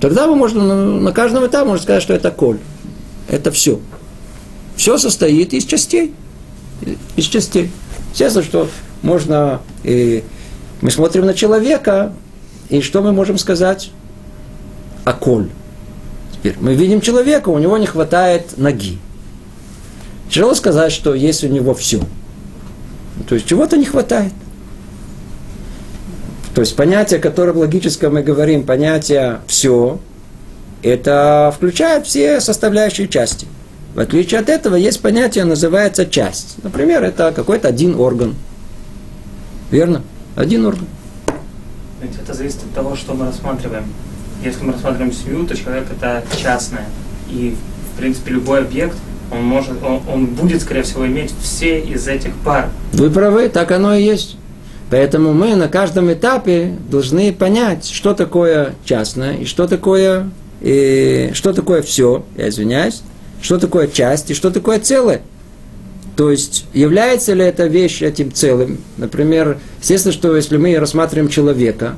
Тогда 0.00 0.26
мы 0.26 0.36
можно 0.36 1.00
на 1.00 1.12
каждом 1.12 1.46
этапе 1.46 1.66
можно 1.66 1.82
сказать, 1.82 2.02
что 2.02 2.12
это 2.12 2.30
коль. 2.30 2.58
Это 3.28 3.50
все. 3.50 3.80
Все 4.76 4.98
состоит 4.98 5.52
из 5.52 5.64
частей. 5.64 6.14
Из 7.16 7.24
частей. 7.24 7.70
Естественно, 8.12 8.44
что 8.44 8.68
можно... 9.02 9.60
И 9.82 10.24
мы 10.80 10.90
смотрим 10.90 11.26
на 11.26 11.34
человека, 11.34 12.12
и 12.68 12.80
что 12.80 13.02
мы 13.02 13.12
можем 13.12 13.38
сказать? 13.38 13.90
О 15.04 15.12
коль. 15.12 15.48
Теперь 16.32 16.56
мы 16.60 16.74
видим 16.74 17.00
человека, 17.00 17.48
у 17.48 17.58
него 17.58 17.78
не 17.78 17.86
хватает 17.86 18.58
ноги. 18.58 18.98
Тяжело 20.28 20.54
сказать, 20.54 20.92
что 20.92 21.14
есть 21.14 21.44
у 21.44 21.48
него 21.48 21.74
все. 21.74 22.00
То 23.28 23.34
есть 23.34 23.46
чего-то 23.46 23.76
не 23.76 23.84
хватает. 23.84 24.32
То 26.54 26.60
есть 26.60 26.76
понятие, 26.76 27.20
которое 27.20 27.52
в 27.52 27.58
логическом 27.58 28.14
мы 28.14 28.22
говорим, 28.22 28.64
понятие 28.64 29.40
«все», 29.46 29.98
это 30.82 31.52
включает 31.56 32.06
все 32.06 32.40
составляющие 32.40 33.08
части. 33.08 33.46
В 33.94 34.00
отличие 34.00 34.40
от 34.40 34.48
этого 34.48 34.74
есть 34.74 35.00
понятие, 35.00 35.44
называется 35.44 36.04
часть. 36.04 36.56
Например, 36.64 37.04
это 37.04 37.30
какой-то 37.30 37.68
один 37.68 37.94
орган. 37.94 38.34
Верно? 39.70 40.02
Один 40.34 40.66
орган. 40.66 40.86
Ведь 42.02 42.12
это 42.20 42.34
зависит 42.34 42.58
от 42.64 42.74
того, 42.74 42.96
что 42.96 43.14
мы 43.14 43.26
рассматриваем. 43.26 43.84
Если 44.44 44.64
мы 44.64 44.72
рассматриваем 44.72 45.12
семью, 45.12 45.46
то 45.46 45.56
человек 45.56 45.84
это 45.92 46.24
частное. 46.36 46.86
И, 47.30 47.56
в 47.94 47.98
принципе, 47.98 48.32
любой 48.32 48.62
объект, 48.62 48.96
он, 49.30 49.44
может, 49.44 49.80
он, 49.82 50.02
он 50.12 50.26
будет, 50.26 50.62
скорее 50.62 50.82
всего, 50.82 51.06
иметь 51.06 51.32
все 51.40 51.80
из 51.80 52.08
этих 52.08 52.34
пар. 52.44 52.70
Вы 52.92 53.10
правы, 53.10 53.48
так 53.48 53.70
оно 53.70 53.94
и 53.94 54.02
есть. 54.02 54.36
Поэтому 54.90 55.32
мы 55.32 55.54
на 55.54 55.68
каждом 55.68 56.12
этапе 56.12 56.74
должны 56.90 57.32
понять, 57.32 57.88
что 57.88 58.12
такое 58.12 58.74
частное 58.84 59.36
и 59.36 59.44
что 59.44 59.68
такое, 59.68 60.30
и 60.60 61.30
что 61.32 61.52
такое 61.52 61.80
все, 61.82 62.24
я 62.36 62.48
извиняюсь, 62.48 63.02
что 63.44 63.58
такое 63.58 63.88
часть 63.88 64.30
и 64.30 64.34
что 64.34 64.50
такое 64.50 64.80
целое. 64.80 65.20
То 66.16 66.30
есть, 66.30 66.64
является 66.72 67.34
ли 67.34 67.44
эта 67.44 67.66
вещь 67.66 68.00
этим 68.00 68.32
целым? 68.32 68.78
Например, 68.96 69.58
естественно, 69.80 70.12
что 70.12 70.34
если 70.34 70.56
мы 70.56 70.78
рассматриваем 70.78 71.28
человека, 71.28 71.96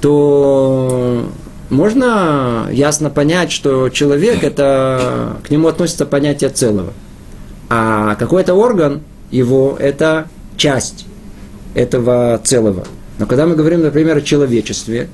то 0.00 1.28
можно 1.68 2.68
ясно 2.72 3.10
понять, 3.10 3.52
что 3.52 3.90
человек, 3.90 4.42
это, 4.42 5.36
к 5.46 5.50
нему 5.50 5.68
относится 5.68 6.06
понятие 6.06 6.48
целого. 6.48 6.94
А 7.68 8.14
какой-то 8.14 8.54
орган 8.54 9.02
его, 9.30 9.76
это 9.78 10.28
часть 10.56 11.04
этого 11.74 12.40
целого. 12.42 12.84
Но 13.18 13.26
когда 13.26 13.44
мы 13.44 13.54
говорим, 13.54 13.82
например, 13.82 14.16
о 14.16 14.22
человечестве, 14.22 15.10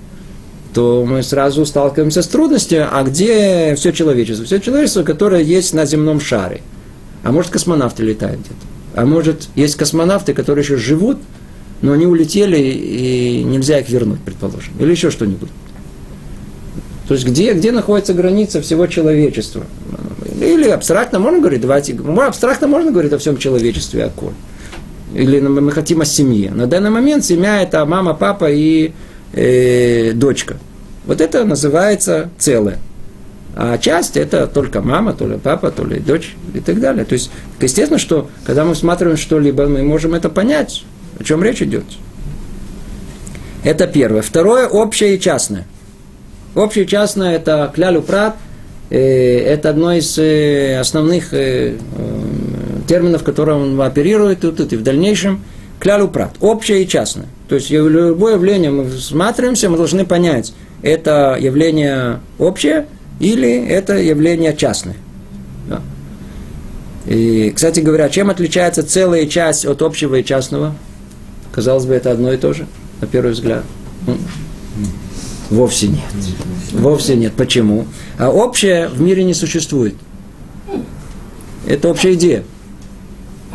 то 0.76 1.06
мы 1.08 1.22
сразу 1.22 1.64
сталкиваемся 1.64 2.20
с 2.20 2.26
трудностью, 2.26 2.86
а 2.92 3.02
где 3.02 3.74
все 3.76 3.92
человечество? 3.92 4.44
Все 4.44 4.60
человечество, 4.60 5.04
которое 5.04 5.42
есть 5.42 5.72
на 5.72 5.86
земном 5.86 6.20
шаре. 6.20 6.60
А 7.22 7.32
может, 7.32 7.50
космонавты 7.50 8.02
летают 8.02 8.40
где-то. 8.40 9.00
А 9.00 9.06
может, 9.06 9.48
есть 9.54 9.76
космонавты, 9.76 10.34
которые 10.34 10.64
еще 10.64 10.76
живут, 10.76 11.16
но 11.80 11.92
они 11.92 12.04
улетели, 12.04 12.58
и 12.58 13.42
нельзя 13.42 13.78
их 13.78 13.88
вернуть, 13.88 14.20
предположим. 14.20 14.74
Или 14.78 14.90
еще 14.90 15.10
что-нибудь. 15.10 15.48
То 17.08 17.14
есть, 17.14 17.26
где, 17.26 17.54
где 17.54 17.72
находится 17.72 18.12
граница 18.12 18.60
всего 18.60 18.86
человечества? 18.86 19.64
Или 20.38 20.68
абстрактно 20.68 21.18
можно 21.20 21.40
говорить, 21.40 21.62
давайте, 21.62 21.98
абстрактно 22.18 22.68
можно 22.68 22.90
говорить 22.90 23.14
о 23.14 23.18
всем 23.18 23.38
человечестве, 23.38 24.04
о 24.04 24.10
коль 24.10 24.34
или 25.14 25.40
мы 25.40 25.72
хотим 25.72 26.02
о 26.02 26.04
семье. 26.04 26.50
На 26.50 26.66
данный 26.66 26.90
момент 26.90 27.24
семья 27.24 27.62
это 27.62 27.86
мама, 27.86 28.12
папа 28.12 28.50
и 28.50 28.92
э, 29.32 30.12
дочка. 30.12 30.58
Вот 31.06 31.20
это 31.20 31.44
называется 31.44 32.30
целое. 32.38 32.78
А 33.58 33.78
часть 33.78 34.18
это 34.18 34.46
только 34.46 34.82
мама, 34.82 35.14
то 35.14 35.26
ли 35.26 35.38
папа, 35.38 35.70
то 35.70 35.82
ли 35.84 35.98
дочь 35.98 36.36
и 36.52 36.60
так 36.60 36.78
далее. 36.78 37.06
То 37.06 37.14
есть, 37.14 37.30
естественно, 37.58 37.98
что 37.98 38.28
когда 38.44 38.66
мы 38.66 38.74
смотрим 38.74 39.16
что-либо, 39.16 39.66
мы 39.66 39.82
можем 39.82 40.12
это 40.12 40.28
понять, 40.28 40.84
о 41.18 41.24
чем 41.24 41.42
речь 41.42 41.62
идет. 41.62 41.84
Это 43.64 43.86
первое. 43.86 44.20
Второе, 44.20 44.68
общее 44.68 45.16
и 45.16 45.20
частное. 45.20 45.64
Общее 46.54 46.84
и 46.84 46.88
частное– 46.88 47.36
это 47.36 47.72
клялю 47.74 48.02
прат, 48.02 48.36
э, 48.90 48.98
это 48.98 49.70
одно 49.70 49.92
из 49.92 50.18
э, 50.18 50.78
основных 50.78 51.32
э, 51.32 51.76
терминов, 52.86 53.24
которые 53.24 53.56
он 53.56 53.80
оперирует 53.80 54.40
тут 54.40 54.72
и 54.72 54.76
в 54.76 54.82
дальнейшем, 54.82 55.42
клялю 55.80 56.08
прат, 56.08 56.32
общее 56.40 56.82
и 56.82 56.88
частное. 56.88 57.26
То 57.48 57.54
есть 57.54 57.70
любое 57.70 58.34
явление 58.34 58.70
мы 58.70 58.88
всматриваемся, 58.88 59.70
мы 59.70 59.76
должны 59.76 60.04
понять, 60.04 60.52
это 60.82 61.36
явление 61.40 62.20
общее 62.38 62.86
или 63.20 63.66
это 63.66 63.94
явление 63.94 64.54
частное. 64.56 64.96
Да. 65.68 65.80
И, 67.06 67.52
кстати 67.54 67.80
говоря, 67.80 68.08
чем 68.08 68.30
отличается 68.30 68.82
целая 68.82 69.26
часть 69.26 69.64
от 69.64 69.80
общего 69.82 70.16
и 70.16 70.24
частного? 70.24 70.74
Казалось 71.52 71.86
бы, 71.86 71.94
это 71.94 72.10
одно 72.10 72.32
и 72.32 72.36
то 72.36 72.52
же, 72.52 72.66
на 73.00 73.06
первый 73.06 73.32
взгляд. 73.32 73.64
Вовсе 75.48 75.86
нет. 75.88 76.00
Вовсе 76.72 77.14
нет. 77.14 77.32
Почему? 77.34 77.86
А 78.18 78.30
общее 78.30 78.88
в 78.88 79.00
мире 79.00 79.22
не 79.22 79.34
существует. 79.34 79.94
Это 81.66 81.88
общая 81.88 82.14
идея 82.14 82.42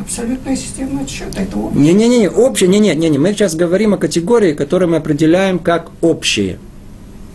абсолютная 0.01 0.55
система 0.55 1.01
отсчета. 1.01 1.41
Это 1.41 1.57
общее. 1.57 1.81
Не-не-не, 1.81 2.29
общее, 2.29 2.67
не-не-не, 2.69 3.17
мы 3.17 3.33
сейчас 3.33 3.55
говорим 3.55 3.93
о 3.93 3.97
категории, 3.97 4.53
которую 4.53 4.89
мы 4.89 4.97
определяем 4.97 5.59
как 5.59 5.89
общее. 6.01 6.59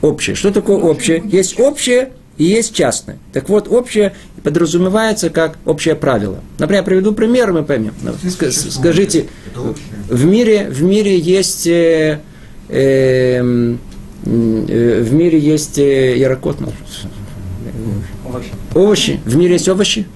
Общее. 0.02 0.36
Что 0.36 0.50
такое 0.50 0.76
общее? 0.76 1.22
Есть 1.24 1.58
общее 1.58 2.10
и 2.36 2.44
есть 2.44 2.74
частное. 2.74 3.18
Так 3.32 3.48
вот, 3.48 3.68
общее 3.68 4.14
подразумевается 4.42 5.30
как 5.30 5.58
общее 5.64 5.94
правило. 5.94 6.40
Например, 6.58 6.82
я 6.82 6.86
приведу 6.86 7.12
пример, 7.12 7.52
мы 7.52 7.64
поймем. 7.64 7.94
Скажите, 8.70 9.26
в 10.08 10.24
мире, 10.24 10.68
в 10.70 10.82
мире 10.82 11.18
есть 11.18 11.66
э, 11.66 12.20
э, 12.68 13.76
э, 14.24 15.02
в 15.02 15.12
мире 15.14 15.38
есть 15.38 15.78
э, 15.78 16.18
ярокот, 16.18 16.60
ну, 16.60 16.68
овощи. 18.28 18.50
овощи. 18.74 19.20
В 19.24 19.36
мире 19.36 19.54
есть 19.54 19.68
овощи? 19.68 20.06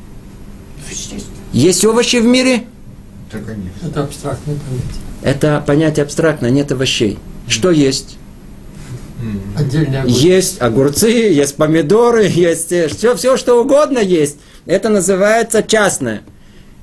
Есть 1.52 1.84
овощи 1.84 2.16
в 2.16 2.24
мире? 2.24 2.64
Да, 3.32 3.38
конечно. 3.38 3.86
Это 3.86 4.04
абстрактное 4.04 4.56
понятие. 4.56 5.00
Это 5.22 5.64
понятие 5.66 6.04
абстрактное, 6.04 6.50
нет 6.50 6.72
овощей. 6.72 7.18
Что 7.48 7.70
есть? 7.70 8.16
Отдельные 9.56 10.00
огурцы. 10.00 10.18
Есть 10.26 10.62
огурцы, 10.62 11.08
есть 11.10 11.56
помидоры, 11.56 12.24
есть 12.28 12.72
все, 12.96 13.14
все, 13.16 13.36
что 13.36 13.60
угодно 13.60 13.98
есть. 13.98 14.38
Это 14.66 14.88
называется 14.88 15.62
частное. 15.62 16.22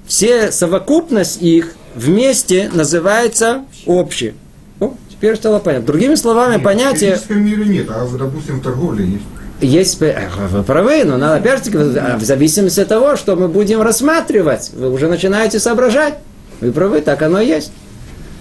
Все 0.05 0.51
совокупность 0.51 1.41
их 1.41 1.73
вместе 1.95 2.69
называется 2.73 3.65
общее. 3.85 4.35
О, 4.79 4.93
теперь 5.09 5.35
стало 5.35 5.59
понятно. 5.59 5.87
Другими 5.87 6.15
словами, 6.15 6.53
Нет, 6.53 6.63
понятие... 6.63 7.15
В 7.15 7.29
мире 7.31 7.65
нет, 7.65 7.87
а, 7.89 8.07
допустим, 8.17 8.59
в 8.59 8.63
торговле 8.63 9.05
есть. 9.05 9.23
Есть, 9.59 9.99
вы 9.99 10.13
правы, 10.63 11.03
но 11.03 11.17
надо 11.17 11.35
опять 11.35 11.65
же, 11.65 11.71
в 11.71 12.23
зависимости 12.23 12.79
от 12.79 12.87
того, 12.87 13.15
что 13.15 13.35
мы 13.35 13.47
будем 13.47 13.81
рассматривать, 13.81 14.71
вы 14.73 14.91
уже 14.91 15.07
начинаете 15.07 15.59
соображать. 15.59 16.15
Вы 16.61 16.71
правы, 16.71 17.01
так 17.01 17.21
оно 17.23 17.41
и 17.41 17.47
есть. 17.47 17.71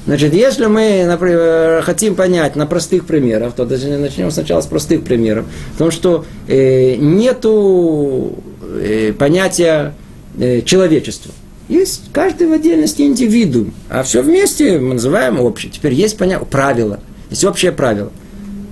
Значит, 0.07 0.35
если 0.35 0.67
мы 0.67 1.05
например, 1.05 1.83
хотим 1.83 2.15
понять 2.15 2.55
на 2.55 2.67
простых 2.67 3.07
примерах, 3.07 3.55
то 3.55 3.65
даже 3.65 3.89
начнем 3.89 4.31
сначала 4.31 4.61
с 4.61 4.67
простых 4.67 5.03
примеров. 5.03 5.47
Потому 5.73 5.91
что 5.91 6.25
э, 6.47 6.95
нету 6.95 8.39
э, 8.81 9.13
понятия 9.19 9.95
э, 10.39 10.63
человечества. 10.63 11.33
Есть 11.69 12.05
каждый 12.13 12.47
в 12.47 12.53
отдельности 12.53 13.03
индивидуум, 13.03 13.75
а 13.89 14.05
все 14.05 14.23
вместе 14.23 14.79
мы 14.79 14.95
называем 14.95 15.41
общее. 15.41 15.73
Теперь 15.73 15.95
есть 15.95 16.17
понятие 16.17 16.47
правила, 16.47 17.01
есть 17.29 17.45
общее 17.45 17.73
правило. 17.73 18.13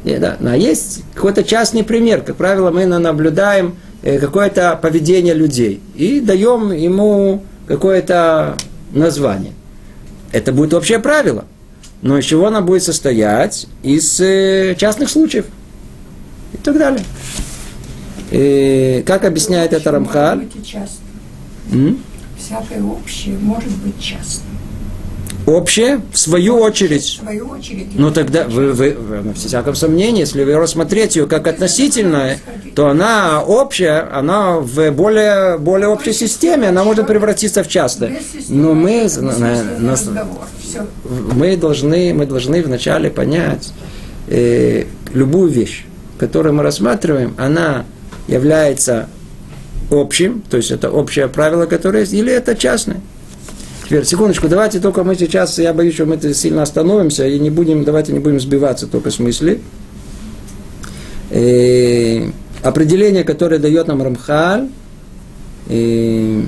И, 0.04 0.16
да, 0.18 0.36
а 0.38 0.56
есть 0.56 1.02
какой-то 1.14 1.42
частный 1.42 1.82
пример. 1.82 2.20
Как 2.20 2.36
правило, 2.36 2.70
мы 2.70 2.84
наблюдаем 2.84 3.76
э, 4.02 4.18
какое-то 4.18 4.78
поведение 4.80 5.32
людей 5.34 5.80
и 5.94 6.20
даем 6.20 6.72
ему 6.72 7.42
какое-то 7.66 8.56
название. 8.92 9.52
Это 10.30 10.52
будет 10.52 10.74
общее 10.74 10.98
правило. 10.98 11.46
Но 12.02 12.18
из 12.18 12.26
чего 12.26 12.48
оно 12.48 12.60
будет 12.60 12.82
состоять? 12.82 13.66
Из 13.82 14.20
э, 14.20 14.74
частных 14.76 15.08
случаев. 15.08 15.46
И 16.52 16.58
так 16.58 16.76
далее. 16.76 17.02
И 18.30 19.02
как 19.06 19.24
объясняет 19.24 19.72
это 19.72 19.90
Рамхаль? 19.90 20.48
Всякое 22.36 22.82
общее 22.82 23.38
может 23.38 23.70
быть 23.78 23.98
частным. 23.98 24.53
Общее, 25.46 26.00
в 26.12 26.18
свою 26.18 26.56
В 26.58 26.62
очередь. 26.62 27.18
свою 27.22 27.48
очередь. 27.48 27.88
Ну 27.94 28.10
тогда, 28.10 28.44
вы, 28.44 28.72
вы, 28.72 28.92
вы, 28.98 29.16
ну, 29.22 29.32
без 29.32 29.40
всяком 29.44 29.74
сомнении, 29.74 30.20
если 30.20 30.42
вы 30.42 30.54
рассмотреть 30.56 31.16
ее 31.16 31.26
как 31.26 31.46
относительная, 31.46 32.38
то 32.74 32.88
она 32.88 33.42
общая, 33.42 34.08
она 34.10 34.58
в 34.60 34.90
более, 34.90 35.58
более 35.58 35.88
общей 35.88 36.14
системе, 36.14 36.68
она 36.68 36.82
может 36.82 37.06
превратиться 37.06 37.62
в 37.62 37.68
частное. 37.68 38.18
Но 38.48 38.72
мы, 38.72 39.04
бессмысленный 39.04 39.38
на- 39.78 39.78
на- 39.80 39.92
разговор. 39.92 40.44
Все. 40.62 40.86
мы 41.34 41.56
должны, 41.58 42.14
мы 42.14 42.24
должны 42.26 42.62
вначале 42.62 43.10
понять 43.10 43.72
э, 44.28 44.84
любую 45.12 45.50
вещь, 45.50 45.84
которую 46.18 46.54
мы 46.54 46.62
рассматриваем, 46.62 47.34
она 47.36 47.84
является 48.28 49.08
общим, 49.90 50.42
то 50.48 50.56
есть 50.56 50.70
это 50.70 50.90
общее 50.90 51.28
правило, 51.28 51.66
которое 51.66 52.00
есть, 52.00 52.14
или 52.14 52.32
это 52.32 52.54
частное. 52.56 53.02
Теперь, 53.84 54.04
секундочку, 54.04 54.48
давайте 54.48 54.80
только 54.80 55.04
мы 55.04 55.14
сейчас, 55.14 55.58
я 55.58 55.74
боюсь, 55.74 55.94
что 55.94 56.06
мы 56.06 56.14
это 56.14 56.32
сильно 56.32 56.62
остановимся 56.62 57.26
и 57.26 57.38
не 57.38 57.50
будем, 57.50 57.84
давайте 57.84 58.12
не 58.12 58.18
будем 58.18 58.40
сбиваться 58.40 58.86
только 58.86 59.10
с 59.10 59.18
мысли. 59.18 59.60
Э, 61.30 62.30
определение, 62.62 63.24
которое 63.24 63.58
дает 63.58 63.86
нам 63.86 64.02
Рамхаль, 64.02 64.68
э, 65.68 66.42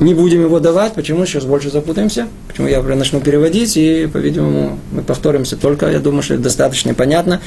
не 0.00 0.14
будем 0.14 0.40
его 0.40 0.58
давать, 0.58 0.94
почему 0.94 1.26
сейчас 1.26 1.44
больше 1.44 1.70
запутаемся, 1.70 2.28
почему 2.48 2.66
я 2.66 2.80
начну 2.82 3.20
переводить, 3.20 3.76
и, 3.76 4.08
по-видимому, 4.10 4.78
мы 4.90 5.02
повторимся 5.02 5.56
только, 5.56 5.90
я 5.90 6.00
думаю, 6.00 6.22
что 6.22 6.34
это 6.34 6.44
достаточно 6.44 6.94
понятно. 6.94 7.42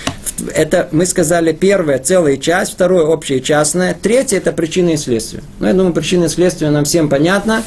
Это 0.53 0.89
мы 0.91 1.07
сказали 1.07 1.53
первое, 1.53 1.97
целая 1.97 2.37
часть, 2.37 2.73
второе, 2.73 3.03
общее 3.03 3.39
и 3.39 3.43
частное, 3.43 3.97
третье, 3.99 4.37
это 4.37 4.51
причины 4.51 4.93
и 4.93 4.97
следствия. 4.97 5.41
Ну, 5.59 5.67
я 5.67 5.73
думаю, 5.73 5.93
причины 5.93 6.25
и 6.25 6.29
следствия 6.29 6.69
нам 6.69 6.85
всем 6.85 7.09
понятно. 7.09 7.63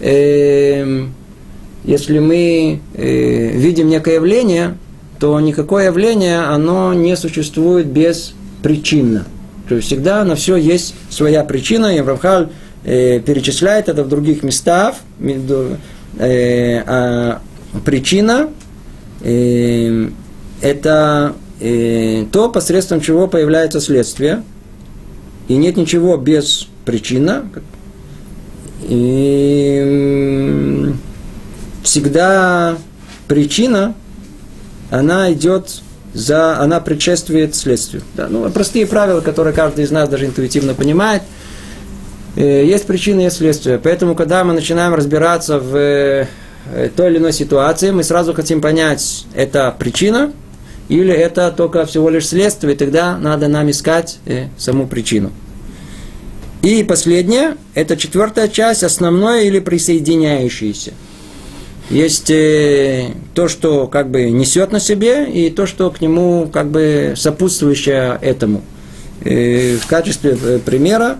Эм, 0.00 1.14
Если 1.84 2.18
мы 2.18 2.80
э, 2.94 3.50
видим 3.56 3.88
некое 3.88 4.16
явление, 4.16 4.76
то 5.18 5.40
никакое 5.40 5.86
явление, 5.86 6.40
оно 6.40 6.92
не 6.92 7.16
существует 7.16 7.86
без 7.86 8.34
причинно. 8.62 9.24
То 9.68 9.76
есть 9.76 9.86
всегда 9.86 10.24
на 10.24 10.34
все 10.34 10.56
есть 10.56 10.94
своя 11.10 11.44
причина, 11.44 11.94
и 11.94 11.98
Авраам 11.98 12.50
э, 12.84 13.20
перечисляет 13.20 13.88
это 13.88 14.04
в 14.04 14.08
других 14.08 14.42
местах. 14.42 14.96
Э, 15.20 16.82
а 16.86 17.40
причина 17.84 18.48
э, 19.22 20.08
это 20.60 21.34
э, 21.60 22.24
то, 22.32 22.48
посредством 22.50 23.00
чего 23.00 23.28
появляется 23.28 23.80
следствие. 23.80 24.42
И 25.48 25.56
нет 25.56 25.76
ничего 25.76 26.16
без 26.16 26.68
причина. 26.84 27.48
И 28.82 30.38
всегда 31.82 32.76
причина, 33.26 33.94
она 34.90 35.32
идет 35.32 35.82
за, 36.14 36.58
она 36.58 36.80
предшествует 36.80 37.54
следствию. 37.54 38.02
Да, 38.14 38.28
ну, 38.28 38.48
простые 38.50 38.86
правила, 38.86 39.20
которые 39.20 39.54
каждый 39.54 39.84
из 39.84 39.90
нас 39.90 40.08
даже 40.08 40.26
интуитивно 40.26 40.74
понимает. 40.74 41.22
Э, 42.36 42.64
Есть 42.64 42.86
причина, 42.86 43.20
есть 43.20 43.36
следствие. 43.36 43.78
Поэтому, 43.78 44.14
когда 44.14 44.44
мы 44.44 44.52
начинаем 44.54 44.94
разбираться 44.94 45.58
в 45.58 45.76
э, 45.76 46.26
той 46.96 47.10
или 47.10 47.18
иной 47.18 47.32
ситуации, 47.32 47.90
мы 47.90 48.02
сразу 48.04 48.32
хотим 48.34 48.60
понять, 48.60 49.26
это 49.34 49.74
причина 49.78 50.32
или 50.88 51.12
это 51.12 51.52
только 51.54 51.84
всего 51.84 52.08
лишь 52.08 52.28
следствие, 52.28 52.74
и 52.74 52.76
тогда 52.76 53.18
надо 53.18 53.48
нам 53.48 53.70
искать 53.70 54.18
э, 54.26 54.46
саму 54.56 54.86
причину. 54.86 55.30
И 56.62 56.82
последнее, 56.82 57.56
это 57.74 57.96
четвертая 57.96 58.48
часть, 58.48 58.82
основное 58.82 59.42
или 59.42 59.60
присоединяющееся. 59.60 60.92
Есть 61.90 62.30
э, 62.30 63.12
то, 63.32 63.48
что 63.48 63.86
как 63.86 64.10
бы 64.10 64.30
несет 64.30 64.72
на 64.72 64.80
себе, 64.80 65.24
и 65.24 65.48
то, 65.50 65.66
что 65.66 65.90
к 65.90 66.00
нему 66.00 66.48
как 66.52 66.68
бы 66.68 67.14
сопутствующее 67.16 68.18
этому. 68.20 68.62
Э, 69.24 69.76
в 69.76 69.86
качестве 69.86 70.36
э, 70.40 70.58
примера 70.58 71.18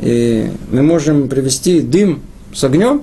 мы 0.00 0.82
можем 0.82 1.28
привести 1.28 1.80
дым 1.80 2.20
с 2.52 2.64
огнем. 2.64 3.02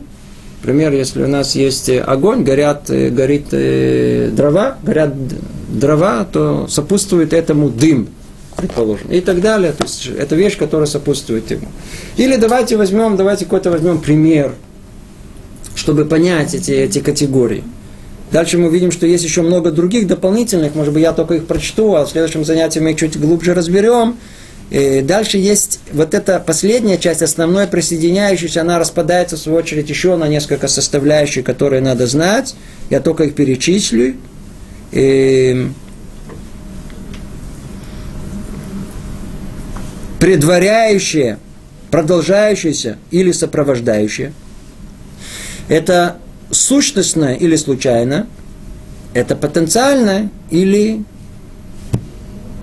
Например, 0.59 0.91
если 0.91 1.23
у 1.23 1.27
нас 1.27 1.55
есть 1.55 1.89
огонь, 1.89 2.43
горят, 2.43 2.89
горит 2.89 3.47
дрова, 3.49 4.77
горят 4.83 5.13
дрова, 5.69 6.25
то 6.25 6.67
сопутствует 6.67 7.31
этому 7.31 7.69
дым, 7.69 8.09
предположим, 8.57 9.09
и 9.09 9.21
так 9.21 9.41
далее. 9.41 9.73
То 9.73 9.83
есть 9.83 10.07
это 10.07 10.35
вещь, 10.35 10.57
которая 10.57 10.87
сопутствует 10.87 11.49
ему. 11.51 11.67
Или 12.17 12.35
давайте 12.35 12.77
возьмем, 12.77 13.17
давайте 13.17 13.45
какой-то 13.45 13.71
возьмем 13.71 13.99
пример, 13.99 14.53
чтобы 15.75 16.05
понять 16.05 16.53
эти, 16.53 16.71
эти 16.71 16.99
категории. 16.99 17.63
Дальше 18.31 18.57
мы 18.57 18.69
видим, 18.69 18.91
что 18.91 19.05
есть 19.05 19.23
еще 19.23 19.41
много 19.41 19.71
других 19.71 20.07
дополнительных, 20.07 20.73
может 20.75 20.93
быть, 20.93 21.03
я 21.03 21.11
только 21.11 21.35
их 21.35 21.47
прочту, 21.47 21.95
а 21.95 22.05
в 22.05 22.09
следующем 22.09 22.45
занятии 22.45 22.79
мы 22.79 22.91
их 22.91 22.97
чуть 22.97 23.19
глубже 23.19 23.53
разберем. 23.53 24.17
И 24.69 25.01
дальше 25.01 25.37
есть 25.37 25.81
вот 25.91 26.13
эта 26.13 26.39
последняя 26.39 26.97
часть, 26.97 27.21
основной 27.21 27.67
присоединяющаяся, 27.67 28.61
она 28.61 28.79
распадается, 28.79 29.35
в 29.35 29.39
свою 29.39 29.57
очередь, 29.57 29.89
еще 29.89 30.15
на 30.15 30.29
несколько 30.29 30.69
составляющих, 30.69 31.43
которые 31.43 31.81
надо 31.81 32.07
знать. 32.07 32.55
Я 32.89 33.01
только 33.01 33.25
их 33.25 33.35
перечислю. 33.35 34.15
И 34.93 35.67
предваряющее, 40.21 41.39
продолжающееся 41.89 42.97
или 43.09 43.31
сопровождающее. 43.31 44.33
Это 45.67 46.17
сущностное 46.51 47.33
или 47.33 47.55
случайно, 47.55 48.27
это 49.15 49.35
потенциальное 49.35 50.29
или 50.51 51.03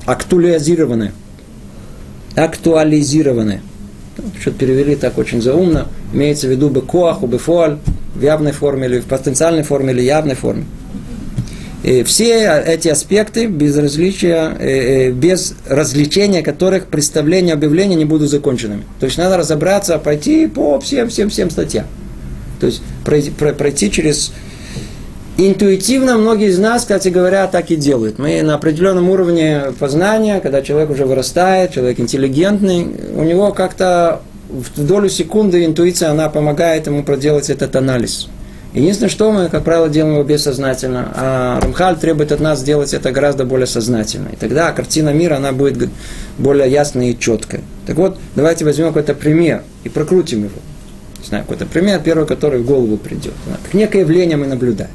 актуализированное. 0.06 1.12
Актуализированное. 2.36 3.60
Что-то 4.40 4.56
перевели 4.56 4.94
так 4.94 5.18
очень 5.18 5.42
заумно. 5.42 5.88
Имеется 6.12 6.46
в 6.46 6.50
виду 6.50 6.70
бы 6.70 6.80
коах, 6.80 7.22
бы 7.22 7.38
фуаль, 7.38 7.78
в 8.14 8.22
явной 8.22 8.52
форме 8.52 8.86
или 8.86 9.00
в 9.00 9.06
потенциальной 9.06 9.64
форме 9.64 9.92
или 9.92 10.02
явной 10.02 10.36
форме. 10.36 10.64
Все 11.82 12.62
эти 12.66 12.88
аспекты 12.88 13.46
без 13.46 13.76
различия, 13.76 14.56
э, 14.58 14.68
э, 14.68 15.10
без 15.12 15.54
развлечения 15.68 16.42
которых 16.42 16.86
представления, 16.86 17.52
объявления 17.52 17.94
не 17.94 18.04
будут 18.04 18.30
законченными. 18.30 18.82
То 18.98 19.06
есть 19.06 19.16
надо 19.16 19.36
разобраться, 19.36 19.96
пойти 19.98 20.48
по 20.48 20.80
всем, 20.80 21.08
всем, 21.08 21.30
всем 21.30 21.50
статьям. 21.50 21.86
То 22.58 22.66
есть 22.66 22.82
пройти, 23.04 23.30
про- 23.30 23.52
пройти 23.52 23.90
через... 23.90 24.32
Интуитивно 25.40 26.18
многие 26.18 26.48
из 26.48 26.58
нас, 26.58 26.82
кстати 26.82 27.10
говоря, 27.10 27.46
так 27.46 27.70
и 27.70 27.76
делают. 27.76 28.18
Мы 28.18 28.42
на 28.42 28.56
определенном 28.56 29.08
уровне 29.08 29.66
познания, 29.78 30.40
когда 30.40 30.62
человек 30.62 30.90
уже 30.90 31.06
вырастает, 31.06 31.72
человек 31.72 32.00
интеллигентный, 32.00 32.88
у 33.14 33.22
него 33.22 33.52
как-то 33.52 34.22
в 34.48 34.84
долю 34.84 35.08
секунды 35.08 35.64
интуиция, 35.64 36.10
она 36.10 36.28
помогает 36.28 36.88
ему 36.88 37.04
проделать 37.04 37.50
этот 37.50 37.76
анализ. 37.76 38.28
Единственное, 38.78 39.10
что 39.10 39.32
мы, 39.32 39.48
как 39.48 39.64
правило, 39.64 39.88
делаем 39.88 40.14
его 40.14 40.24
бессознательно, 40.24 41.12
а 41.16 41.60
Рамхаль 41.60 41.96
требует 41.96 42.30
от 42.30 42.38
нас 42.38 42.60
сделать 42.60 42.94
это 42.94 43.10
гораздо 43.10 43.44
более 43.44 43.66
сознательно. 43.66 44.28
И 44.32 44.36
тогда 44.36 44.70
картина 44.70 45.12
мира, 45.12 45.36
она 45.36 45.50
будет 45.50 45.90
более 46.38 46.70
ясной 46.70 47.10
и 47.10 47.18
четкой. 47.18 47.60
Так 47.86 47.96
вот, 47.96 48.18
давайте 48.36 48.64
возьмем 48.64 48.88
какой-то 48.88 49.14
пример 49.14 49.64
и 49.82 49.88
прокрутим 49.88 50.44
его. 50.44 50.60
Не 51.20 51.26
знаю, 51.26 51.42
какой-то 51.42 51.66
пример, 51.66 52.00
первый, 52.04 52.24
который 52.24 52.60
в 52.60 52.66
голову 52.66 52.96
придет. 52.96 53.34
Как 53.64 53.74
некое 53.74 54.00
явление 54.00 54.36
мы 54.36 54.46
наблюдаем. 54.46 54.92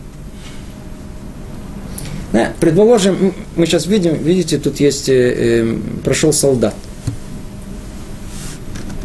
Да, 2.31 2.53
предположим, 2.61 3.33
мы 3.57 3.65
сейчас 3.65 3.85
видим, 3.85 4.15
видите, 4.15 4.59
тут 4.59 4.79
есть, 4.79 5.09
э, 5.09 5.13
э, 5.13 5.77
прошел 6.05 6.31
солдат. 6.31 6.73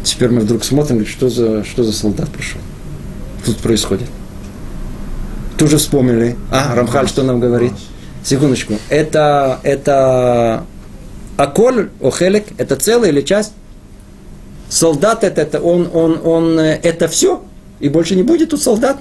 Теперь 0.03 0.29
мы 0.29 0.39
вдруг 0.39 0.63
смотрим, 0.63 1.05
что 1.05 1.29
за, 1.29 1.65
что 1.65 1.83
за 1.83 1.91
солдат 1.91 2.29
прошел. 2.29 2.61
Тут 3.45 3.57
происходит. 3.57 4.07
Тут 5.59 5.69
же 5.69 5.77
вспомнили. 5.77 6.37
А, 6.51 6.73
Рамхаль 6.73 7.09
что 7.09 7.21
нам 7.21 7.41
говорит? 7.41 7.73
Секундочку. 8.23 8.75
Это, 8.87 9.59
это 9.63 10.65
Аколь, 11.35 11.89
Охелек, 12.01 12.45
это 12.57 12.77
целая 12.77 13.11
или 13.11 13.21
часть? 13.21 13.51
Солдат 14.69 15.25
это, 15.25 15.41
это 15.41 15.59
он, 15.59 15.89
он, 15.93 16.21
он, 16.23 16.57
э, 16.59 16.79
это 16.81 17.09
все? 17.09 17.43
И 17.81 17.89
больше 17.89 18.15
не 18.15 18.23
будет 18.23 18.51
тут 18.51 18.61
солдат? 18.61 18.99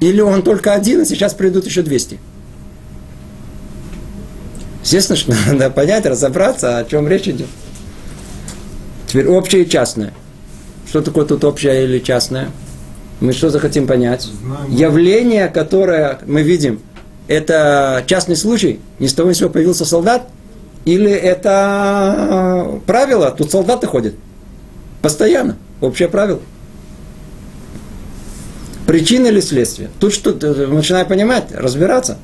Или 0.00 0.22
он 0.22 0.42
только 0.42 0.72
один, 0.72 1.02
и 1.02 1.04
сейчас 1.04 1.34
придут 1.34 1.66
еще 1.66 1.82
200? 1.82 2.18
Естественно, 4.84 5.16
что 5.18 5.34
надо 5.52 5.68
понять, 5.68 6.06
разобраться, 6.06 6.78
о 6.78 6.84
чем 6.84 7.06
речь 7.08 7.28
идет. 7.28 7.48
Теперь 9.06 9.26
общее 9.26 9.64
и 9.64 9.68
частное. 9.68 10.14
Что 10.88 11.02
такое 11.02 11.26
тут 11.26 11.44
общее 11.44 11.84
или 11.84 11.98
частное? 11.98 12.50
Мы 13.20 13.32
что 13.32 13.50
захотим 13.50 13.86
понять? 13.86 14.22
Знаем. 14.22 14.70
Явление, 14.70 15.48
которое 15.48 16.20
мы 16.26 16.42
видим, 16.42 16.80
это 17.26 18.04
частный 18.06 18.36
случай, 18.36 18.80
ни 18.98 19.06
с 19.06 19.14
того 19.14 19.28
ни 19.28 19.32
с 19.32 19.38
сего 19.38 19.50
появился 19.50 19.84
солдат, 19.84 20.28
или 20.84 21.10
это 21.10 22.76
э, 22.76 22.80
правило, 22.86 23.30
тут 23.30 23.50
солдаты 23.50 23.86
ходят. 23.86 24.14
Постоянно. 25.02 25.56
Общее 25.80 26.08
правило. 26.08 26.40
Причина 28.86 29.26
или 29.26 29.40
следствие? 29.40 29.90
Тут 30.00 30.14
что, 30.14 30.30
э, 30.30 30.66
начинаю 30.66 31.04
понимать, 31.06 31.52
разбираться. 31.52 32.18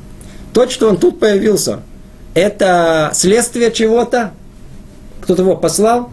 То, 0.55 0.69
что 0.71 0.89
он 0.89 0.97
тут 0.97 1.19
появился, 1.21 1.81
это 2.33 3.11
следствие 3.15 3.71
чего-то? 3.73 4.33
Кто-то 5.21 5.43
его 5.43 5.57
послал? 5.57 6.13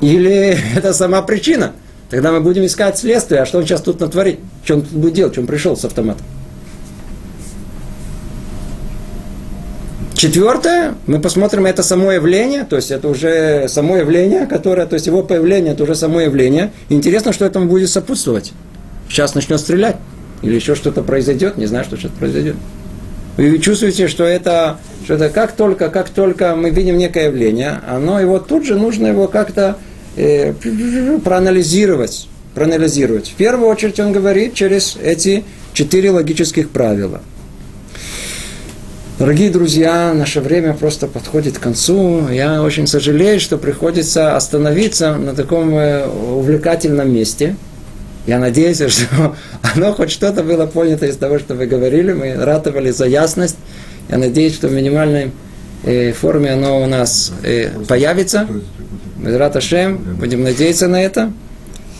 Или 0.00 0.58
это 0.76 0.94
сама 0.94 1.22
причина? 1.22 1.72
Тогда 2.12 2.30
мы 2.30 2.40
будем 2.42 2.66
искать 2.66 2.98
следствие, 2.98 3.40
а 3.40 3.46
что 3.46 3.56
он 3.56 3.64
сейчас 3.64 3.80
тут 3.80 3.98
натворит? 3.98 4.38
Что 4.64 4.74
он 4.74 4.82
тут 4.82 4.92
будет 4.92 5.14
делать, 5.14 5.38
он 5.38 5.46
пришел 5.46 5.78
с 5.78 5.84
автоматом? 5.86 6.26
Четвертое, 10.12 10.92
мы 11.06 11.20
посмотрим 11.20 11.64
это 11.64 11.82
само 11.82 12.12
явление, 12.12 12.64
то 12.64 12.76
есть 12.76 12.90
это 12.90 13.08
уже 13.08 13.66
само 13.68 13.96
явление, 13.96 14.46
которое, 14.46 14.86
то 14.86 14.92
есть 14.92 15.06
его 15.06 15.22
появление, 15.22 15.72
это 15.72 15.84
уже 15.84 15.94
само 15.94 16.20
явление. 16.20 16.70
Интересно, 16.90 17.32
что 17.32 17.46
этому 17.46 17.64
будет 17.64 17.88
сопутствовать. 17.88 18.52
Сейчас 19.08 19.34
начнет 19.34 19.58
стрелять, 19.58 19.96
или 20.42 20.54
еще 20.54 20.74
что-то 20.74 21.02
произойдет, 21.02 21.56
не 21.56 21.64
знаю, 21.64 21.86
что 21.86 21.96
что-то 21.96 22.16
произойдет. 22.18 22.56
Вы 23.38 23.58
чувствуете, 23.58 24.08
что 24.08 24.24
это, 24.24 24.76
что 25.06 25.14
это 25.14 25.30
как 25.30 25.52
только, 25.52 25.88
как 25.88 26.10
только 26.10 26.56
мы 26.56 26.68
видим 26.68 26.98
некое 26.98 27.28
явление, 27.28 27.80
оно 27.88 28.20
его 28.20 28.38
тут 28.38 28.66
же 28.66 28.74
нужно 28.74 29.06
его 29.06 29.28
как-то 29.28 29.78
э, 30.16 30.52
проанализировать, 31.24 32.28
проанализировать. 32.54 33.28
В 33.28 33.34
первую 33.34 33.68
очередь 33.68 33.98
он 34.00 34.12
говорит 34.12 34.54
через 34.54 34.96
эти 35.02 35.44
четыре 35.72 36.10
логических 36.10 36.70
правила. 36.70 37.20
Дорогие 39.18 39.50
друзья, 39.50 40.12
наше 40.14 40.40
время 40.40 40.74
просто 40.74 41.06
подходит 41.06 41.58
к 41.58 41.60
концу. 41.60 42.28
Я 42.28 42.62
очень 42.62 42.86
сожалею, 42.86 43.38
что 43.38 43.56
приходится 43.56 44.36
остановиться 44.36 45.16
на 45.16 45.34
таком 45.34 45.76
э, 45.76 46.06
увлекательном 46.06 47.12
месте. 47.12 47.56
Я 48.26 48.38
надеюсь, 48.38 48.78
что 48.88 49.36
оно 49.74 49.92
хоть 49.92 50.10
что-то 50.10 50.42
было 50.42 50.66
понято 50.66 51.06
из 51.06 51.16
того, 51.16 51.38
что 51.38 51.54
вы 51.54 51.66
говорили. 51.66 52.12
Мы 52.12 52.34
ратовали 52.34 52.90
за 52.90 53.06
ясность. 53.06 53.56
Я 54.08 54.18
надеюсь, 54.18 54.54
что 54.54 54.68
в 54.68 54.72
минимальной 54.72 55.30
э, 55.84 56.12
форме 56.12 56.52
оно 56.52 56.82
у 56.82 56.86
нас 56.86 57.32
появится. 57.88 58.48
Безрат 59.22 59.54
Ашем, 59.54 59.98
будем 60.18 60.42
надеяться 60.42 60.88
на 60.88 61.00
это. 61.00 61.32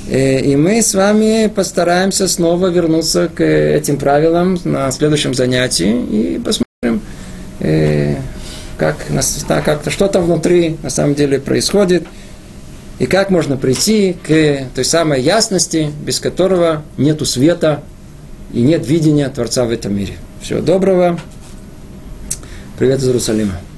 Э, 0.08 0.40
И 0.40 0.56
мы 0.56 0.82
с 0.82 0.92
вами 0.92 1.46
постараемся 1.46 2.26
снова 2.26 2.66
вернуться 2.66 3.28
к 3.32 3.42
этим 3.44 3.96
правилам 3.96 4.58
на 4.64 4.90
следующем 4.90 5.32
занятии 5.32 6.04
и 6.04 6.38
посмотрим, 6.40 7.00
э, 7.60 8.16
как, 8.76 8.96
как, 9.64 9.82
что 9.92 10.08
там 10.08 10.24
внутри 10.24 10.76
на 10.82 10.90
самом 10.90 11.14
деле 11.14 11.38
происходит 11.38 12.02
и 12.98 13.06
как 13.06 13.30
можно 13.30 13.56
прийти 13.56 14.16
к 14.26 14.74
той 14.74 14.84
самой 14.84 15.22
ясности, 15.22 15.92
без 16.04 16.18
которого 16.18 16.82
нету 16.98 17.24
света 17.24 17.82
и 18.52 18.62
нет 18.62 18.84
видения 18.86 19.28
Творца 19.28 19.64
в 19.64 19.70
этом 19.70 19.94
мире. 19.94 20.14
Всего 20.40 20.60
доброго. 20.60 21.20
Привет 22.78 22.98
из 22.98 23.06
Иерусалима. 23.06 23.71